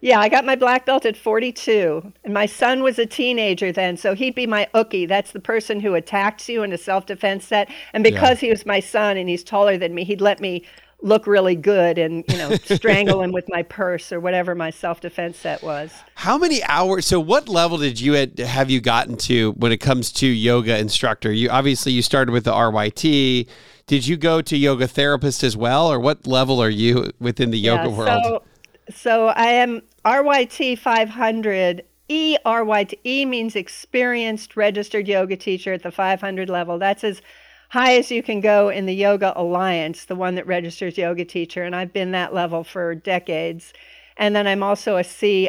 Yeah, 0.00 0.18
I 0.18 0.30
got 0.30 0.46
my 0.46 0.56
black 0.56 0.86
belt 0.86 1.04
at 1.04 1.16
42, 1.16 2.12
and 2.24 2.32
my 2.32 2.46
son 2.46 2.82
was 2.82 2.98
a 2.98 3.04
teenager 3.04 3.70
then, 3.70 3.98
so 3.98 4.14
he'd 4.14 4.34
be 4.34 4.46
my 4.46 4.66
uke. 4.74 5.06
That's 5.06 5.32
the 5.32 5.40
person 5.40 5.80
who 5.80 5.94
attacks 5.94 6.48
you 6.48 6.62
in 6.62 6.72
a 6.72 6.78
self-defense 6.78 7.44
set. 7.44 7.70
And 7.92 8.02
because 8.02 8.40
he 8.40 8.48
was 8.48 8.64
my 8.64 8.80
son 8.80 9.18
and 9.18 9.28
he's 9.28 9.44
taller 9.44 9.76
than 9.76 9.94
me, 9.94 10.04
he'd 10.04 10.22
let 10.22 10.40
me 10.40 10.64
look 11.02 11.26
really 11.26 11.54
good 11.54 11.98
and 11.98 12.24
you 12.28 12.36
know 12.36 12.54
strangle 12.64 13.22
him 13.22 13.32
with 13.32 13.44
my 13.48 13.62
purse 13.62 14.12
or 14.12 14.20
whatever 14.20 14.54
my 14.54 14.70
self-defense 14.70 15.36
set 15.38 15.62
was. 15.62 15.92
How 16.14 16.38
many 16.38 16.62
hours? 16.64 17.06
So, 17.06 17.20
what 17.20 17.48
level 17.48 17.78
did 17.78 18.00
you 18.00 18.14
had, 18.14 18.38
have 18.38 18.70
you 18.70 18.80
gotten 18.80 19.16
to 19.18 19.52
when 19.52 19.72
it 19.72 19.78
comes 19.78 20.12
to 20.12 20.26
yoga 20.26 20.78
instructor? 20.78 21.32
You 21.32 21.50
obviously 21.50 21.92
you 21.92 22.02
started 22.02 22.32
with 22.32 22.44
the 22.44 22.52
RYT. 22.52 23.48
Did 23.86 24.06
you 24.06 24.16
go 24.16 24.40
to 24.42 24.56
yoga 24.56 24.86
therapist 24.86 25.42
as 25.42 25.56
well, 25.56 25.90
or 25.90 25.98
what 25.98 26.26
level 26.26 26.62
are 26.62 26.70
you 26.70 27.10
within 27.18 27.50
the 27.50 27.58
yoga 27.58 27.88
Yeah, 27.88 27.96
world? 27.96 28.24
So, 28.24 28.42
so 28.94 29.26
I 29.28 29.46
am 29.46 29.82
RYT 30.04 30.78
500. 30.78 31.82
E 32.08 32.36
RYT 32.44 32.94
E 33.04 33.24
means 33.24 33.54
experienced 33.54 34.56
registered 34.56 35.06
yoga 35.06 35.36
teacher 35.36 35.72
at 35.72 35.84
the 35.84 35.92
500 35.92 36.48
level. 36.50 36.76
That's 36.76 37.04
as 37.04 37.22
high 37.70 37.96
as 37.96 38.10
you 38.10 38.22
can 38.22 38.40
go 38.40 38.68
in 38.68 38.86
the 38.86 38.94
Yoga 38.94 39.32
Alliance, 39.36 40.04
the 40.04 40.16
one 40.16 40.34
that 40.34 40.46
registers 40.46 40.98
yoga 40.98 41.24
teacher, 41.24 41.62
and 41.64 41.74
I've 41.74 41.92
been 41.92 42.10
that 42.12 42.34
level 42.34 42.62
for 42.62 42.94
decades. 42.94 43.72
And 44.16 44.36
then 44.36 44.46
I'm 44.46 44.62
also 44.62 44.96
a 44.96 45.04
C 45.04 45.48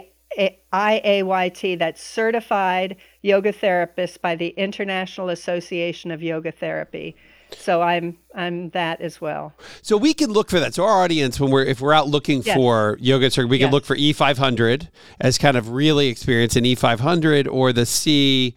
IAYT, 0.71 1.77
that's 1.77 2.01
certified 2.01 2.95
yoga 3.21 3.51
therapist 3.51 4.21
by 4.21 4.35
the 4.35 4.49
International 4.49 5.29
Association 5.29 6.09
of 6.09 6.23
Yoga 6.23 6.51
Therapy. 6.51 7.15
So 7.57 7.81
I'm 7.81 8.17
I'm 8.33 8.69
that 8.69 9.01
as 9.01 9.19
well. 9.19 9.53
So 9.81 9.97
we 9.97 10.13
can 10.13 10.31
look 10.31 10.49
for 10.49 10.59
that. 10.61 10.73
So 10.73 10.85
our 10.85 11.03
audience, 11.03 11.37
when 11.37 11.51
we're 11.51 11.65
if 11.65 11.81
we're 11.81 11.93
out 11.93 12.07
looking 12.07 12.43
Yes. 12.43 12.55
for 12.55 12.97
yoga 13.01 13.25
instructor, 13.25 13.47
we 13.47 13.59
can 13.59 13.71
look 13.71 13.83
for 13.83 13.97
E500 13.97 14.87
as 15.19 15.37
kind 15.37 15.57
of 15.57 15.69
really 15.69 16.07
experienced 16.07 16.55
in 16.55 16.63
E500 16.63 17.51
or 17.51 17.73
the 17.73 17.85
C 17.85 18.55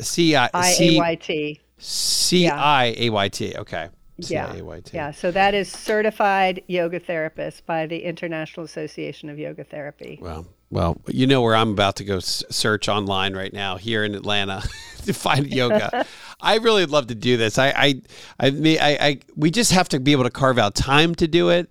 C 0.00 0.36
I 0.36 0.48
C 0.70 0.98
IAYT. 0.98 1.59
C 1.80 2.48
I 2.48 2.94
A 2.96 3.10
Y 3.10 3.28
T. 3.28 3.54
Okay. 3.56 3.88
Yeah. 4.28 4.52
C-I-A-Y-T. 4.52 4.96
Yeah. 4.96 5.10
So 5.12 5.30
that 5.30 5.54
is 5.54 5.70
certified 5.70 6.62
yoga 6.66 6.98
therapist 6.98 7.64
by 7.66 7.86
the 7.86 8.02
International 8.02 8.64
Association 8.64 9.30
of 9.30 9.38
Yoga 9.38 9.64
Therapy. 9.64 10.18
Well, 10.20 10.46
well, 10.70 11.00
you 11.08 11.26
know 11.26 11.42
where 11.42 11.56
I'm 11.56 11.70
about 11.70 11.96
to 11.96 12.04
go 12.04 12.20
search 12.20 12.88
online 12.88 13.34
right 13.34 13.52
now 13.52 13.76
here 13.76 14.04
in 14.04 14.14
Atlanta 14.14 14.62
to 15.04 15.12
find 15.12 15.46
yoga. 15.46 16.06
I 16.40 16.56
really 16.56 16.86
love 16.86 17.08
to 17.08 17.14
do 17.14 17.36
this. 17.36 17.58
I, 17.58 17.68
I, 17.68 18.02
I, 18.38 18.46
I, 18.48 18.98
I, 19.00 19.18
we 19.36 19.50
just 19.50 19.72
have 19.72 19.88
to 19.90 20.00
be 20.00 20.12
able 20.12 20.24
to 20.24 20.30
carve 20.30 20.58
out 20.58 20.74
time 20.74 21.14
to 21.16 21.26
do 21.26 21.50
it. 21.50 21.70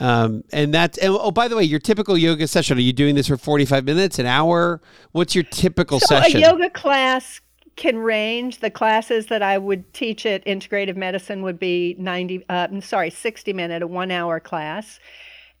Um, 0.00 0.44
and 0.52 0.72
that's, 0.72 0.96
and, 0.98 1.12
oh, 1.18 1.32
by 1.32 1.48
the 1.48 1.56
way, 1.56 1.64
your 1.64 1.80
typical 1.80 2.16
yoga 2.16 2.46
session, 2.46 2.78
are 2.78 2.80
you 2.80 2.92
doing 2.92 3.16
this 3.16 3.26
for 3.26 3.36
45 3.36 3.84
minutes, 3.84 4.18
an 4.20 4.26
hour? 4.26 4.80
What's 5.10 5.34
your 5.34 5.44
typical 5.44 5.98
So 5.98 6.06
session? 6.06 6.38
a 6.38 6.40
yoga 6.40 6.70
class 6.70 7.40
can 7.78 7.96
range. 7.98 8.58
The 8.58 8.70
classes 8.70 9.26
that 9.26 9.42
I 9.42 9.56
would 9.56 9.94
teach 9.94 10.26
at 10.26 10.44
Integrative 10.44 10.96
Medicine 10.96 11.42
would 11.42 11.58
be 11.58 11.94
90, 11.98 12.44
uh, 12.48 12.68
I'm 12.70 12.82
sorry, 12.82 13.08
60 13.08 13.52
minute, 13.54 13.80
a 13.80 13.86
one 13.86 14.10
hour 14.10 14.40
class. 14.40 15.00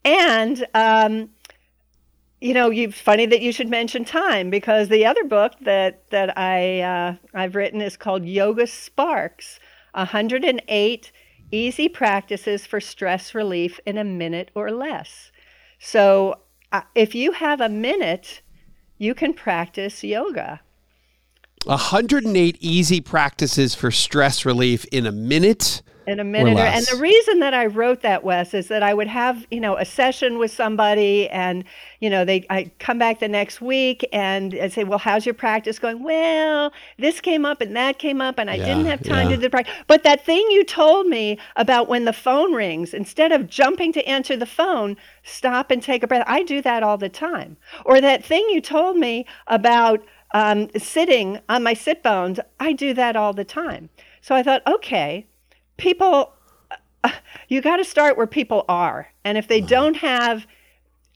And, 0.04 0.66
um, 0.74 1.30
you 2.40 2.52
know, 2.52 2.70
you 2.70 2.92
funny 2.92 3.24
that 3.26 3.40
you 3.40 3.52
should 3.52 3.68
mention 3.68 4.04
time 4.04 4.50
because 4.50 4.88
the 4.88 5.06
other 5.06 5.24
book 5.24 5.54
that 5.62 6.08
that 6.10 6.38
I 6.38 6.80
uh, 6.80 7.14
I've 7.34 7.56
written 7.56 7.80
is 7.80 7.96
called 7.96 8.24
Yoga 8.24 8.66
Sparks: 8.66 9.58
108 9.94 11.12
Easy 11.50 11.88
Practices 11.88 12.64
for 12.64 12.80
Stress 12.80 13.34
Relief 13.34 13.80
in 13.86 13.98
a 13.98 14.04
Minute 14.04 14.50
or 14.54 14.70
Less. 14.70 15.32
So, 15.80 16.40
uh, 16.70 16.82
if 16.94 17.14
you 17.14 17.32
have 17.32 17.60
a 17.60 17.68
minute, 17.68 18.42
you 18.98 19.14
can 19.14 19.34
practice 19.34 20.04
yoga. 20.04 20.60
108 21.66 22.56
easy 22.60 23.00
practices 23.00 23.74
for 23.74 23.90
stress 23.90 24.44
relief 24.44 24.84
in 24.86 25.06
a 25.06 25.12
minute. 25.12 25.82
in 26.06 26.20
a 26.20 26.24
minute. 26.24 26.56
or- 26.56 26.60
And 26.62 26.86
the 26.86 26.96
reason 26.96 27.40
that 27.40 27.52
I 27.52 27.66
wrote 27.66 28.00
that, 28.00 28.24
Wes, 28.24 28.54
is 28.54 28.68
that 28.68 28.82
I 28.82 28.94
would 28.94 29.08
have, 29.08 29.46
you 29.50 29.60
know, 29.60 29.76
a 29.76 29.84
session 29.84 30.38
with 30.38 30.50
somebody 30.50 31.28
and, 31.28 31.64
you 32.00 32.08
know, 32.08 32.24
they 32.24 32.46
I 32.48 32.70
come 32.78 32.98
back 32.98 33.20
the 33.20 33.28
next 33.28 33.60
week 33.60 34.08
and 34.10 34.54
I'd 34.54 34.72
say, 34.72 34.84
Well, 34.84 34.98
how's 34.98 35.26
your 35.26 35.34
practice 35.34 35.78
going? 35.78 36.02
Well, 36.02 36.72
this 36.98 37.20
came 37.20 37.44
up 37.44 37.60
and 37.60 37.76
that 37.76 37.98
came 37.98 38.22
up 38.22 38.38
and 38.38 38.48
I 38.48 38.56
didn't 38.56 38.86
have 38.86 39.02
time 39.02 39.28
yeah. 39.28 39.32
to 39.32 39.36
do 39.36 39.42
the 39.42 39.50
practice. 39.50 39.74
But 39.86 40.02
that 40.04 40.24
thing 40.24 40.46
you 40.50 40.64
told 40.64 41.08
me 41.08 41.38
about 41.56 41.88
when 41.88 42.06
the 42.06 42.14
phone 42.14 42.54
rings, 42.54 42.94
instead 42.94 43.30
of 43.30 43.46
jumping 43.46 43.92
to 43.92 44.08
answer 44.08 44.34
the 44.34 44.46
phone, 44.46 44.96
stop 45.24 45.70
and 45.70 45.82
take 45.82 46.02
a 46.02 46.06
breath. 46.06 46.24
I 46.26 46.42
do 46.42 46.62
that 46.62 46.82
all 46.82 46.96
the 46.96 47.10
time. 47.10 47.58
Or 47.84 48.00
that 48.00 48.24
thing 48.24 48.46
you 48.48 48.62
told 48.62 48.96
me 48.96 49.26
about 49.46 50.02
um, 50.32 50.68
sitting 50.76 51.40
on 51.48 51.62
my 51.62 51.74
sit 51.74 52.02
bones, 52.02 52.38
I 52.60 52.72
do 52.72 52.94
that 52.94 53.16
all 53.16 53.32
the 53.32 53.44
time. 53.44 53.88
So 54.20 54.34
I 54.34 54.42
thought, 54.42 54.62
okay, 54.66 55.26
people 55.76 56.34
you 57.48 57.60
got 57.60 57.76
to 57.76 57.84
start 57.84 58.16
where 58.16 58.26
people 58.26 58.64
are 58.68 59.08
and 59.24 59.38
if 59.38 59.46
they 59.46 59.60
don't 59.60 59.96
have 59.98 60.46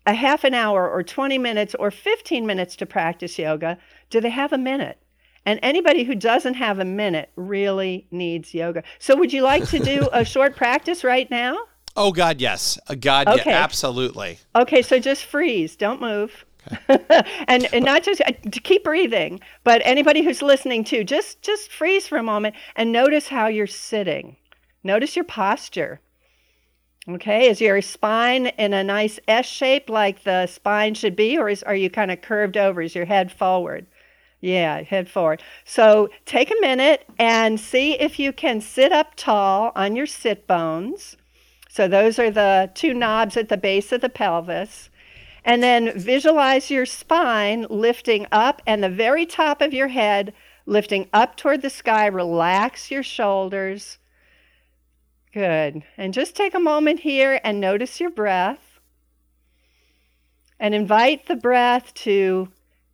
a 0.07 0.15
half 0.15 0.45
an 0.45 0.55
hour 0.55 0.89
or 0.89 1.03
20 1.03 1.39
minutes 1.39 1.75
or 1.79 1.91
15 1.91 2.47
minutes 2.47 2.77
to 2.77 2.87
practice 2.87 3.37
yoga 3.39 3.77
do 4.09 4.21
they 4.21 4.31
have 4.31 4.53
a 4.53 4.59
minute 4.59 4.99
and 5.45 5.59
anybody 5.63 6.05
who 6.05 6.15
doesn't 6.15 6.55
have 6.55 6.79
a 6.79 6.85
minute 6.85 7.31
really 7.35 8.07
needs 8.13 8.55
yoga 8.55 8.83
so 9.01 9.17
would 9.17 9.33
you 9.33 9.43
like 9.43 9.67
to 9.67 9.81
do 9.81 10.09
a 10.13 10.25
short 10.35 10.57
practice 10.57 11.03
right 11.03 11.31
now 11.31 11.59
Oh, 11.95 12.11
God, 12.11 12.41
yes. 12.41 12.79
Uh, 12.89 12.95
God, 12.95 13.29
Okay. 13.29 13.51
yeah, 13.51 13.59
absolutely. 13.59 14.39
Okay, 14.57 14.81
so 14.81 14.99
just 14.99 15.27
freeze, 15.27 15.77
don't 15.77 16.01
move. 16.01 16.47
and 16.89 17.67
and 17.73 17.85
not 17.85 18.03
just 18.03 18.21
uh, 18.21 18.33
to 18.51 18.61
keep 18.61 18.85
breathing, 18.85 19.41
but 19.65 19.83
anybody 19.85 20.23
who's 20.23 20.43
listening 20.43 20.85
too, 20.85 21.05
just 21.05 21.43
just 21.43 21.73
freeze 21.73 22.07
for 22.07 22.19
a 22.19 22.23
moment 22.23 22.55
and 22.77 22.93
notice 22.93 23.29
how 23.29 23.47
you're 23.47 23.67
sitting. 23.67 24.37
Notice 24.85 25.17
your 25.17 25.25
posture. 25.25 26.01
Okay, 27.09 27.49
is 27.49 27.61
your 27.61 27.83
spine 27.83 28.47
in 28.47 28.73
a 28.73 28.85
nice 28.85 29.19
S 29.27 29.47
shape 29.47 29.91
like 29.91 30.23
the 30.23 30.47
spine 30.47 30.95
should 30.95 31.17
be, 31.17 31.37
or 31.37 31.49
is 31.49 31.63
are 31.65 31.75
you 31.75 31.91
kind 31.91 32.13
of 32.13 32.23
curved 32.23 32.57
over? 32.57 32.81
Is 32.81 32.95
your 32.95 33.07
head 33.07 33.33
forward? 33.33 33.87
Yeah, 34.41 34.83
head 34.83 35.09
forward. 35.09 35.43
So 35.65 36.11
take 36.27 36.51
a 36.51 36.61
minute 36.61 37.05
and 37.19 37.59
see 37.59 37.93
if 37.93 38.19
you 38.19 38.33
can 38.33 38.61
sit 38.61 38.93
up 38.93 39.15
tall 39.17 39.73
on 39.75 39.97
your 39.97 40.07
sit 40.07 40.47
bones. 40.47 41.17
So 41.69 41.89
those 41.89 42.19
are 42.19 42.31
the 42.31 42.71
two 42.75 42.93
knobs 42.93 43.37
at 43.37 43.49
the 43.49 43.57
base 43.57 43.93
of 43.93 44.01
the 44.01 44.09
pelvis. 44.09 44.91
And 45.45 45.62
then 45.62 45.99
visualize 45.99 46.70
your 46.70 46.86
spine 46.86 47.66
lifting 47.68 48.26
up 48.30 48.62
and 48.66 48.82
the 48.82 48.88
very 48.88 49.26
top 49.26 49.61
of 49.61 49.74
your 49.74 49.88
head 49.88 50.32
lifting 50.66 51.09
up 51.12 51.36
toward 51.36 51.62
the 51.62 51.70
sky. 51.70 52.07
Relax 52.07 52.90
your 52.90 53.03
shoulders. 53.03 53.99
Good. 55.32 55.82
And 55.97 56.14
just 56.14 56.36
take 56.36 56.55
a 56.55 56.61
moment 56.61 57.01
here 57.01 57.40
and 57.43 57.61
notice 57.61 58.01
your 58.01 58.11
breath. 58.11 58.78
And 60.61 60.74
invite 60.74 61.26
the 61.26 61.34
breath 61.34 61.93
to 61.95 62.49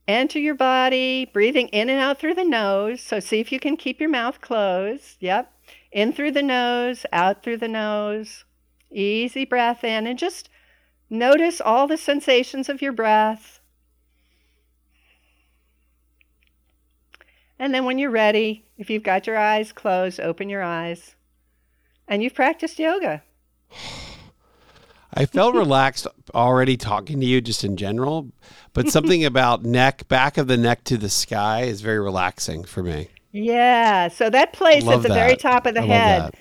enter 0.06 0.38
your 0.38 0.54
body, 0.54 1.26
breathing 1.26 1.68
in 1.68 1.90
and 1.90 2.00
out 2.00 2.18
through 2.18 2.34
the 2.34 2.44
nose. 2.44 3.02
So 3.02 3.20
see 3.20 3.40
if 3.40 3.52
you 3.52 3.60
can 3.60 3.76
keep 3.76 4.00
your 4.00 4.08
mouth 4.08 4.40
closed. 4.40 5.16
Yep. 5.20 5.52
In 5.92 6.14
through 6.14 6.32
the 6.32 6.42
nose, 6.42 7.04
out 7.12 7.42
through 7.42 7.58
the 7.58 7.68
nose. 7.68 8.44
Easy 8.90 9.44
breath 9.44 9.84
in 9.84 10.06
and 10.06 10.18
just 10.18 10.48
notice 11.10 11.60
all 11.60 11.86
the 11.86 11.96
sensations 11.96 12.68
of 12.68 12.82
your 12.82 12.92
breath. 12.92 13.60
And 17.58 17.74
then 17.74 17.84
when 17.84 17.98
you're 17.98 18.10
ready, 18.10 18.64
if 18.76 18.88
you've 18.88 19.02
got 19.02 19.26
your 19.26 19.36
eyes 19.36 19.72
closed, 19.72 20.20
open 20.20 20.48
your 20.48 20.62
eyes. 20.62 21.16
And 22.06 22.22
you've 22.22 22.34
practiced 22.34 22.78
yoga. 22.78 23.22
I 25.12 25.26
felt 25.26 25.54
relaxed 25.56 26.06
already 26.34 26.76
talking 26.76 27.20
to 27.20 27.26
you 27.26 27.40
just 27.40 27.64
in 27.64 27.76
general, 27.76 28.30
but 28.72 28.88
something 28.88 29.24
about 29.24 29.64
neck, 29.64 30.06
back 30.08 30.38
of 30.38 30.46
the 30.46 30.56
neck 30.56 30.84
to 30.84 30.96
the 30.96 31.08
sky 31.08 31.62
is 31.62 31.80
very 31.80 31.98
relaxing 31.98 32.64
for 32.64 32.82
me. 32.82 33.08
Yeah. 33.32 34.08
So 34.08 34.30
that 34.30 34.52
place 34.52 34.86
at 34.86 35.02
the 35.02 35.08
very 35.08 35.36
top 35.36 35.66
of 35.66 35.74
the 35.74 35.82
I 35.82 35.86
head, 35.86 36.22
that. 36.22 36.34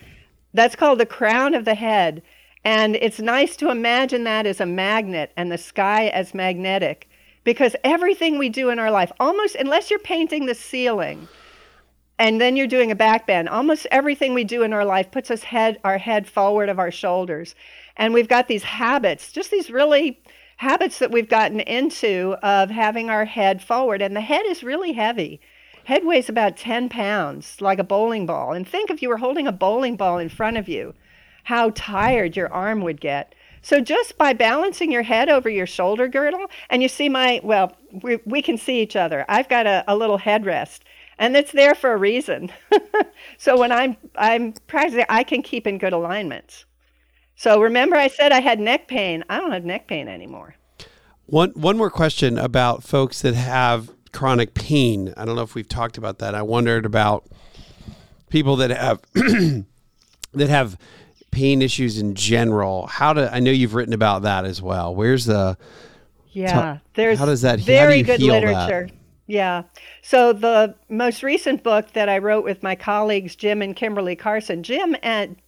that's 0.53 0.76
called 0.76 0.99
the 0.99 1.05
crown 1.05 1.53
of 1.53 1.65
the 1.65 1.76
head. 1.76 2.22
And 2.68 2.97
it's 2.97 3.20
nice 3.20 3.55
to 3.57 3.72
imagine 3.72 4.26
that 4.26 4.45
as 4.45 4.59
a 4.59 4.65
magnet 4.65 5.32
and 5.38 5.49
the 5.49 5.57
sky 5.57 6.07
as 6.07 6.34
magnetic 6.34 7.07
because 7.45 7.78
everything 7.86 8.38
we 8.38 8.49
do 8.49 8.72
in 8.72 8.78
our 8.78 8.91
life, 8.91 9.09
almost 9.22 9.55
unless 9.55 9.89
you're 9.89 9.99
painting 9.99 10.47
the 10.47 10.53
ceiling 10.53 11.30
and 12.20 12.41
then 12.41 12.57
you're 12.57 12.68
doing 12.68 12.91
a 12.91 12.95
back 12.95 13.26
bend, 13.26 13.47
almost 13.47 13.88
everything 13.89 14.34
we 14.34 14.43
do 14.43 14.63
in 14.63 14.74
our 14.74 14.84
life 14.84 15.11
puts 15.11 15.32
us 15.32 15.43
head 15.43 15.80
our 15.86 15.97
head 15.97 16.28
forward 16.28 16.68
of 16.68 16.78
our 16.78 16.91
shoulders. 16.91 17.55
And 17.95 18.13
we've 18.13 18.28
got 18.28 18.49
these 18.49 18.63
habits, 18.63 19.32
just 19.32 19.49
these 19.49 19.70
really 19.70 20.22
habits 20.57 20.99
that 20.99 21.11
we've 21.11 21.30
gotten 21.30 21.61
into 21.61 22.36
of 22.43 22.70
having 22.70 23.09
our 23.09 23.24
head 23.24 23.63
forward 23.63 24.01
and 24.01 24.13
the 24.13 24.20
head 24.20 24.45
is 24.45 24.61
really 24.61 24.91
heavy. 24.91 25.39
Head 25.86 26.03
weighs 26.03 26.28
about 26.28 26.57
10 26.57 26.89
pounds, 26.89 27.61
like 27.61 27.80
a 27.80 27.86
bowling 27.86 28.26
ball. 28.26 28.51
And 28.51 28.68
think 28.68 28.89
if 28.89 29.01
you 29.01 29.07
were 29.07 29.15
holding 29.15 29.47
a 29.47 29.53
bowling 29.53 29.95
ball 29.95 30.18
in 30.18 30.28
front 30.28 30.57
of 30.57 30.68
you, 30.68 30.93
how 31.48 31.70
tired 31.76 32.36
your 32.36 32.52
arm 32.52 32.82
would 32.82 33.00
get. 33.00 33.34
So 33.62 33.80
just 33.80 34.18
by 34.18 34.34
balancing 34.34 34.91
your 34.91 35.04
head 35.04 35.30
over 35.30 35.50
your 35.50 35.66
shoulder 35.66 36.10
girdle, 36.10 36.48
and 36.70 36.84
you 36.84 36.89
see 36.89 37.08
my, 37.08 37.39
well, 37.41 37.74
we, 38.04 38.20
we 38.26 38.41
can 38.41 38.58
see 38.58 38.82
each 38.82 38.98
other. 38.98 39.24
I've 39.30 39.48
got 39.48 39.66
a, 39.66 39.82
a 39.88 39.95
little 39.95 40.20
headrest 40.20 40.80
and 41.18 41.38
it's 41.38 41.54
there 41.54 41.74
for 41.74 41.93
a 41.93 41.98
reason. 41.98 42.52
so 43.38 43.58
when 43.58 43.72
I'm 43.72 43.95
I'm 44.18 44.56
practicing, 44.68 45.06
I 45.08 45.24
can 45.24 45.41
keep 45.41 45.66
in 45.66 45.78
good 45.78 45.93
alignments. 45.93 46.66
So 47.38 47.62
remember, 47.62 47.95
I 47.95 48.10
said 48.10 48.34
I 48.34 48.41
had 48.41 48.60
neck 48.60 48.89
pain. 48.89 49.24
I 49.30 49.39
don't 49.39 49.54
have 49.54 49.64
neck 49.64 49.88
pain 49.88 50.10
anymore. 50.10 50.56
One 51.28 51.52
one 51.52 51.78
more 51.78 51.89
question 51.89 52.38
about 52.38 52.84
folks 52.84 53.22
that 53.22 53.36
have 53.36 53.89
chronic 54.12 54.54
pain. 54.54 55.14
I 55.16 55.24
don't 55.24 55.38
know 55.38 55.43
if 55.43 55.56
we've 55.56 55.68
talked 55.68 55.98
about 55.98 56.20
that. 56.20 56.36
I 56.36 56.41
wondered 56.41 56.86
about 56.86 57.26
people 58.30 58.58
that 58.58 58.70
have 58.70 59.02
that 60.34 60.50
have 60.50 60.78
pain 61.32 61.62
issues 61.62 61.98
in 61.98 62.16
general. 62.16 62.88
How 62.88 63.14
do 63.14 63.26
I 63.26 63.40
know 63.40 63.52
you've 63.52 63.76
written 63.76 63.94
about 63.94 64.24
that 64.24 64.46
as 64.46 64.62
well? 64.62 64.96
Where's 64.96 65.26
the 65.26 65.58
yeah? 66.32 66.80
There's 66.94 67.20
how 67.20 67.26
does 67.26 67.42
that 67.42 67.60
very 67.60 68.02
do 68.02 68.18
good 68.18 68.22
literature. 68.22 68.88
That? 68.88 68.94
Yeah. 69.28 69.64
So 70.02 70.32
the 70.32 70.76
most 70.90 71.22
recent 71.22 71.64
book 71.64 71.92
that 71.94 72.08
I 72.08 72.18
wrote 72.18 72.46
with 72.46 72.64
my 72.64 72.76
colleagues 72.76 73.36
Jim 73.36 73.62
and 73.62 73.76
Kimberly 73.76 74.16
Carson. 74.16 74.64
Jim 74.64 74.96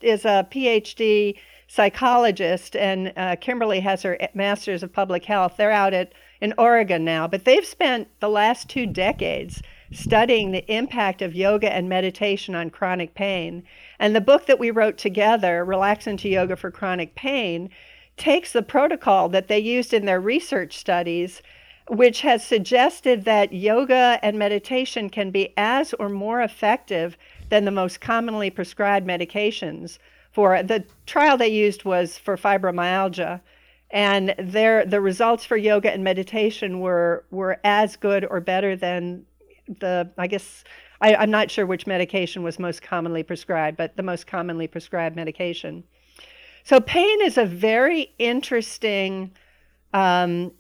is 0.02 0.26
a 0.26 0.46
PhD 0.52 1.38
psychologist, 1.68 2.76
and 2.76 3.14
uh, 3.16 3.36
Kimberly 3.40 3.80
has 3.80 4.02
her 4.02 4.18
master's 4.34 4.84
of 4.84 4.92
public 4.92 5.24
health. 5.24 5.54
They're 5.58 5.72
out 5.72 5.94
at 5.94 6.14
in 6.42 6.54
Oregon 6.58 7.04
now, 7.04 7.28
but 7.28 7.46
they've 7.46 7.66
spent 7.66 8.08
the 8.20 8.30
last 8.30 8.70
two 8.70 8.86
decades 8.86 9.62
studying 9.92 10.52
the 10.52 10.72
impact 10.74 11.22
of 11.22 11.36
yoga 11.36 11.72
and 11.72 11.90
meditation 11.90 12.56
on 12.56 12.70
chronic 12.70 13.14
pain. 13.14 13.64
And 14.00 14.16
the 14.16 14.22
book 14.22 14.46
that 14.46 14.60
we 14.60 14.72
wrote 14.72 14.98
together, 14.98 15.64
Relax 15.66 16.08
into 16.08 16.30
Yoga 16.30 16.56
for 16.56 16.72
Chronic 16.72 17.16
Pain, 17.16 17.70
takes 18.18 18.52
the 18.52 18.62
protocol 18.62 19.30
that 19.30 19.48
they 19.48 19.60
used 19.60 19.94
in 19.94 20.06
their 20.06 20.20
research 20.20 20.78
studies 20.78 21.42
which 21.90 22.22
has 22.22 22.46
suggested 22.46 23.26
that 23.26 23.52
yoga 23.52 24.20
and 24.22 24.38
meditation 24.38 25.10
can 25.10 25.32
be 25.32 25.52
as 25.58 25.92
or 25.96 26.08
more 26.08 26.42
effective 26.42 27.18
than 27.50 27.66
the 27.66 27.72
most 27.72 28.00
commonly 28.00 28.52
prescribed 28.52 29.08
medications 29.08 29.98
for 30.32 30.62
the 30.62 30.84
trial 31.08 31.36
they 31.36 31.48
used 31.48 31.84
was 31.86 32.18
for 32.18 32.38
fibromyalgia. 32.38 33.42
And 33.90 34.36
their 34.38 34.86
the 34.86 35.02
results 35.02 35.44
for 35.44 35.58
yoga 35.58 35.92
and 35.92 36.04
meditation 36.04 36.80
were 36.80 37.26
were 37.32 37.60
as 37.64 37.96
good 37.96 38.24
or 38.24 38.40
better 38.40 38.76
than 38.76 39.26
the 39.80 40.10
i 40.18 40.28
guess 40.28 40.64
I, 41.02 41.16
i'm 41.16 41.32
not 41.32 41.52
sure 41.52 41.66
which 41.66 41.88
medication 41.88 42.44
was 42.44 42.60
most 42.60 42.82
commonly 42.82 43.24
prescribed 43.24 43.78
but 43.78 43.96
the 43.96 44.04
most 44.04 44.28
commonly 44.28 44.68
prescribed 44.68 45.16
medication. 45.16 45.84
So 46.64 46.80
pain 46.80 47.22
is 47.22 47.38
a 47.38 47.46
very 47.46 48.14
interesting 48.20 49.32
um, 49.94 50.52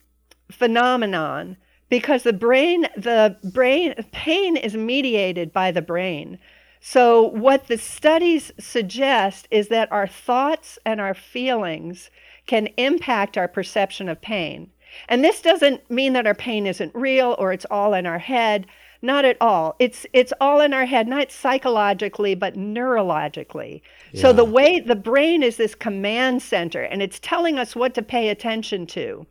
phenomenon 0.51 1.57
because 1.89 2.23
the 2.23 2.33
brain 2.33 2.87
the 2.97 3.37
brain 3.43 3.93
pain 4.11 4.57
is 4.57 4.75
mediated 4.75 5.51
by 5.51 5.71
the 5.71 5.81
brain. 5.81 6.39
So 6.79 7.21
what 7.21 7.67
the 7.67 7.77
studies 7.77 8.51
suggest 8.57 9.47
is 9.51 9.67
that 9.67 9.91
our 9.91 10.07
thoughts 10.07 10.79
and 10.85 11.01
our 11.01 11.13
feelings 11.13 12.09
can 12.45 12.67
impact 12.77 13.37
our 13.37 13.47
perception 13.47 14.07
of 14.07 14.21
pain. 14.21 14.71
And 15.07 15.23
this 15.23 15.41
doesn't 15.41 15.91
mean 15.91 16.13
that 16.13 16.25
our 16.25 16.33
pain 16.33 16.65
isn't 16.65 16.95
real 16.95 17.35
or 17.37 17.51
it's 17.51 17.65
all 17.69 17.93
in 17.93 18.05
our 18.05 18.19
head 18.19 18.65
not 19.01 19.25
at 19.25 19.37
all 19.39 19.75
it's 19.79 20.05
it's 20.13 20.33
all 20.41 20.59
in 20.61 20.73
our 20.73 20.85
head 20.85 21.07
not 21.07 21.31
psychologically 21.31 22.35
but 22.35 22.55
neurologically 22.55 23.81
yeah. 24.11 24.21
so 24.21 24.33
the 24.33 24.43
way 24.43 24.79
the 24.79 24.95
brain 24.95 25.41
is 25.41 25.57
this 25.57 25.75
command 25.75 26.41
center 26.41 26.83
and 26.83 27.01
it's 27.01 27.19
telling 27.19 27.57
us 27.57 27.75
what 27.75 27.93
to 27.93 28.01
pay 28.01 28.29
attention 28.29 28.85
to 28.85 29.25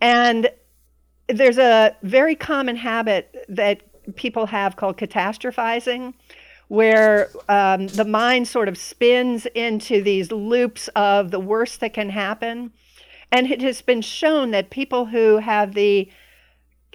and 0.00 0.48
there's 1.28 1.58
a 1.58 1.96
very 2.02 2.34
common 2.34 2.76
habit 2.76 3.44
that 3.48 3.80
people 4.14 4.46
have 4.46 4.76
called 4.76 4.96
catastrophizing, 4.96 6.14
where 6.68 7.30
um, 7.48 7.88
the 7.88 8.04
mind 8.04 8.46
sort 8.48 8.68
of 8.68 8.78
spins 8.78 9.46
into 9.54 10.02
these 10.02 10.30
loops 10.30 10.88
of 10.96 11.30
the 11.30 11.40
worst 11.40 11.80
that 11.80 11.94
can 11.94 12.10
happen. 12.10 12.72
And 13.32 13.50
it 13.50 13.60
has 13.62 13.82
been 13.82 14.02
shown 14.02 14.52
that 14.52 14.70
people 14.70 15.06
who 15.06 15.38
have 15.38 15.74
the 15.74 16.08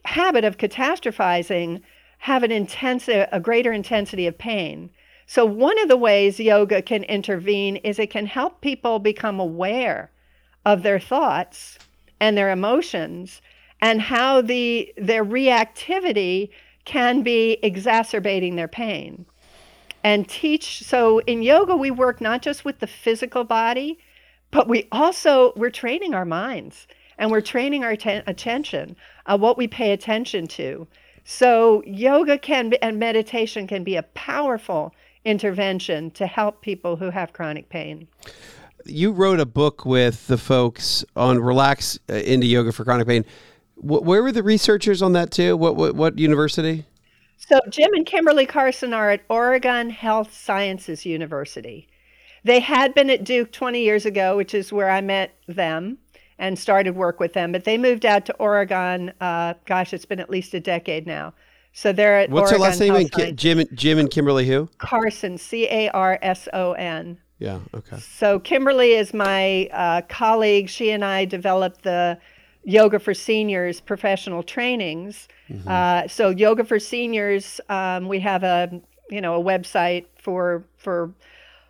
habit 0.06 0.44
of 0.44 0.58
catastrophizing 0.58 1.82
have 2.20 2.44
an 2.44 2.52
intense, 2.52 3.08
a 3.08 3.40
greater 3.42 3.72
intensity 3.72 4.28
of 4.28 4.38
pain. 4.38 4.90
So, 5.26 5.46
one 5.46 5.80
of 5.80 5.88
the 5.88 5.98
ways 5.98 6.40
yoga 6.40 6.82
can 6.82 7.04
intervene 7.06 7.78
is 7.78 7.98
it 7.98 8.12
can 8.12 8.26
help 8.26 8.62
people 8.62 9.00
become 9.00 9.40
aware 9.40 10.12
of 10.66 10.84
their 10.84 11.00
thoughts 11.00 11.80
and 12.20 12.38
their 12.38 12.52
emotions 12.52 13.42
and 13.82 14.02
how 14.02 14.42
the 14.42 14.94
their 14.98 15.26
reactivity 15.26 16.50
can 16.86 17.24
be 17.24 17.58
exacerbating 17.64 18.56
their 18.56 18.68
pain 18.68 19.26
and 20.04 20.28
teach 20.28 20.84
so 20.84 21.20
in 21.20 21.42
yoga 21.42 21.76
we 21.76 21.92
work 21.92 22.22
not 22.22 22.42
just 22.42 22.64
with 22.64 22.80
the 22.80 22.88
physical 22.88 23.44
body 23.44 24.00
but 24.52 24.68
we 24.68 24.88
also 24.92 25.54
we're 25.56 25.70
training 25.70 26.14
our 26.14 26.26
minds 26.26 26.88
and 27.18 27.32
we're 27.32 27.42
training 27.42 27.84
our 27.84 27.96
ten- 27.96 28.24
attention 28.28 28.96
uh, 29.26 29.38
what 29.38 29.58
we 29.58 29.68
pay 29.68 29.92
attention 29.92 30.48
to 30.48 30.88
so 31.24 31.84
yoga 31.86 32.38
can 32.38 32.70
be, 32.70 32.82
and 32.82 32.98
meditation 32.98 33.68
can 33.68 33.84
be 33.84 33.96
a 33.96 34.04
powerful 34.04 34.94
intervention 35.24 36.10
to 36.12 36.26
help 36.26 36.62
people 36.62 36.96
who 36.96 37.10
have 37.10 37.32
chronic 37.34 37.70
pain 37.70 38.08
you 38.86 39.12
wrote 39.12 39.40
a 39.40 39.46
book 39.46 39.86
with 39.86 40.28
the 40.28 40.38
folks 40.38 41.06
on 41.16 41.40
relax 41.40 42.00
uh, 42.10 42.16
into 42.16 42.48
yoga 42.48 42.72
for 42.72 42.84
chronic 42.84 43.08
pain. 43.08 43.26
where 43.76 44.24
were 44.24 44.32
the 44.32 44.44
researchers 44.44 45.02
on 45.02 45.14
that 45.14 45.32
too? 45.32 45.58
What, 45.58 45.76
what 45.76 45.96
what 45.96 46.20
university? 46.20 46.86
So 47.38 47.60
Jim 47.70 47.92
and 47.94 48.06
Kimberly 48.06 48.46
Carson 48.46 48.94
are 48.94 49.10
at 49.10 49.22
Oregon 49.30 49.90
Health 49.90 50.34
Sciences 50.34 51.06
University. 51.06 51.88
They 52.44 52.60
had 52.60 52.94
been 52.94 53.10
at 53.10 53.24
Duke 53.24 53.52
20 53.52 53.82
years 53.82 54.06
ago, 54.06 54.38
which 54.38 54.54
is 54.54 54.72
where 54.72 54.90
I 54.90 55.02
met 55.02 55.36
them 55.48 55.98
and 56.42 56.58
started 56.58 56.96
work 56.96 57.20
with 57.20 57.34
them. 57.34 57.54
But 57.54 57.64
they 57.64 57.78
moved 57.78 58.06
out 58.06 58.26
to 58.26 58.34
Oregon. 58.34 59.14
Uh, 59.22 59.54
gosh, 59.66 59.94
it's 59.94 60.06
been 60.06 60.20
at 60.20 60.30
least 60.30 60.54
a 60.54 60.60
decade 60.60 61.08
now. 61.08 61.34
So 61.72 61.94
they're 61.94 62.20
at 62.20 62.30
what's 62.30 62.52
Oregon 62.52 62.62
last 62.62 62.80
name? 63.16 63.36
Jim 63.38 63.64
Jim 63.74 64.00
and 64.00 64.10
Kimberly 64.12 64.46
who? 64.46 64.68
Carson, 64.78 65.38
C 65.38 65.68
A 65.70 65.90
R 65.92 66.20
S 66.22 66.50
O 66.52 66.74
N. 66.74 67.18
Yeah. 67.40 67.60
Okay. 67.74 67.98
So 67.98 68.40
Kimberly 68.40 68.94
is 68.94 69.14
my 69.14 69.70
uh, 69.72 70.02
colleague. 70.10 70.68
She 70.68 70.92
and 70.92 71.06
I 71.06 71.26
developed 71.26 71.84
the 71.84 72.20
Yoga 72.64 73.00
for 73.00 73.14
Seniors 73.14 73.80
professional 73.80 74.44
trainings. 74.44 75.28
Mm-hmm. 75.50 75.68
Uh, 75.68 76.08
so 76.08 76.30
Yoga 76.30 76.64
for 76.64 76.80
Seniors, 76.80 77.62
um, 77.70 78.08
we 78.08 78.20
have 78.20 78.44
a 78.44 78.82
you 79.10 79.22
know 79.22 79.40
a 79.40 79.44
website 79.44 80.08
for 80.18 80.64
for 80.78 81.14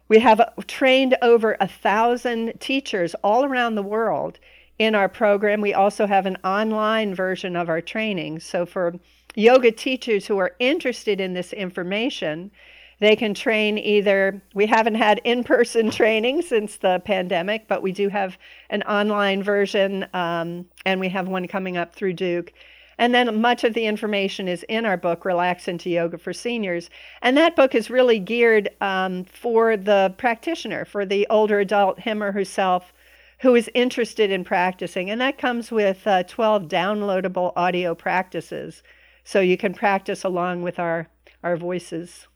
we 0.07 0.19
have 0.19 0.41
trained 0.67 1.15
over 1.21 1.55
a 1.61 1.67
thousand 1.67 2.59
teachers 2.59 3.15
all 3.23 3.45
around 3.45 3.75
the 3.75 3.83
world 3.83 4.39
in 4.79 4.95
our 4.95 5.09
program. 5.09 5.61
We 5.61 5.73
also 5.73 6.07
have 6.07 6.25
an 6.25 6.37
online 6.43 7.13
version 7.13 7.55
of 7.55 7.69
our 7.69 7.81
training. 7.81 8.39
So 8.39 8.65
for 8.65 8.95
yoga 9.35 9.71
teachers 9.71 10.25
who 10.27 10.37
are 10.37 10.55
interested 10.59 11.21
in 11.21 11.33
this 11.33 11.53
information, 11.53 12.51
they 12.99 13.15
can 13.15 13.33
train 13.33 13.79
either, 13.79 14.41
we 14.53 14.67
haven't 14.67 14.95
had 14.95 15.21
in 15.23 15.43
person 15.43 15.89
training 15.91 16.43
since 16.43 16.77
the 16.77 17.01
pandemic, 17.03 17.67
but 17.67 17.81
we 17.81 17.91
do 17.91 18.09
have 18.09 18.37
an 18.69 18.83
online 18.83 19.41
version, 19.41 20.05
um, 20.13 20.65
and 20.85 20.99
we 20.99 21.09
have 21.09 21.27
one 21.27 21.47
coming 21.47 21.77
up 21.77 21.95
through 21.95 22.13
Duke. 22.13 22.53
And 22.99 23.15
then 23.15 23.41
much 23.41 23.63
of 23.63 23.73
the 23.73 23.87
information 23.87 24.47
is 24.47 24.63
in 24.69 24.85
our 24.85 24.97
book, 24.97 25.25
Relax 25.25 25.67
into 25.67 25.89
Yoga 25.89 26.19
for 26.19 26.33
Seniors. 26.33 26.91
And 27.23 27.35
that 27.37 27.55
book 27.55 27.73
is 27.73 27.89
really 27.89 28.19
geared 28.19 28.69
um, 28.79 29.23
for 29.23 29.75
the 29.75 30.13
practitioner, 30.19 30.85
for 30.85 31.03
the 31.03 31.25
older 31.31 31.59
adult, 31.59 31.99
him 31.99 32.21
or 32.21 32.31
herself, 32.31 32.93
who 33.41 33.55
is 33.55 33.69
interested 33.73 34.29
in 34.29 34.43
practicing. 34.43 35.09
And 35.09 35.19
that 35.19 35.37
comes 35.37 35.71
with 35.71 36.05
uh, 36.05 36.23
12 36.23 36.63
downloadable 36.63 37.53
audio 37.55 37.95
practices. 37.95 38.83
So 39.23 39.39
you 39.39 39.57
can 39.57 39.73
practice 39.73 40.23
along 40.23 40.61
with 40.61 40.77
our, 40.79 41.07
our 41.43 41.57
voices. 41.57 42.27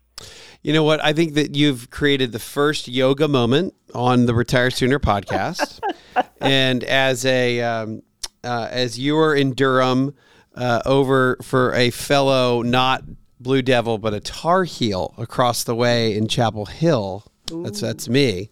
You 0.63 0.73
know 0.73 0.83
what? 0.83 1.03
I 1.03 1.13
think 1.13 1.35
that 1.35 1.55
you've 1.55 1.91
created 1.91 2.31
the 2.31 2.39
first 2.39 2.87
yoga 2.87 3.27
moment 3.27 3.75
on 3.93 4.25
the 4.25 4.33
Retire 4.33 4.71
Sooner 4.71 4.99
podcast. 4.99 5.79
and 6.41 6.83
as 6.83 7.23
a 7.25 7.61
um, 7.61 8.01
uh, 8.43 8.67
as 8.71 8.97
you 8.97 9.15
were 9.15 9.35
in 9.35 9.53
Durham 9.53 10.15
uh, 10.55 10.81
over 10.85 11.37
for 11.41 11.73
a 11.73 11.91
fellow 11.91 12.61
not 12.61 13.03
Blue 13.39 13.61
Devil 13.61 13.97
but 13.97 14.13
a 14.13 14.19
Tar 14.19 14.63
Heel 14.63 15.13
across 15.17 15.65
the 15.65 15.75
way 15.75 16.15
in 16.15 16.27
Chapel 16.27 16.65
Hill. 16.65 17.25
Ooh. 17.51 17.63
That's 17.63 17.81
that's 17.81 18.07
me. 18.07 18.49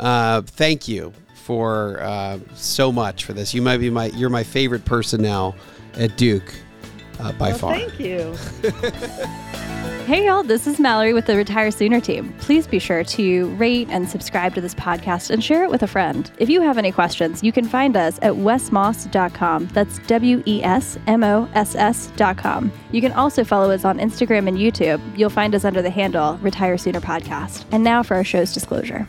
Uh, 0.00 0.42
thank 0.42 0.88
you 0.88 1.12
for 1.44 2.00
uh, 2.02 2.38
so 2.54 2.90
much 2.92 3.24
for 3.24 3.32
this. 3.32 3.52
You 3.54 3.62
might 3.62 3.78
be 3.78 3.90
my 3.90 4.06
you're 4.06 4.30
my 4.30 4.42
favorite 4.44 4.84
person 4.84 5.20
now 5.22 5.54
at 5.94 6.16
Duke. 6.16 6.54
uh, 7.20 7.32
by 7.32 7.50
Well, 7.50 7.58
far. 7.58 7.74
thank 7.74 7.98
you. 8.00 8.34
Hey, 10.02 10.26
y'all, 10.26 10.42
this 10.42 10.66
is 10.66 10.80
Mallory 10.80 11.14
with 11.14 11.26
the 11.26 11.36
Retire 11.36 11.70
Sooner 11.70 12.00
team. 12.00 12.34
Please 12.40 12.66
be 12.66 12.80
sure 12.80 13.04
to 13.04 13.48
rate 13.54 13.86
and 13.88 14.08
subscribe 14.08 14.52
to 14.56 14.60
this 14.60 14.74
podcast 14.74 15.30
and 15.30 15.42
share 15.42 15.62
it 15.62 15.70
with 15.70 15.84
a 15.84 15.86
friend. 15.86 16.28
If 16.38 16.50
you 16.50 16.60
have 16.60 16.76
any 16.76 16.90
questions, 16.90 17.40
you 17.44 17.52
can 17.52 17.64
find 17.64 17.96
us 17.96 18.18
at 18.20 18.32
wesmoss.com. 18.32 19.68
That's 19.68 20.00
W 20.08 20.42
E 20.44 20.60
S 20.64 20.98
M 21.06 21.22
O 21.22 21.48
S 21.54 21.76
S.com. 21.76 22.72
You 22.90 23.00
can 23.00 23.12
also 23.12 23.44
follow 23.44 23.70
us 23.70 23.84
on 23.84 23.98
Instagram 23.98 24.48
and 24.48 24.58
YouTube. 24.58 25.00
You'll 25.16 25.30
find 25.30 25.54
us 25.54 25.64
under 25.64 25.80
the 25.82 25.90
handle 25.90 26.36
Retire 26.38 26.76
Sooner 26.78 27.00
Podcast. 27.00 27.64
And 27.70 27.84
now 27.84 28.02
for 28.02 28.16
our 28.16 28.24
show's 28.24 28.52
disclosure. 28.52 29.08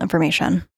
information. 0.01 0.65